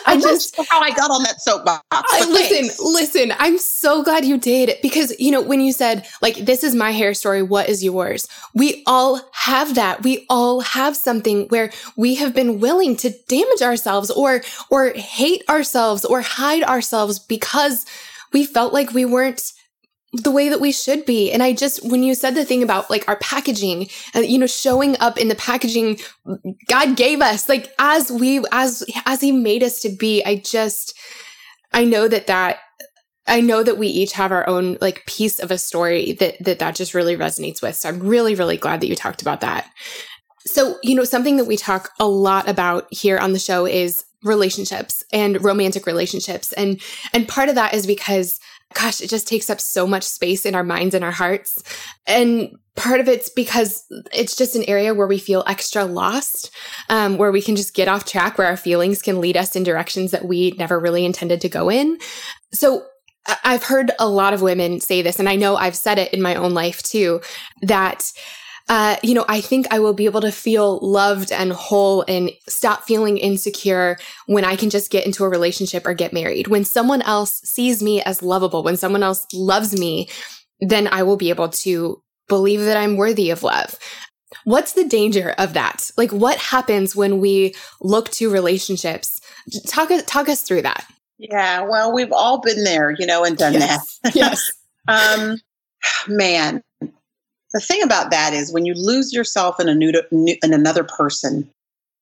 I 0.05 0.19
just 0.19 0.55
how 0.69 0.79
I 0.79 0.91
got 0.91 1.11
on 1.11 1.23
that 1.23 1.41
soapbox. 1.41 1.83
I, 1.91 2.25
listen, 2.27 2.85
listen. 2.93 3.33
I'm 3.39 3.57
so 3.57 4.03
glad 4.03 4.25
you 4.25 4.37
did 4.37 4.77
because 4.81 5.17
you 5.19 5.31
know 5.31 5.41
when 5.41 5.61
you 5.61 5.71
said 5.71 6.05
like 6.21 6.35
this 6.35 6.63
is 6.63 6.75
my 6.75 6.91
hair 6.91 7.13
story, 7.13 7.41
what 7.41 7.69
is 7.69 7.83
yours? 7.83 8.27
We 8.53 8.83
all 8.85 9.21
have 9.33 9.75
that. 9.75 10.03
We 10.03 10.25
all 10.29 10.61
have 10.61 10.95
something 10.95 11.47
where 11.47 11.71
we 11.95 12.15
have 12.15 12.33
been 12.33 12.59
willing 12.59 12.95
to 12.97 13.09
damage 13.27 13.61
ourselves 13.61 14.09
or 14.11 14.41
or 14.69 14.89
hate 14.91 15.43
ourselves 15.49 16.05
or 16.05 16.21
hide 16.21 16.63
ourselves 16.63 17.19
because 17.19 17.85
we 18.31 18.45
felt 18.45 18.73
like 18.73 18.93
we 18.93 19.05
weren't 19.05 19.53
the 20.13 20.31
way 20.31 20.47
that 20.47 20.61
we 20.61 20.71
should 20.71 21.05
be. 21.05 21.31
And 21.31 21.41
I 21.41 21.53
just, 21.53 21.83
when 21.89 22.03
you 22.03 22.13
said 22.13 22.35
the 22.35 22.45
thing 22.45 22.61
about 22.61 22.89
like 22.89 23.07
our 23.07 23.15
packaging, 23.17 23.89
uh, 24.15 24.19
you 24.19 24.37
know, 24.37 24.45
showing 24.45 24.95
up 24.99 25.17
in 25.17 25.27
the 25.27 25.35
packaging 25.35 25.97
God 26.67 26.95
gave 26.95 27.19
us, 27.19 27.49
like 27.49 27.73
as 27.79 28.11
we, 28.11 28.43
as, 28.51 28.83
as 29.05 29.21
He 29.21 29.31
made 29.31 29.63
us 29.63 29.79
to 29.81 29.89
be, 29.89 30.23
I 30.23 30.35
just, 30.35 30.95
I 31.71 31.83
know 31.83 32.07
that 32.07 32.27
that, 32.27 32.59
I 33.25 33.41
know 33.41 33.63
that 33.63 33.77
we 33.77 33.87
each 33.87 34.11
have 34.13 34.31
our 34.31 34.47
own 34.47 34.77
like 34.81 35.05
piece 35.07 35.39
of 35.39 35.49
a 35.49 35.57
story 35.57 36.11
that, 36.13 36.35
that 36.43 36.59
that 36.59 36.75
just 36.75 36.93
really 36.93 37.17
resonates 37.17 37.61
with. 37.61 37.75
So 37.75 37.89
I'm 37.89 37.99
really, 37.99 38.35
really 38.35 38.57
glad 38.57 38.81
that 38.81 38.87
you 38.87 38.95
talked 38.95 39.21
about 39.21 39.41
that. 39.41 39.67
So, 40.45 40.77
you 40.83 40.93
know, 40.93 41.05
something 41.05 41.37
that 41.37 41.45
we 41.45 41.57
talk 41.57 41.91
a 41.99 42.05
lot 42.05 42.47
about 42.47 42.85
here 42.91 43.17
on 43.17 43.31
the 43.31 43.39
show 43.39 43.65
is 43.65 44.03
relationships 44.23 45.03
and 45.11 45.43
romantic 45.43 45.85
relationships. 45.85 46.51
And, 46.53 46.81
and 47.13 47.27
part 47.27 47.49
of 47.49 47.55
that 47.55 47.73
is 47.73 47.87
because 47.87 48.39
gosh, 48.73 49.01
it 49.01 49.09
just 49.09 49.27
takes 49.27 49.49
up 49.49 49.61
so 49.61 49.85
much 49.85 50.03
space 50.03 50.45
in 50.45 50.55
our 50.55 50.63
minds 50.63 50.95
and 50.95 51.03
our 51.03 51.11
hearts. 51.11 51.63
And 52.07 52.57
part 52.75 52.99
of 52.99 53.07
it's 53.07 53.29
because 53.29 53.85
it's 54.13 54.35
just 54.35 54.55
an 54.55 54.63
area 54.63 54.93
where 54.93 55.07
we 55.07 55.19
feel 55.19 55.43
extra 55.47 55.85
lost, 55.85 56.49
um, 56.89 57.17
where 57.17 57.31
we 57.31 57.41
can 57.41 57.55
just 57.55 57.75
get 57.75 57.87
off 57.87 58.05
track, 58.05 58.37
where 58.37 58.47
our 58.47 58.57
feelings 58.57 59.01
can 59.01 59.21
lead 59.21 59.37
us 59.37 59.55
in 59.55 59.63
directions 59.63 60.11
that 60.11 60.25
we 60.25 60.51
never 60.57 60.79
really 60.79 61.05
intended 61.05 61.41
to 61.41 61.49
go 61.49 61.69
in. 61.69 61.97
So 62.51 62.83
I've 63.43 63.63
heard 63.63 63.91
a 63.99 64.07
lot 64.09 64.33
of 64.33 64.41
women 64.41 64.81
say 64.81 65.01
this, 65.01 65.19
and 65.19 65.29
I 65.29 65.35
know 65.35 65.55
I've 65.55 65.77
said 65.77 65.97
it 65.99 66.13
in 66.13 66.21
my 66.21 66.35
own 66.35 66.53
life 66.53 66.83
too, 66.83 67.21
that 67.61 68.11
uh, 68.69 68.95
you 69.03 69.13
know, 69.13 69.25
I 69.27 69.41
think 69.41 69.67
I 69.71 69.79
will 69.79 69.93
be 69.93 70.05
able 70.05 70.21
to 70.21 70.31
feel 70.31 70.79
loved 70.81 71.31
and 71.31 71.51
whole 71.51 72.05
and 72.07 72.31
stop 72.47 72.83
feeling 72.83 73.17
insecure 73.17 73.97
when 74.25 74.45
I 74.45 74.55
can 74.55 74.69
just 74.69 74.89
get 74.89 75.05
into 75.05 75.25
a 75.25 75.29
relationship 75.29 75.85
or 75.85 75.93
get 75.93 76.13
married. 76.13 76.47
When 76.47 76.63
someone 76.63 77.01
else 77.01 77.41
sees 77.43 77.83
me 77.83 78.01
as 78.01 78.23
lovable, 78.23 78.63
when 78.63 78.77
someone 78.77 79.03
else 79.03 79.25
loves 79.33 79.77
me, 79.77 80.07
then 80.61 80.87
I 80.87 81.03
will 81.03 81.17
be 81.17 81.29
able 81.29 81.49
to 81.49 82.01
believe 82.29 82.61
that 82.61 82.77
I'm 82.77 82.95
worthy 82.95 83.29
of 83.31 83.43
love. 83.43 83.77
What's 84.45 84.73
the 84.73 84.85
danger 84.85 85.35
of 85.37 85.53
that? 85.53 85.91
Like, 85.97 86.11
what 86.11 86.37
happens 86.37 86.95
when 86.95 87.19
we 87.19 87.53
look 87.81 88.09
to 88.11 88.31
relationships? 88.31 89.19
Talk, 89.67 89.91
talk 90.05 90.29
us 90.29 90.41
through 90.41 90.63
that. 90.63 90.85
Yeah, 91.17 91.67
well, 91.69 91.93
we've 91.93 92.11
all 92.11 92.39
been 92.39 92.63
there, 92.63 92.91
you 92.97 93.05
know, 93.05 93.23
and 93.23 93.37
done 93.37 93.53
yes. 93.53 93.99
that. 94.03 94.15
yes. 94.15 94.51
um, 94.87 95.37
man, 96.07 96.61
the 97.53 97.59
thing 97.59 97.83
about 97.83 98.11
that 98.11 98.33
is 98.33 98.51
when 98.51 98.65
you 98.65 98.73
lose 98.73 99.13
yourself 99.13 99.59
in 99.59 99.69
a 99.69 99.75
new, 99.75 99.91
in 100.11 100.53
another 100.53 100.83
person, 100.83 101.49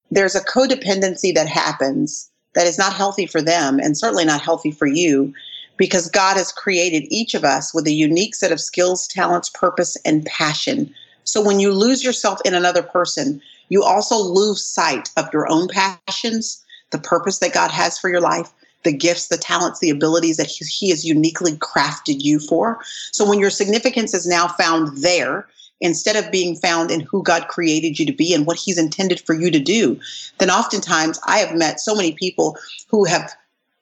there's 0.09 0.35
a 0.35 0.43
codependency 0.43 1.33
that 1.33 1.47
happens 1.47 2.29
that 2.55 2.67
is 2.67 2.77
not 2.77 2.93
healthy 2.93 3.25
for 3.25 3.41
them 3.41 3.79
and 3.79 3.97
certainly 3.97 4.25
not 4.25 4.41
healthy 4.41 4.71
for 4.71 4.87
you 4.87 5.33
because 5.77 6.09
God 6.09 6.37
has 6.37 6.51
created 6.51 7.07
each 7.09 7.33
of 7.33 7.43
us 7.43 7.73
with 7.73 7.87
a 7.87 7.93
unique 7.93 8.35
set 8.35 8.51
of 8.51 8.59
skills, 8.59 9.07
talents, 9.07 9.49
purpose, 9.49 9.97
and 10.05 10.25
passion. 10.25 10.93
So 11.23 11.43
when 11.43 11.59
you 11.59 11.71
lose 11.71 12.03
yourself 12.03 12.39
in 12.45 12.53
another 12.53 12.83
person, 12.83 13.41
you 13.69 13.83
also 13.83 14.15
lose 14.15 14.65
sight 14.65 15.09
of 15.17 15.31
your 15.33 15.49
own 15.51 15.67
passions, 15.67 16.63
the 16.91 16.99
purpose 16.99 17.39
that 17.39 17.53
God 17.53 17.71
has 17.71 17.97
for 17.97 18.09
your 18.09 18.21
life, 18.21 18.51
the 18.83 18.91
gifts, 18.91 19.27
the 19.27 19.37
talents, 19.37 19.79
the 19.79 19.89
abilities 19.89 20.37
that 20.37 20.47
he, 20.47 20.65
he 20.65 20.89
has 20.89 21.05
uniquely 21.05 21.53
crafted 21.53 22.21
you 22.21 22.39
for. 22.39 22.79
So 23.11 23.27
when 23.27 23.39
your 23.39 23.49
significance 23.49 24.13
is 24.13 24.27
now 24.27 24.47
found 24.47 24.97
there, 24.97 25.47
instead 25.81 26.15
of 26.15 26.31
being 26.31 26.55
found 26.55 26.91
in 26.91 27.01
who 27.01 27.23
God 27.23 27.47
created 27.47 27.99
you 27.99 28.05
to 28.05 28.13
be 28.13 28.33
and 28.33 28.45
what 28.45 28.57
He's 28.57 28.77
intended 28.77 29.19
for 29.19 29.33
you 29.33 29.51
to 29.51 29.59
do, 29.59 29.99
then 30.37 30.49
oftentimes 30.49 31.19
I 31.25 31.39
have 31.39 31.55
met 31.55 31.79
so 31.79 31.95
many 31.95 32.13
people 32.13 32.57
who 32.87 33.03
have 33.05 33.33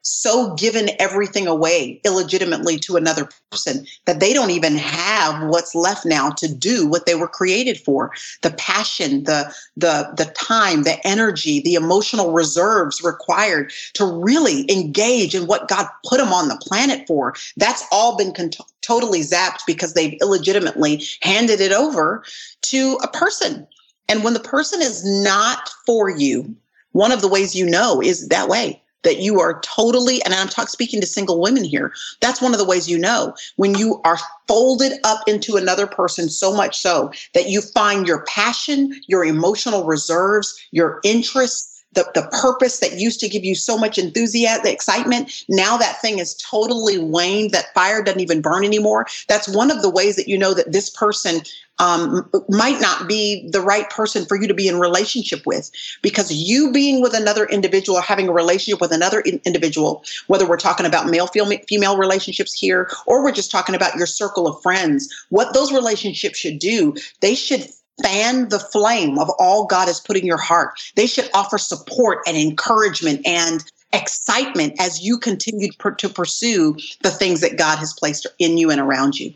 so 0.09 0.53
given 0.55 0.89
everything 0.99 1.47
away 1.47 2.01
illegitimately 2.03 2.77
to 2.79 2.95
another 2.95 3.29
person 3.51 3.85
that 4.05 4.19
they 4.19 4.33
don't 4.33 4.49
even 4.49 4.75
have 4.75 5.47
what's 5.49 5.75
left 5.75 6.05
now 6.05 6.29
to 6.31 6.53
do 6.53 6.87
what 6.87 7.05
they 7.05 7.15
were 7.15 7.27
created 7.27 7.79
for. 7.79 8.11
The 8.41 8.51
passion 8.51 9.23
the 9.25 9.53
the 9.77 10.11
the 10.17 10.25
time 10.35 10.83
the 10.83 11.05
energy 11.05 11.61
the 11.61 11.75
emotional 11.75 12.31
reserves 12.31 13.03
required 13.03 13.71
to 13.93 14.05
really 14.05 14.69
engage 14.71 15.35
in 15.35 15.45
what 15.47 15.67
god 15.67 15.87
put 16.05 16.17
them 16.17 16.33
on 16.33 16.47
the 16.47 16.57
planet 16.57 17.05
for. 17.07 17.35
That's 17.57 17.85
all 17.91 18.17
been 18.17 18.33
con- 18.33 18.51
totally 18.81 19.21
zapped 19.21 19.61
because 19.67 19.93
they've 19.93 20.17
illegitimately 20.21 21.03
handed 21.21 21.61
it 21.61 21.71
over 21.71 22.23
to 22.63 22.97
a 23.03 23.07
person. 23.07 23.67
And 24.07 24.23
when 24.23 24.33
the 24.33 24.39
person 24.39 24.81
is 24.81 25.05
not 25.23 25.69
for 25.85 26.09
you 26.09 26.55
one 26.93 27.11
of 27.11 27.21
the 27.21 27.27
ways 27.27 27.55
you 27.55 27.67
know 27.67 28.01
is 28.01 28.27
that 28.29 28.49
way 28.49 28.81
that 29.03 29.19
you 29.19 29.39
are 29.39 29.59
totally 29.61 30.23
and 30.23 30.33
i'm 30.33 30.47
talking 30.47 30.67
speaking 30.67 31.01
to 31.01 31.07
single 31.07 31.39
women 31.39 31.63
here 31.63 31.91
that's 32.21 32.41
one 32.41 32.53
of 32.53 32.59
the 32.59 32.65
ways 32.65 32.89
you 32.89 32.97
know 32.97 33.33
when 33.55 33.75
you 33.75 34.01
are 34.03 34.17
folded 34.47 34.93
up 35.03 35.21
into 35.27 35.55
another 35.55 35.87
person 35.87 36.29
so 36.29 36.53
much 36.53 36.77
so 36.77 37.11
that 37.33 37.49
you 37.49 37.61
find 37.61 38.07
your 38.07 38.23
passion 38.25 38.93
your 39.07 39.25
emotional 39.25 39.85
reserves 39.85 40.59
your 40.71 40.99
interests 41.03 41.68
the, 41.93 42.09
the 42.13 42.27
purpose 42.41 42.79
that 42.79 42.99
used 42.99 43.19
to 43.21 43.29
give 43.29 43.43
you 43.43 43.55
so 43.55 43.77
much 43.77 43.97
enthusiasm, 43.97 44.67
excitement, 44.67 45.45
now 45.49 45.77
that 45.77 45.99
thing 46.01 46.19
is 46.19 46.35
totally 46.35 46.99
waned. 46.99 47.51
That 47.51 47.73
fire 47.73 48.03
doesn't 48.03 48.21
even 48.21 48.41
burn 48.41 48.63
anymore. 48.63 49.07
That's 49.27 49.47
one 49.47 49.71
of 49.71 49.81
the 49.81 49.89
ways 49.89 50.15
that 50.15 50.27
you 50.27 50.37
know 50.37 50.53
that 50.53 50.71
this 50.71 50.89
person 50.89 51.41
um, 51.79 52.29
might 52.49 52.81
not 52.81 53.07
be 53.07 53.47
the 53.49 53.61
right 53.61 53.89
person 53.89 54.25
for 54.25 54.39
you 54.39 54.47
to 54.47 54.53
be 54.53 54.67
in 54.67 54.79
relationship 54.79 55.45
with 55.45 55.71
because 56.01 56.31
you 56.31 56.71
being 56.71 57.01
with 57.01 57.13
another 57.13 57.45
individual 57.45 57.97
or 57.97 58.01
having 58.01 58.27
a 58.27 58.33
relationship 58.33 58.81
with 58.81 58.91
another 58.91 59.21
in- 59.21 59.41
individual 59.45 60.03
whether 60.27 60.47
we're 60.47 60.57
talking 60.57 60.85
about 60.85 61.07
male 61.07 61.27
female 61.27 61.97
relationships 61.97 62.53
here 62.53 62.89
or 63.05 63.23
we're 63.23 63.31
just 63.31 63.49
talking 63.49 63.75
about 63.75 63.95
your 63.95 64.05
circle 64.05 64.45
of 64.45 64.61
friends 64.61 65.25
what 65.29 65.53
those 65.53 65.71
relationships 65.71 66.37
should 66.37 66.59
do 66.59 66.93
they 67.21 67.33
should 67.33 67.69
fan 68.03 68.49
the 68.49 68.59
flame 68.59 69.17
of 69.19 69.29
all 69.39 69.65
god 69.65 69.87
has 69.87 69.99
put 69.99 70.17
in 70.17 70.25
your 70.25 70.37
heart 70.37 70.79
they 70.95 71.07
should 71.07 71.29
offer 71.33 71.57
support 71.57 72.19
and 72.27 72.37
encouragement 72.37 73.25
and 73.25 73.63
excitement 73.93 74.73
as 74.79 75.01
you 75.01 75.17
continue 75.17 75.69
to 75.97 76.09
pursue 76.09 76.75
the 77.01 77.11
things 77.11 77.41
that 77.41 77.57
god 77.57 77.77
has 77.77 77.93
placed 77.93 78.27
in 78.39 78.57
you 78.57 78.69
and 78.69 78.79
around 78.79 79.19
you 79.19 79.33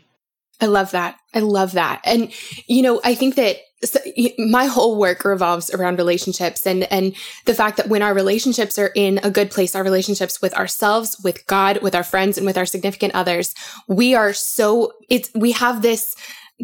I 0.60 0.66
love 0.66 0.92
that. 0.92 1.18
I 1.34 1.40
love 1.40 1.72
that. 1.72 2.00
And, 2.04 2.32
you 2.66 2.80
know, 2.82 3.00
I 3.04 3.14
think 3.14 3.34
that 3.34 3.58
my 4.38 4.66
whole 4.66 4.96
work 4.96 5.24
revolves 5.24 5.70
around 5.70 5.98
relationships 5.98 6.66
and, 6.66 6.84
and 6.84 7.14
the 7.44 7.54
fact 7.54 7.76
that 7.76 7.88
when 7.88 8.02
our 8.02 8.14
relationships 8.14 8.78
are 8.78 8.90
in 8.94 9.18
a 9.22 9.30
good 9.30 9.50
place, 9.50 9.74
our 9.74 9.84
relationships 9.84 10.40
with 10.40 10.54
ourselves, 10.54 11.20
with 11.22 11.46
God, 11.46 11.82
with 11.82 11.94
our 11.94 12.04
friends 12.04 12.38
and 12.38 12.46
with 12.46 12.56
our 12.56 12.66
significant 12.66 13.14
others, 13.14 13.54
we 13.86 14.14
are 14.14 14.32
so, 14.32 14.92
it's, 15.10 15.30
we 15.34 15.52
have 15.52 15.82
this, 15.82 16.16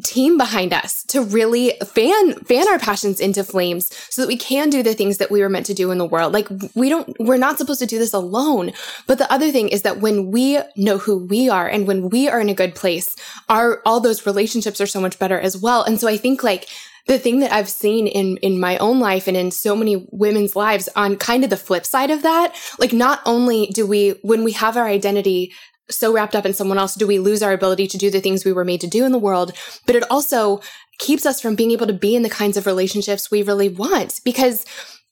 team 0.05 0.39
behind 0.39 0.73
us 0.73 1.03
to 1.05 1.21
really 1.21 1.73
fan 1.85 2.35
fan 2.45 2.69
our 2.69 2.79
passions 2.79 3.19
into 3.19 3.43
flames 3.43 3.91
so 4.09 4.23
that 4.23 4.29
we 4.29 4.37
can 4.37 4.71
do 4.71 4.83
the 4.83 4.95
things 4.95 5.19
that 5.19 5.31
we 5.31 5.41
were 5.41 5.49
meant 5.49 5.67
to 5.67 5.75
do 5.75 5.91
in 5.91 5.99
the 5.99 6.07
world. 6.07 6.33
Like 6.33 6.49
we 6.75 6.89
don't 6.89 7.15
we're 7.19 7.37
not 7.37 7.59
supposed 7.59 7.81
to 7.81 7.87
do 7.87 7.99
this 7.99 8.13
alone. 8.13 8.73
But 9.07 9.19
the 9.19 9.31
other 9.33 9.51
thing 9.51 9.69
is 9.69 9.83
that 9.83 10.01
when 10.01 10.31
we 10.31 10.61
know 10.77 10.99
who 10.99 11.27
we 11.27 11.49
are 11.49 11.69
and 11.69 11.87
when 11.89 12.09
we 12.09 12.29
are 12.29 12.41
in 12.41 12.49
a 12.49 12.55
good 12.55 12.75
place 12.75 13.17
our 13.49 13.83
all 13.85 14.01
those 14.01 14.27
relationships 14.27 14.81
are 14.81 14.87
so 14.87 15.01
much 15.01 15.19
better 15.19 15.39
as 15.41 15.57
well. 15.57 15.83
And 15.83 15.99
so 15.99 16.09
i 16.09 16.17
think 16.17 16.43
like 16.43 16.69
the 17.07 17.19
thing 17.19 17.41
that 17.41 17.53
I've 17.53 17.69
seen 17.69 18.07
in 18.07 18.37
in 18.39 18.61
my 18.61 18.79
own 18.79 19.01
life 19.01 19.27
and 19.27 19.37
in 19.37 19.51
so 19.51 19.75
many 19.75 20.07
women's 20.13 20.55
lives 20.55 20.89
on 20.95 21.17
kind 21.17 21.43
of 21.45 21.51
the 21.51 21.57
flip 21.57 21.85
side 21.85 22.11
of 22.11 22.23
that, 22.23 22.55
like 22.79 22.93
not 22.93 23.21
only 23.27 23.67
do 23.69 23.87
we 23.87 24.11
when 24.23 24.45
we 24.45 24.53
have 24.53 24.77
our 24.77 24.87
identity 24.87 25.53
so 25.91 26.13
wrapped 26.13 26.35
up 26.35 26.47
in 26.47 26.55
someone 26.55 26.79
else 26.79 26.95
do 26.95 27.07
we 27.07 27.19
lose 27.19 27.43
our 27.43 27.53
ability 27.53 27.87
to 27.87 27.99
do 27.99 28.11
the 28.11 28.21
things 28.21 28.45
we 28.45 28.53
were 28.53 28.65
made 28.65 28.81
to 28.81 28.87
do 28.87 29.05
in 29.05 29.13
the 29.13 29.19
world 29.19 29.53
but 29.87 29.97
it 29.97 30.05
also 30.11 30.61
keeps 30.99 31.25
us 31.25 31.41
from 31.41 31.55
being 31.55 31.71
able 31.71 31.87
to 31.87 31.93
be 31.93 32.15
in 32.15 32.23
the 32.23 32.31
kinds 32.31 32.57
of 32.57 32.67
relationships 32.67 33.31
we 33.31 33.43
really 33.43 33.69
want 33.69 34.21
because 34.25 34.65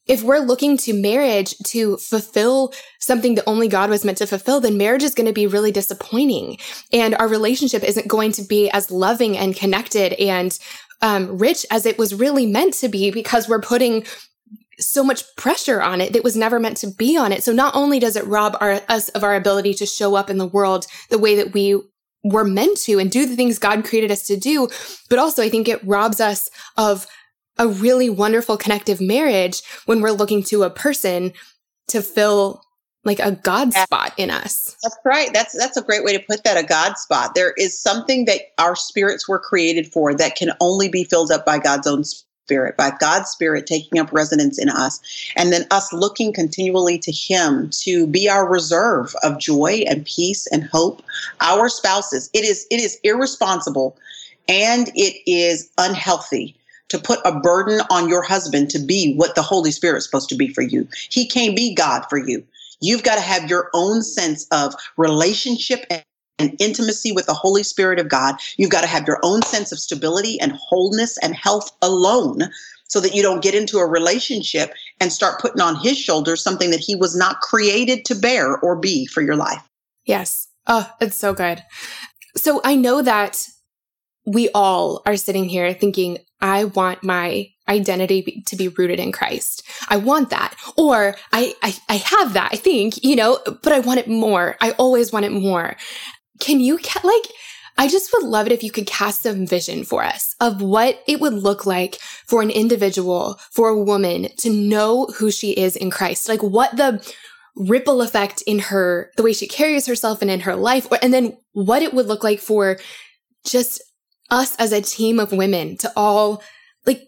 if 0.09 0.23
we're 0.23 0.39
looking 0.39 0.77
to 0.79 0.95
marriage 0.95 1.57
to 1.67 1.99
fulfill 1.99 2.73
something 2.99 3.35
that 3.35 3.45
only 3.47 3.69
God 3.69 3.91
was 3.91 4.05
meant 4.05 4.19
to 4.19 4.27
fulfill, 4.27 4.59
then 4.59 4.79
marriage 4.79 5.03
is 5.03 5.15
going 5.15 5.27
to 5.27 5.35
be 5.35 5.47
really 5.47 5.71
disappointing. 5.71 6.57
And 6.93 7.15
our 7.17 7.29
relationship 7.29 7.85
isn't 7.85 8.09
going 8.09 8.33
to 8.33 8.43
be 8.43 8.71
as 8.71 8.91
loving 8.91 9.37
and 9.37 9.55
connected 9.55 10.15
and 10.15 10.59
um, 11.03 11.39
rich 11.39 11.65
as 11.71 11.87
it 11.87 11.99
was 11.99 12.15
really 12.15 12.47
meant 12.47 12.75
to 12.75 12.89
be 12.89 13.11
because 13.11 13.49
we're 13.49 13.61
putting 13.61 14.05
so 14.79 15.03
much 15.03 15.25
pressure 15.37 15.83
on 15.83 16.01
it 16.01 16.13
that 16.13 16.25
was 16.25 16.37
never 16.37 16.61
meant 16.61 16.77
to 16.79 16.87
be 16.87 17.17
on 17.17 17.33
it. 17.33 17.43
So 17.43 17.53
not 17.53 17.75
only 17.75 17.99
does 17.99 18.17
it 18.17 18.27
rob 18.27 18.57
our, 18.61 18.81
us 18.89 19.09
of 19.11 19.25
our 19.25 19.35
ability 19.35 19.75
to 19.75 19.87
show 19.87 20.15
up 20.15 20.31
in 20.31 20.39
the 20.39 20.47
world 20.47 20.87
the 21.11 21.19
way 21.19 21.35
that 21.37 21.53
we 21.53 21.81
were 22.25 22.45
meant 22.45 22.79
to 22.79 22.99
and 22.99 23.11
do 23.11 23.27
the 23.27 23.37
things 23.37 23.59
God 23.59 23.85
created 23.85 24.11
us 24.11 24.27
to 24.27 24.37
do, 24.37 24.69
but 25.09 25.19
also 25.19 25.43
I 25.43 25.49
think 25.49 25.69
it 25.69 25.85
robs 25.85 26.21
us 26.21 26.51
of 26.77 27.07
a 27.59 27.67
really 27.67 28.09
wonderful 28.09 28.57
connective 28.57 29.01
marriage 29.01 29.63
when 29.87 30.01
we're 30.01 30.11
looking 30.11 30.43
to 30.45 30.63
a 30.63 30.71
person 30.71 31.33
to 31.89 32.03
fill 32.03 32.63
like 33.05 33.19
a 33.21 33.33
God 33.33 33.73
spot 33.73 34.13
in 34.17 34.31
us. 34.31 34.77
That's 34.83 34.97
right. 35.05 35.31
That's 35.33 35.57
that's 35.57 35.77
a 35.77 35.83
great 35.83 36.05
way 36.05 36.17
to 36.17 36.23
put 36.29 36.45
that. 36.45 36.63
A 36.63 36.67
God 36.67 36.99
spot. 36.99 37.35
There 37.35 37.55
is 37.57 37.81
something 37.81 38.27
that 38.27 38.43
our 38.59 38.77
spirits 38.77 39.29
were 39.29 39.39
created 39.39 39.91
for 39.93 40.15
that 40.15 40.37
can 40.37 40.51
only 40.61 40.89
be 40.89 41.05
filled 41.05 41.31
up 41.31 41.47
by 41.47 41.59
God's 41.59 41.87
own 41.87 42.05
Spirit, 42.05 42.28
by 42.77 42.93
God's 42.99 43.31
Spirit 43.31 43.67
taking 43.67 43.99
up 43.99 44.13
residence 44.13 44.59
in 44.59 44.69
us, 44.69 45.01
and 45.37 45.53
then 45.53 45.67
us 45.71 45.93
looking 45.93 46.33
continually 46.33 46.99
to 46.99 47.13
Him 47.13 47.71
to 47.83 48.07
be 48.07 48.29
our 48.29 48.49
reserve 48.49 49.15
of 49.23 49.39
joy 49.39 49.85
and 49.87 50.05
peace 50.05 50.47
and 50.49 50.65
hope. 50.65 51.03
Our 51.41 51.69
spouses, 51.69 52.31
it 52.33 52.45
is 52.45 52.67
it 52.71 52.81
is 52.81 52.99
irresponsible 53.05 53.97
and 54.49 54.91
it 54.95 55.31
is 55.31 55.71
unhealthy 55.79 56.57
to 56.89 56.99
put 56.99 57.21
a 57.25 57.39
burden 57.39 57.81
on 57.91 58.09
your 58.09 58.23
husband 58.23 58.71
to 58.71 58.79
be 58.79 59.15
what 59.15 59.35
the 59.35 59.43
Holy 59.43 59.71
Spirit 59.71 59.99
is 59.99 60.05
supposed 60.05 60.31
to 60.31 60.37
be 60.37 60.49
for 60.49 60.63
you. 60.63 60.89
He 61.11 61.27
can't 61.27 61.55
be 61.55 61.75
God 61.75 62.05
for 62.09 62.19
you. 62.19 62.45
You've 62.81 63.03
got 63.03 63.17
to 63.17 63.21
have 63.21 63.51
your 63.51 63.71
own 63.75 64.03
sense 64.03 64.47
of 64.53 64.75
relationship 64.97 65.85
and 66.39 66.55
intimacy 66.61 67.13
with 67.13 67.27
the 67.27 67.35
Holy 67.35 67.63
Spirit 67.63 67.99
of 67.99 68.09
God. 68.09 68.37
You've 68.57 68.71
got 68.71 68.83
to 68.83 68.87
have 68.87 69.07
your 69.07 69.21
own 69.23 69.43
sense 69.43 69.73
of 69.73 69.79
stability 69.79 70.41
and 70.41 70.53
wholeness 70.53 71.19
and 71.19 71.35
health 71.35 71.71
alone 71.83 72.51
so 72.89 73.01
that 73.01 73.15
you 73.15 73.23
don't 73.23 73.43
get 73.43 73.55
into 73.55 73.79
a 73.79 73.87
relationship 73.87 74.73
and 75.01 75.13
start 75.13 75.41
putting 75.41 75.61
on 75.61 75.77
his 75.77 75.99
shoulders 75.99 76.43
something 76.43 76.71
that 76.71 76.81
he 76.81 76.95
was 76.95 77.15
not 77.15 77.41
created 77.41 78.05
to 78.07 78.15
bear 78.15 78.57
or 78.59 78.77
be 78.77 79.07
for 79.07 79.21
your 79.21 79.37
life. 79.37 79.63
Yes. 80.05 80.49
Oh, 80.67 80.91
it's 81.01 81.17
so 81.17 81.35
good. 81.35 81.63
So 82.37 82.61
I 82.65 82.77
know 82.77 83.03
that 83.03 83.47
we 84.27 84.51
all 84.55 85.03
are 85.07 85.17
sitting 85.17 85.49
here 85.49 85.73
thinking, 85.73 86.19
I 86.41 86.65
want 86.65 87.03
my 87.03 87.49
identity 87.69 88.43
to 88.47 88.57
be 88.57 88.69
rooted 88.69 89.01
in 89.01 89.13
Christ. 89.13 89.63
I 89.89 89.97
want 89.97 90.31
that. 90.31 90.55
Or 90.77 91.17
I, 91.33 91.55
I, 91.63 91.75
I 91.89 91.97
have 91.97 92.35
that, 92.35 92.51
I 92.53 92.57
think, 92.57 93.03
you 93.05 93.17
know, 93.17 93.39
but 93.63 93.73
I 93.73 93.81
want 93.81 94.01
it 94.01 94.09
more. 94.09 94.57
I 94.61 94.73
always 94.73 95.13
want 95.13 95.25
it 95.25 95.33
more. 95.33 95.77
Can 96.41 96.61
you 96.61 96.77
like, 96.77 97.25
I 97.77 97.89
just 97.89 98.13
would 98.13 98.25
love 98.25 98.47
it 98.47 98.53
if 98.53 98.63
you 98.63 98.71
could 98.71 98.87
cast 98.87 99.23
some 99.23 99.47
vision 99.47 99.85
for 99.85 100.03
us 100.03 100.35
of 100.41 100.61
what 100.61 101.03
it 101.07 101.21
would 101.21 101.33
look 101.33 101.65
like 101.65 101.97
for 102.27 102.43
an 102.43 102.51
individual, 102.51 103.39
for 103.53 103.69
a 103.69 103.83
woman 103.83 104.29
to 104.39 104.51
know 104.51 105.07
who 105.17 105.31
she 105.31 105.53
is 105.53 105.77
in 105.77 105.91
Christ. 105.91 106.29
Like 106.29 106.43
what 106.43 106.77
the 106.77 107.05
ripple 107.55 108.03
effect 108.03 108.43
in 108.47 108.59
her, 108.59 109.11
the 109.17 109.23
way 109.23 109.33
she 109.33 109.47
carries 109.47 109.87
herself 109.87 110.23
and 110.23 110.31
in 110.31 110.41
her 110.41 110.57
life, 110.57 110.87
and 111.03 111.13
then 111.13 111.37
what 111.53 111.83
it 111.83 111.95
would 111.95 112.07
look 112.07 112.25
like 112.25 112.41
for 112.41 112.79
just 113.45 113.83
us 114.31 114.55
as 114.57 114.73
a 114.73 114.83
team 114.83 115.19
of 115.19 115.33
women 115.33 115.77
to 115.79 115.93
all 115.97 116.43
like 116.87 117.03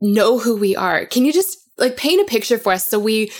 know 0.00 0.38
who 0.38 0.56
we 0.56 0.76
are. 0.76 1.06
Can 1.06 1.24
you 1.24 1.32
just 1.32 1.58
like 1.78 1.96
paint 1.96 2.20
a 2.20 2.24
picture 2.24 2.58
for 2.58 2.72
us 2.72 2.84
so 2.84 2.98
we 2.98 3.30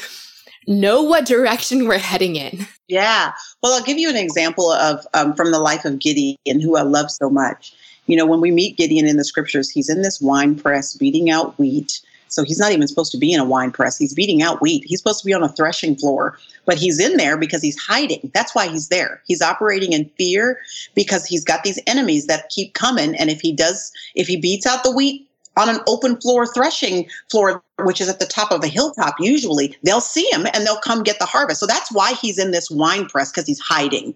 know 0.69 1.03
what 1.03 1.27
direction 1.27 1.89
we're 1.89 1.99
heading 1.99 2.37
in? 2.37 2.67
Yeah. 2.89 3.33
Well, 3.63 3.73
I'll 3.73 3.83
give 3.83 3.99
you 3.99 4.09
an 4.09 4.17
example 4.17 4.71
of 4.71 5.07
um, 5.15 5.35
from 5.35 5.51
the 5.51 5.59
life 5.59 5.85
of 5.85 5.99
Gideon, 5.99 6.61
who 6.61 6.77
I 6.77 6.83
love 6.83 7.11
so 7.11 7.29
much. 7.29 7.75
You 8.07 8.17
know, 8.17 8.25
when 8.25 8.41
we 8.41 8.51
meet 8.51 8.77
Gideon 8.77 9.07
in 9.07 9.17
the 9.17 9.25
scriptures, 9.25 9.69
he's 9.69 9.91
in 9.91 10.03
this 10.03 10.21
wine 10.21 10.57
press 10.57 10.95
beating 10.95 11.31
out 11.31 11.59
wheat. 11.59 12.01
So 12.29 12.45
he's 12.45 12.59
not 12.59 12.73
even 12.73 12.87
supposed 12.87 13.13
to 13.13 13.19
be 13.19 13.33
in 13.33 13.41
a 13.41 13.45
wine 13.45 13.71
press. 13.71 13.97
He's 13.97 14.15
beating 14.15 14.43
out 14.43 14.61
wheat. 14.61 14.85
He's 14.87 15.01
supposed 15.01 15.21
to 15.21 15.27
be 15.27 15.35
on 15.35 15.43
a 15.43 15.49
threshing 15.49 15.97
floor, 15.97 16.39
but 16.67 16.79
he's 16.79 16.99
in 17.01 17.17
there 17.17 17.37
because 17.37 17.63
he's 17.63 17.79
hiding. 17.79 18.31
That's 18.35 18.55
why 18.55 18.69
he's 18.69 18.89
there. 18.89 19.23
He's 19.27 19.43
operating 19.43 19.93
in 19.93 20.11
fear 20.17 20.59
because 20.95 21.27
he's 21.27 21.45
got 21.45 21.63
these 21.63 21.81
enemies 21.87 22.27
that 22.27 22.51
keep 22.51 22.75
coming. 22.75 23.15
And 23.17 23.31
if 23.31 23.41
he 23.41 23.53
does, 23.53 23.93
if 24.15 24.27
he 24.27 24.37
beats 24.37 24.67
out 24.67 24.85
the 24.85 24.93
wheat, 24.93 25.28
on 25.59 25.69
an 25.69 25.81
open 25.87 26.21
floor 26.21 26.47
threshing 26.47 27.09
floor, 27.31 27.63
which 27.81 28.01
is 28.01 28.09
at 28.09 28.21
the 28.21 28.27
top 28.27 28.51
of 28.53 28.63
a 28.63 28.69
hilltop, 28.69 29.17
usually 29.19 29.77
they'll 29.83 30.01
see 30.01 30.29
him 30.33 30.47
and 30.55 30.65
they'll 30.65 30.79
come 30.79 31.03
get 31.03 31.19
the 31.19 31.27
harvest. 31.27 31.61
So 31.61 31.67
that's 31.67 31.93
why 31.93 32.15
he's 32.15 32.39
in 32.39 32.53
this 32.53 32.71
wine 32.71 33.07
press 33.07 33.31
because 33.31 33.47
he's 33.47 33.61
hiding. 33.61 34.15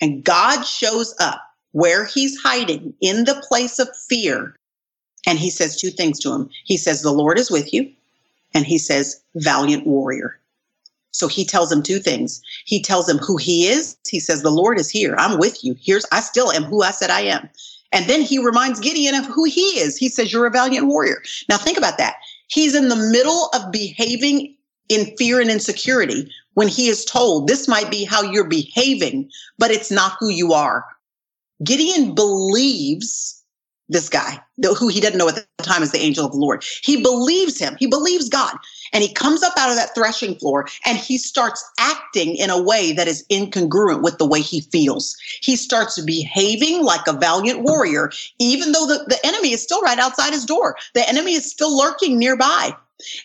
And 0.00 0.24
God 0.24 0.62
shows 0.62 1.14
up 1.20 1.40
where 1.72 2.04
he's 2.04 2.40
hiding 2.40 2.94
in 3.00 3.24
the 3.24 3.42
place 3.48 3.78
of 3.78 3.88
fear. 4.08 4.56
And 5.26 5.38
he 5.38 5.50
says 5.50 5.76
two 5.76 5.90
things 5.90 6.18
to 6.20 6.32
him. 6.32 6.50
He 6.64 6.76
says, 6.76 7.02
The 7.02 7.12
Lord 7.12 7.38
is 7.38 7.50
with 7.50 7.72
you. 7.72 7.90
And 8.54 8.66
he 8.66 8.78
says, 8.78 9.22
Valiant 9.36 9.86
warrior. 9.86 10.38
So 11.12 11.28
he 11.28 11.44
tells 11.44 11.70
him 11.70 11.82
two 11.82 11.98
things. 11.98 12.42
He 12.64 12.82
tells 12.82 13.08
him 13.08 13.18
who 13.18 13.36
he 13.36 13.68
is. 13.68 13.96
He 14.08 14.18
says, 14.18 14.42
The 14.42 14.50
Lord 14.50 14.78
is 14.78 14.90
here. 14.90 15.14
I'm 15.18 15.38
with 15.38 15.62
you. 15.62 15.76
Here's, 15.80 16.06
I 16.10 16.20
still 16.20 16.50
am 16.50 16.64
who 16.64 16.82
I 16.82 16.90
said 16.90 17.10
I 17.10 17.20
am. 17.20 17.48
And 17.92 18.06
then 18.06 18.22
he 18.22 18.38
reminds 18.38 18.80
Gideon 18.80 19.14
of 19.14 19.26
who 19.26 19.44
he 19.44 19.78
is. 19.78 19.96
He 19.96 20.08
says, 20.08 20.32
You're 20.32 20.46
a 20.46 20.50
valiant 20.50 20.86
warrior. 20.86 21.22
Now 21.48 21.58
think 21.58 21.78
about 21.78 21.98
that. 21.98 22.16
He's 22.48 22.74
in 22.74 22.88
the 22.88 22.96
middle 22.96 23.48
of 23.54 23.70
behaving 23.70 24.56
in 24.88 25.16
fear 25.16 25.40
and 25.40 25.50
insecurity 25.50 26.30
when 26.54 26.68
he 26.68 26.88
is 26.88 27.04
told 27.04 27.46
this 27.46 27.68
might 27.68 27.90
be 27.90 28.04
how 28.04 28.22
you're 28.22 28.48
behaving, 28.48 29.30
but 29.58 29.70
it's 29.70 29.90
not 29.90 30.16
who 30.18 30.28
you 30.28 30.52
are. 30.52 30.84
Gideon 31.64 32.14
believes 32.14 33.41
this 33.88 34.08
guy, 34.08 34.40
who 34.78 34.88
he 34.88 35.00
doesn't 35.00 35.18
know 35.18 35.28
at 35.28 35.34
the 35.34 35.46
time 35.62 35.82
is 35.82 35.92
the 35.92 35.98
angel 35.98 36.24
of 36.24 36.32
the 36.32 36.38
Lord. 36.38 36.64
He 36.82 37.02
believes 37.02 37.58
him. 37.58 37.76
He 37.78 37.86
believes 37.86 38.28
God. 38.28 38.56
And 38.92 39.02
he 39.02 39.12
comes 39.12 39.42
up 39.42 39.54
out 39.58 39.70
of 39.70 39.76
that 39.76 39.94
threshing 39.94 40.34
floor 40.36 40.66
and 40.86 40.96
he 40.98 41.18
starts 41.18 41.64
acting 41.78 42.36
in 42.36 42.50
a 42.50 42.62
way 42.62 42.92
that 42.92 43.08
is 43.08 43.26
incongruent 43.30 44.02
with 44.02 44.18
the 44.18 44.26
way 44.26 44.40
he 44.40 44.60
feels. 44.60 45.16
He 45.40 45.56
starts 45.56 46.00
behaving 46.00 46.82
like 46.82 47.06
a 47.06 47.12
valiant 47.12 47.62
warrior, 47.62 48.12
even 48.38 48.72
though 48.72 48.86
the, 48.86 49.04
the 49.08 49.24
enemy 49.26 49.52
is 49.52 49.62
still 49.62 49.82
right 49.82 49.98
outside 49.98 50.32
his 50.32 50.44
door. 50.44 50.76
The 50.94 51.08
enemy 51.08 51.34
is 51.34 51.50
still 51.50 51.76
lurking 51.76 52.18
nearby. 52.18 52.74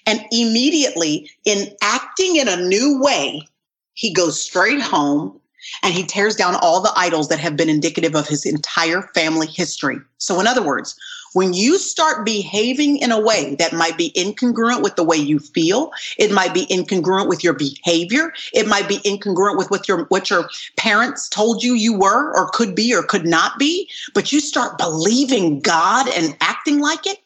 And 0.05 0.25
immediately, 0.31 1.29
in 1.45 1.71
acting 1.81 2.37
in 2.37 2.47
a 2.47 2.67
new 2.67 2.99
way, 2.99 3.47
he 3.93 4.11
goes 4.11 4.41
straight 4.41 4.81
home 4.81 5.39
and 5.83 5.93
he 5.93 6.03
tears 6.03 6.35
down 6.35 6.55
all 6.55 6.81
the 6.81 6.93
idols 6.95 7.29
that 7.29 7.39
have 7.39 7.55
been 7.55 7.69
indicative 7.69 8.15
of 8.15 8.27
his 8.27 8.45
entire 8.45 9.01
family 9.13 9.47
history. 9.47 9.97
So, 10.17 10.39
in 10.39 10.47
other 10.47 10.63
words, 10.63 10.95
when 11.33 11.53
you 11.53 11.77
start 11.77 12.25
behaving 12.25 12.97
in 12.97 13.11
a 13.11 13.19
way 13.19 13.55
that 13.59 13.73
might 13.73 13.97
be 13.97 14.11
incongruent 14.15 14.81
with 14.81 14.95
the 14.95 15.03
way 15.03 15.17
you 15.17 15.39
feel, 15.39 15.91
it 16.17 16.31
might 16.31 16.53
be 16.53 16.65
incongruent 16.67 17.27
with 17.27 17.43
your 17.43 17.53
behavior, 17.53 18.33
it 18.53 18.67
might 18.67 18.87
be 18.87 18.97
incongruent 18.99 19.57
with 19.57 19.69
what 19.69 19.87
your 19.87 20.05
what 20.05 20.29
your 20.29 20.49
parents 20.77 21.29
told 21.29 21.63
you 21.63 21.73
you 21.73 21.97
were 21.97 22.35
or 22.35 22.49
could 22.53 22.73
be 22.73 22.93
or 22.95 23.03
could 23.03 23.25
not 23.25 23.59
be, 23.59 23.89
but 24.13 24.31
you 24.31 24.39
start 24.39 24.77
believing 24.77 25.59
God 25.59 26.07
and 26.09 26.35
acting 26.41 26.79
like 26.79 27.05
it, 27.05 27.19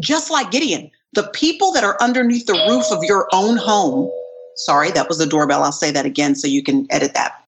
just 0.00 0.30
like 0.30 0.50
Gideon. 0.50 0.90
The 1.14 1.28
people 1.28 1.72
that 1.72 1.84
are 1.84 1.96
underneath 2.00 2.44
the 2.44 2.62
roof 2.68 2.84
of 2.90 3.02
your 3.04 3.26
own 3.32 3.56
home, 3.56 4.10
sorry, 4.56 4.90
that 4.90 5.08
was 5.08 5.16
the 5.16 5.24
doorbell. 5.24 5.62
I'll 5.62 5.72
say 5.72 5.90
that 5.92 6.04
again 6.04 6.34
so 6.34 6.46
you 6.46 6.62
can 6.62 6.86
edit 6.90 7.14
that 7.14 7.45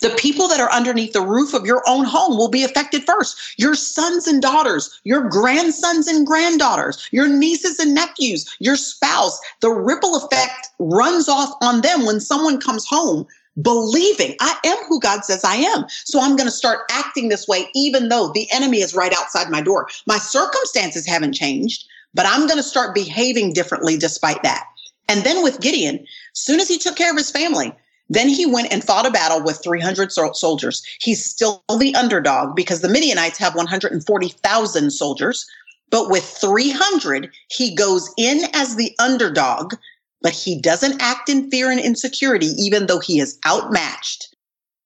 the 0.00 0.14
people 0.18 0.48
that 0.48 0.60
are 0.60 0.70
underneath 0.72 1.12
the 1.12 1.20
roof 1.20 1.54
of 1.54 1.66
your 1.66 1.82
own 1.86 2.04
home 2.04 2.36
will 2.36 2.48
be 2.48 2.64
affected 2.64 3.04
first. 3.04 3.58
Your 3.58 3.74
sons 3.74 4.26
and 4.26 4.42
daughters, 4.42 5.00
your 5.04 5.28
grandsons 5.28 6.08
and 6.08 6.26
granddaughters, 6.26 7.08
your 7.12 7.28
nieces 7.28 7.78
and 7.78 7.94
nephews, 7.94 8.46
your 8.58 8.76
spouse. 8.76 9.40
The 9.60 9.70
ripple 9.70 10.16
effect 10.16 10.68
runs 10.78 11.28
off 11.28 11.54
on 11.60 11.80
them 11.80 12.06
when 12.06 12.20
someone 12.20 12.60
comes 12.60 12.86
home 12.86 13.26
believing 13.62 14.36
I 14.40 14.56
am 14.64 14.76
who 14.86 15.00
God 15.00 15.24
says 15.24 15.42
I 15.42 15.56
am. 15.56 15.86
So 15.88 16.20
I'm 16.20 16.36
going 16.36 16.48
to 16.48 16.54
start 16.54 16.80
acting 16.90 17.28
this 17.28 17.48
way, 17.48 17.68
even 17.74 18.08
though 18.08 18.30
the 18.32 18.50
enemy 18.52 18.82
is 18.82 18.94
right 18.94 19.14
outside 19.16 19.50
my 19.50 19.62
door. 19.62 19.88
My 20.06 20.18
circumstances 20.18 21.06
haven't 21.06 21.32
changed, 21.32 21.86
but 22.14 22.26
I'm 22.26 22.46
going 22.46 22.58
to 22.58 22.62
start 22.62 22.94
behaving 22.94 23.54
differently 23.54 23.96
despite 23.96 24.42
that. 24.42 24.64
And 25.08 25.24
then 25.24 25.42
with 25.42 25.60
Gideon, 25.60 26.04
soon 26.32 26.60
as 26.60 26.68
he 26.68 26.78
took 26.78 26.96
care 26.96 27.10
of 27.10 27.16
his 27.16 27.30
family, 27.30 27.72
then 28.08 28.28
he 28.28 28.46
went 28.46 28.72
and 28.72 28.84
fought 28.84 29.06
a 29.06 29.10
battle 29.10 29.42
with 29.42 29.62
300 29.62 30.12
soldiers. 30.12 30.82
He's 31.00 31.24
still 31.24 31.64
the 31.78 31.94
underdog 31.94 32.54
because 32.54 32.80
the 32.80 32.88
Midianites 32.88 33.38
have 33.38 33.54
140,000 33.54 34.90
soldiers. 34.90 35.46
But 35.90 36.10
with 36.10 36.24
300, 36.24 37.30
he 37.48 37.74
goes 37.74 38.12
in 38.18 38.42
as 38.52 38.76
the 38.76 38.94
underdog, 38.98 39.74
but 40.22 40.32
he 40.32 40.60
doesn't 40.60 41.00
act 41.00 41.28
in 41.28 41.50
fear 41.50 41.70
and 41.70 41.80
insecurity, 41.80 42.52
even 42.58 42.86
though 42.86 42.98
he 42.98 43.20
is 43.20 43.38
outmatched 43.46 44.35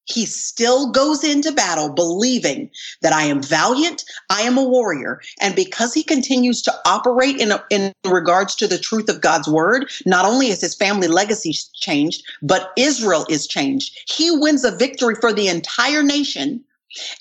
he 0.05 0.25
still 0.25 0.91
goes 0.91 1.23
into 1.23 1.51
battle 1.51 1.89
believing 1.89 2.69
that 3.01 3.13
I 3.13 3.23
am 3.23 3.41
valiant, 3.41 4.03
I 4.29 4.41
am 4.41 4.57
a 4.57 4.63
warrior. 4.63 5.21
And 5.39 5.55
because 5.55 5.93
he 5.93 6.03
continues 6.03 6.61
to 6.63 6.73
operate 6.85 7.39
in, 7.39 7.53
in 7.69 7.93
regards 8.05 8.55
to 8.55 8.67
the 8.67 8.79
truth 8.79 9.09
of 9.09 9.21
God's 9.21 9.47
word, 9.47 9.89
not 10.05 10.25
only 10.25 10.47
is 10.47 10.61
his 10.61 10.75
family 10.75 11.07
legacy 11.07 11.53
changed, 11.73 12.23
but 12.41 12.71
Israel 12.77 13.25
is 13.29 13.47
changed. 13.47 13.97
He 14.07 14.31
wins 14.31 14.63
a 14.63 14.75
victory 14.75 15.15
for 15.15 15.33
the 15.33 15.47
entire 15.47 16.03
nation. 16.03 16.63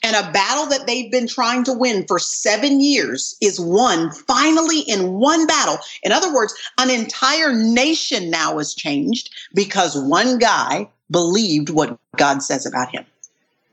And 0.02 0.16
a 0.16 0.32
battle 0.32 0.66
that 0.66 0.88
they've 0.88 1.12
been 1.12 1.28
trying 1.28 1.62
to 1.64 1.72
win 1.72 2.04
for 2.08 2.18
seven 2.18 2.80
years 2.80 3.36
is 3.40 3.60
won 3.60 4.10
finally 4.10 4.80
in 4.80 5.12
one 5.12 5.46
battle. 5.46 5.78
In 6.02 6.10
other 6.10 6.34
words, 6.34 6.52
an 6.78 6.90
entire 6.90 7.52
nation 7.52 8.30
now 8.30 8.58
is 8.58 8.74
changed 8.74 9.30
because 9.54 9.96
one 9.96 10.38
guy 10.38 10.88
believed 11.10 11.70
what 11.70 11.98
God 12.16 12.42
says 12.42 12.66
about 12.66 12.90
him. 12.90 13.04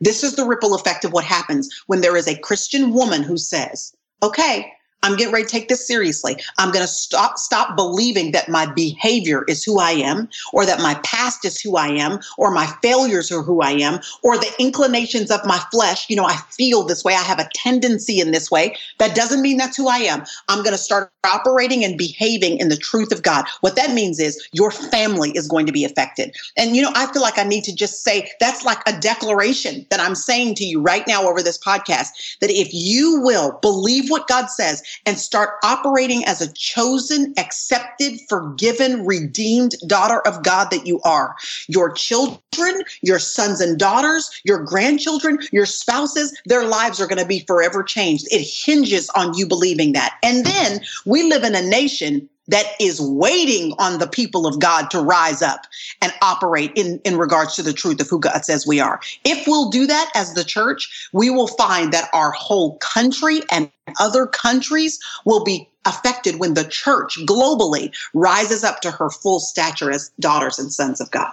This 0.00 0.22
is 0.22 0.36
the 0.36 0.44
ripple 0.44 0.74
effect 0.74 1.04
of 1.04 1.12
what 1.12 1.24
happens 1.24 1.68
when 1.86 2.00
there 2.00 2.16
is 2.16 2.28
a 2.28 2.38
Christian 2.38 2.92
woman 2.92 3.22
who 3.22 3.36
says, 3.36 3.94
okay, 4.22 4.72
I'm 5.02 5.16
getting 5.16 5.32
ready 5.32 5.44
to 5.44 5.50
take 5.50 5.68
this 5.68 5.86
seriously. 5.86 6.36
I'm 6.58 6.72
going 6.72 6.84
to 6.84 6.90
stop 6.90 7.38
stop 7.38 7.76
believing 7.76 8.32
that 8.32 8.48
my 8.48 8.66
behavior 8.66 9.44
is 9.46 9.62
who 9.62 9.78
I 9.78 9.92
am 9.92 10.28
or 10.52 10.66
that 10.66 10.80
my 10.80 10.94
past 11.04 11.44
is 11.44 11.60
who 11.60 11.76
I 11.76 11.88
am 11.88 12.18
or 12.36 12.50
my 12.50 12.66
failures 12.82 13.30
are 13.30 13.42
who 13.42 13.62
I 13.62 13.70
am 13.70 14.00
or 14.22 14.36
the 14.36 14.52
inclinations 14.58 15.30
of 15.30 15.44
my 15.44 15.58
flesh, 15.70 16.10
you 16.10 16.16
know, 16.16 16.24
I 16.24 16.36
feel 16.50 16.82
this 16.82 17.04
way, 17.04 17.14
I 17.14 17.22
have 17.22 17.38
a 17.38 17.48
tendency 17.54 18.18
in 18.18 18.32
this 18.32 18.50
way. 18.50 18.76
That 18.98 19.14
doesn't 19.14 19.40
mean 19.40 19.56
that's 19.56 19.76
who 19.76 19.88
I 19.88 19.98
am. 19.98 20.24
I'm 20.48 20.64
going 20.64 20.72
to 20.72 20.78
start 20.78 21.12
operating 21.24 21.84
and 21.84 21.96
behaving 21.96 22.58
in 22.58 22.68
the 22.68 22.76
truth 22.76 23.12
of 23.12 23.22
God. 23.22 23.44
What 23.60 23.76
that 23.76 23.92
means 23.92 24.18
is 24.18 24.48
your 24.52 24.70
family 24.70 25.30
is 25.30 25.46
going 25.46 25.66
to 25.66 25.72
be 25.72 25.84
affected. 25.84 26.34
And 26.56 26.74
you 26.74 26.82
know, 26.82 26.92
I 26.94 27.10
feel 27.12 27.22
like 27.22 27.38
I 27.38 27.44
need 27.44 27.64
to 27.64 27.74
just 27.74 28.02
say 28.02 28.28
that's 28.40 28.64
like 28.64 28.80
a 28.88 28.98
declaration 28.98 29.86
that 29.90 30.00
I'm 30.00 30.14
saying 30.14 30.56
to 30.56 30.64
you 30.64 30.80
right 30.80 31.06
now 31.06 31.28
over 31.28 31.42
this 31.42 31.58
podcast 31.58 32.38
that 32.40 32.50
if 32.50 32.68
you 32.72 33.20
will 33.20 33.58
believe 33.62 34.10
what 34.10 34.26
God 34.26 34.46
says 34.46 34.82
and 35.06 35.18
start 35.18 35.56
operating 35.64 36.24
as 36.24 36.40
a 36.40 36.52
chosen, 36.52 37.34
accepted, 37.38 38.20
forgiven, 38.28 39.04
redeemed 39.06 39.74
daughter 39.86 40.20
of 40.26 40.42
God 40.42 40.70
that 40.70 40.86
you 40.86 41.00
are. 41.04 41.34
Your 41.68 41.92
children, 41.92 42.82
your 43.02 43.18
sons 43.18 43.60
and 43.60 43.78
daughters, 43.78 44.30
your 44.44 44.62
grandchildren, 44.64 45.38
your 45.52 45.66
spouses, 45.66 46.36
their 46.46 46.64
lives 46.64 47.00
are 47.00 47.06
going 47.06 47.20
to 47.20 47.26
be 47.26 47.40
forever 47.40 47.82
changed. 47.82 48.26
It 48.30 48.42
hinges 48.42 49.08
on 49.10 49.34
you 49.34 49.46
believing 49.46 49.92
that. 49.92 50.16
And 50.22 50.44
then 50.44 50.80
we 51.06 51.24
live 51.24 51.44
in 51.44 51.54
a 51.54 51.62
nation 51.62 52.28
that 52.48 52.66
is 52.80 53.00
waiting 53.00 53.74
on 53.78 53.98
the 53.98 54.06
people 54.06 54.46
of 54.46 54.58
God 54.58 54.90
to 54.90 55.00
rise 55.00 55.42
up 55.42 55.66
and 56.02 56.12
operate 56.22 56.72
in, 56.74 57.00
in 57.04 57.16
regards 57.16 57.54
to 57.56 57.62
the 57.62 57.72
truth 57.72 58.00
of 58.00 58.08
who 58.08 58.18
God 58.18 58.44
says 58.44 58.66
we 58.66 58.80
are. 58.80 59.00
If 59.24 59.46
we'll 59.46 59.70
do 59.70 59.86
that 59.86 60.10
as 60.14 60.34
the 60.34 60.44
church, 60.44 61.08
we 61.12 61.30
will 61.30 61.48
find 61.48 61.92
that 61.92 62.08
our 62.12 62.32
whole 62.32 62.78
country 62.78 63.40
and 63.50 63.70
other 64.00 64.26
countries 64.26 64.98
will 65.24 65.44
be 65.44 65.68
affected 65.84 66.38
when 66.38 66.54
the 66.54 66.64
church 66.64 67.18
globally 67.20 67.94
rises 68.12 68.64
up 68.64 68.80
to 68.80 68.90
her 68.90 69.10
full 69.10 69.40
stature 69.40 69.90
as 69.90 70.10
daughters 70.20 70.58
and 70.58 70.72
sons 70.72 71.00
of 71.00 71.10
God. 71.10 71.32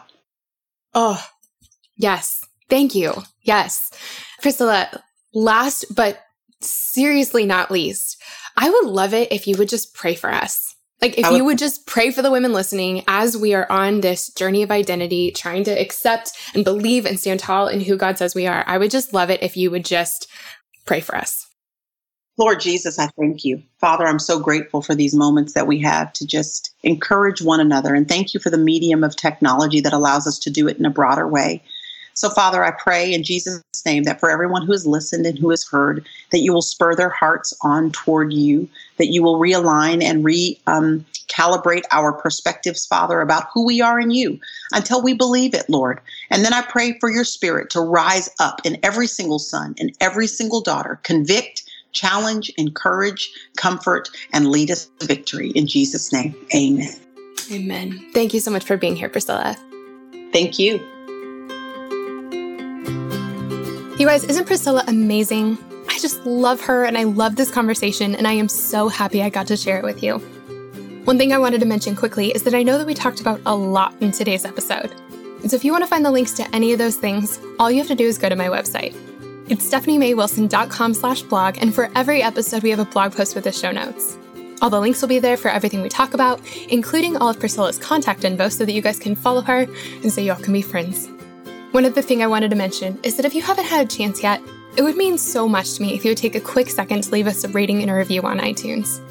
Oh, 0.93 1.25
yes. 1.97 2.45
Thank 2.69 2.95
you. 2.95 3.23
Yes. 3.41 3.91
Priscilla, 4.41 5.03
last 5.33 5.85
but 5.93 6.23
seriously 6.61 7.45
not 7.45 7.69
least, 7.69 8.21
I 8.57 8.69
would 8.69 8.85
love 8.85 9.13
it 9.13 9.31
if 9.31 9.47
you 9.47 9.57
would 9.57 9.69
just 9.69 9.93
pray 9.93 10.15
for 10.15 10.31
us. 10.31 10.74
Like, 11.01 11.17
if 11.17 11.29
you 11.29 11.43
would 11.43 11.57
just 11.57 11.85
pray 11.85 12.09
for 12.09 12.21
the 12.21 12.31
women 12.31 12.53
listening 12.53 13.03
as 13.07 13.35
we 13.35 13.53
are 13.53 13.69
on 13.71 14.01
this 14.01 14.29
journey 14.33 14.63
of 14.63 14.71
identity, 14.71 15.31
trying 15.31 15.63
to 15.65 15.71
accept 15.71 16.31
and 16.53 16.63
believe 16.63 17.05
and 17.05 17.19
stand 17.19 17.41
tall 17.41 17.67
in 17.67 17.81
who 17.81 17.97
God 17.97 18.17
says 18.17 18.33
we 18.33 18.47
are, 18.47 18.63
I 18.65 18.77
would 18.77 18.91
just 18.91 19.13
love 19.13 19.29
it 19.29 19.43
if 19.43 19.57
you 19.57 19.69
would 19.71 19.85
just 19.85 20.27
pray 20.85 21.01
for 21.01 21.15
us. 21.15 21.47
Lord 22.37 22.59
Jesus, 22.59 22.99
I 22.99 23.07
thank 23.17 23.45
you. 23.45 23.63
Father, 23.79 24.05
I'm 24.05 24.19
so 24.19 24.39
grateful 24.39 24.81
for 24.81 24.93
these 24.93 25.15
moments 25.15 25.53
that 25.53 25.67
we 25.67 25.79
have 25.79 26.11
to 26.13 26.27
just 26.27 26.73
encourage 26.83 27.41
one 27.41 27.61
another. 27.61 27.93
And 27.93 28.07
thank 28.07 28.33
you 28.33 28.41
for 28.41 28.49
the 28.49 28.57
medium 28.57 29.03
of 29.03 29.15
technology 29.15 29.79
that 29.81 29.93
allows 29.93 30.27
us 30.27 30.37
to 30.39 30.49
do 30.49 30.67
it 30.67 30.77
in 30.77 30.85
a 30.85 30.89
broader 30.89 31.27
way. 31.27 31.63
So, 32.15 32.29
Father, 32.29 32.63
I 32.63 32.71
pray 32.71 33.13
in 33.13 33.23
Jesus' 33.23 33.61
name 33.85 34.03
that 34.03 34.21
for 34.21 34.31
everyone 34.31 34.65
who 34.65 34.71
has 34.71 34.87
listened 34.87 35.25
and 35.25 35.37
who 35.37 35.49
has 35.49 35.67
heard, 35.67 36.05
that 36.31 36.39
you 36.39 36.53
will 36.53 36.61
spur 36.61 36.95
their 36.95 37.09
hearts 37.09 37.53
on 37.61 37.91
toward 37.91 38.31
you, 38.31 38.69
that 38.97 39.07
you 39.07 39.21
will 39.21 39.37
realign 39.37 40.01
and 40.01 40.23
recalibrate 40.23 41.83
um, 41.83 41.91
our 41.91 42.13
perspectives, 42.13 42.85
Father, 42.85 43.19
about 43.19 43.47
who 43.53 43.65
we 43.65 43.81
are 43.81 43.99
in 43.99 44.11
you 44.11 44.39
until 44.71 45.03
we 45.03 45.13
believe 45.13 45.53
it, 45.53 45.69
Lord. 45.69 45.99
And 46.29 46.45
then 46.45 46.53
I 46.53 46.61
pray 46.61 46.97
for 46.99 47.11
your 47.11 47.25
spirit 47.25 47.69
to 47.71 47.81
rise 47.81 48.29
up 48.39 48.61
in 48.63 48.77
every 48.81 49.07
single 49.07 49.39
son 49.39 49.75
and 49.77 49.91
every 49.99 50.27
single 50.27 50.61
daughter, 50.61 51.01
convict, 51.03 51.63
challenge, 51.91 52.49
encourage, 52.57 53.29
comfort, 53.57 54.09
and 54.31 54.49
lead 54.49 54.71
us 54.71 54.89
to 54.99 55.05
victory. 55.05 55.49
In 55.49 55.67
Jesus' 55.67 56.13
name, 56.13 56.33
amen. 56.55 56.93
Amen. 57.51 58.09
Thank 58.13 58.33
you 58.33 58.39
so 58.39 58.51
much 58.51 58.63
for 58.63 58.77
being 58.77 58.95
here, 58.95 59.09
Priscilla. 59.09 59.57
Thank 60.31 60.57
you. 60.57 60.94
You 64.05 64.11
guys, 64.11 64.23
isn't 64.25 64.45
Priscilla 64.45 64.83
amazing? 64.87 65.57
I 65.89 65.97
just 65.97 66.23
love 66.27 66.61
her 66.61 66.83
and 66.83 66.95
I 66.95 67.05
love 67.05 67.37
this 67.37 67.49
conversation, 67.49 68.13
and 68.13 68.27
I 68.27 68.33
am 68.33 68.47
so 68.47 68.87
happy 68.87 69.23
I 69.23 69.29
got 69.31 69.47
to 69.47 69.57
share 69.57 69.79
it 69.79 69.83
with 69.83 70.03
you. 70.03 70.19
One 71.05 71.17
thing 71.17 71.33
I 71.33 71.39
wanted 71.39 71.59
to 71.61 71.65
mention 71.65 71.95
quickly 71.95 72.29
is 72.29 72.43
that 72.43 72.53
I 72.53 72.61
know 72.61 72.77
that 72.77 72.85
we 72.85 72.93
talked 72.93 73.19
about 73.19 73.41
a 73.47 73.55
lot 73.55 73.95
in 74.01 74.11
today's 74.11 74.45
episode. 74.45 74.93
And 75.41 75.49
so 75.49 75.55
if 75.55 75.65
you 75.65 75.71
want 75.71 75.85
to 75.85 75.87
find 75.87 76.05
the 76.05 76.11
links 76.11 76.33
to 76.33 76.55
any 76.55 76.71
of 76.71 76.77
those 76.77 76.97
things, 76.97 77.39
all 77.57 77.71
you 77.71 77.79
have 77.79 77.87
to 77.87 77.95
do 77.95 78.05
is 78.05 78.19
go 78.19 78.29
to 78.29 78.35
my 78.35 78.45
website. 78.45 78.95
It's 79.49 79.67
stephaniemaywilson.com 79.67 80.93
slash 80.93 81.23
blog, 81.23 81.57
and 81.59 81.73
for 81.73 81.89
every 81.95 82.21
episode, 82.21 82.61
we 82.61 82.69
have 82.69 82.77
a 82.77 82.85
blog 82.85 83.15
post 83.15 83.33
with 83.33 83.45
the 83.45 83.51
show 83.51 83.71
notes. 83.71 84.19
All 84.61 84.69
the 84.69 84.79
links 84.79 85.01
will 85.01 85.09
be 85.09 85.17
there 85.17 85.35
for 85.35 85.49
everything 85.49 85.81
we 85.81 85.89
talk 85.89 86.13
about, 86.13 86.39
including 86.69 87.17
all 87.17 87.29
of 87.29 87.39
Priscilla's 87.39 87.79
contact 87.79 88.23
info 88.23 88.49
so 88.49 88.65
that 88.65 88.71
you 88.71 88.83
guys 88.83 88.99
can 88.99 89.15
follow 89.15 89.41
her 89.41 89.65
and 90.03 90.13
so 90.13 90.21
y'all 90.21 90.35
can 90.35 90.53
be 90.53 90.61
friends. 90.61 91.09
One 91.75 91.83
other 91.83 92.01
thing 92.01 92.23
I 92.23 92.27
wanted 92.27 92.51
to 92.51 92.55
mention 92.55 92.97
is 93.03 93.17
that 93.17 93.25
if 93.25 93.35
you 93.35 93.41
haven't 93.41 93.65
had 93.65 93.85
a 93.85 93.89
chance 93.97 94.23
yet, 94.23 94.41
it 94.77 94.81
would 94.81 94.95
mean 94.95 95.17
so 95.17 95.45
much 95.45 95.73
to 95.73 95.81
me 95.81 95.93
if 95.93 96.05
you 96.05 96.11
would 96.11 96.17
take 96.17 96.35
a 96.35 96.39
quick 96.39 96.69
second 96.69 97.03
to 97.03 97.11
leave 97.11 97.27
us 97.27 97.43
a 97.43 97.49
rating 97.49 97.81
and 97.81 97.91
a 97.91 97.93
review 97.93 98.21
on 98.21 98.39
iTunes. 98.39 99.01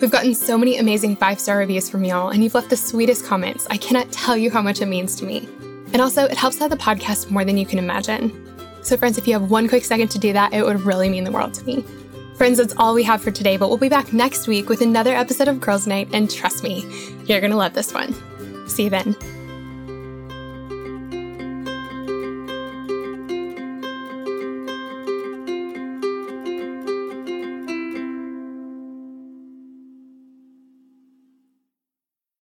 We've 0.00 0.08
gotten 0.08 0.32
so 0.32 0.56
many 0.56 0.78
amazing 0.78 1.16
five 1.16 1.40
star 1.40 1.58
reviews 1.58 1.90
from 1.90 2.04
y'all, 2.04 2.28
and 2.28 2.44
you've 2.44 2.54
left 2.54 2.70
the 2.70 2.76
sweetest 2.76 3.24
comments. 3.26 3.66
I 3.68 3.78
cannot 3.78 4.12
tell 4.12 4.36
you 4.36 4.48
how 4.48 4.62
much 4.62 4.80
it 4.80 4.86
means 4.86 5.16
to 5.16 5.24
me. 5.24 5.48
And 5.92 6.00
also, 6.00 6.24
it 6.24 6.36
helps 6.36 6.60
out 6.60 6.70
the 6.70 6.76
podcast 6.76 7.32
more 7.32 7.44
than 7.44 7.58
you 7.58 7.66
can 7.66 7.80
imagine. 7.80 8.30
So, 8.82 8.96
friends, 8.96 9.18
if 9.18 9.26
you 9.26 9.32
have 9.32 9.50
one 9.50 9.68
quick 9.68 9.84
second 9.84 10.06
to 10.12 10.20
do 10.20 10.32
that, 10.34 10.52
it 10.52 10.64
would 10.64 10.82
really 10.82 11.08
mean 11.08 11.24
the 11.24 11.32
world 11.32 11.52
to 11.54 11.64
me. 11.64 11.84
Friends, 12.36 12.58
that's 12.58 12.76
all 12.76 12.94
we 12.94 13.02
have 13.02 13.20
for 13.20 13.32
today, 13.32 13.56
but 13.56 13.70
we'll 13.70 13.76
be 13.76 13.88
back 13.88 14.12
next 14.12 14.46
week 14.46 14.68
with 14.68 14.82
another 14.82 15.16
episode 15.16 15.48
of 15.48 15.60
Girls 15.60 15.88
Night, 15.88 16.08
and 16.12 16.30
trust 16.30 16.62
me, 16.62 16.86
you're 17.24 17.40
gonna 17.40 17.56
love 17.56 17.74
this 17.74 17.92
one. 17.92 18.14
See 18.68 18.84
you 18.84 18.90
then. 18.90 19.16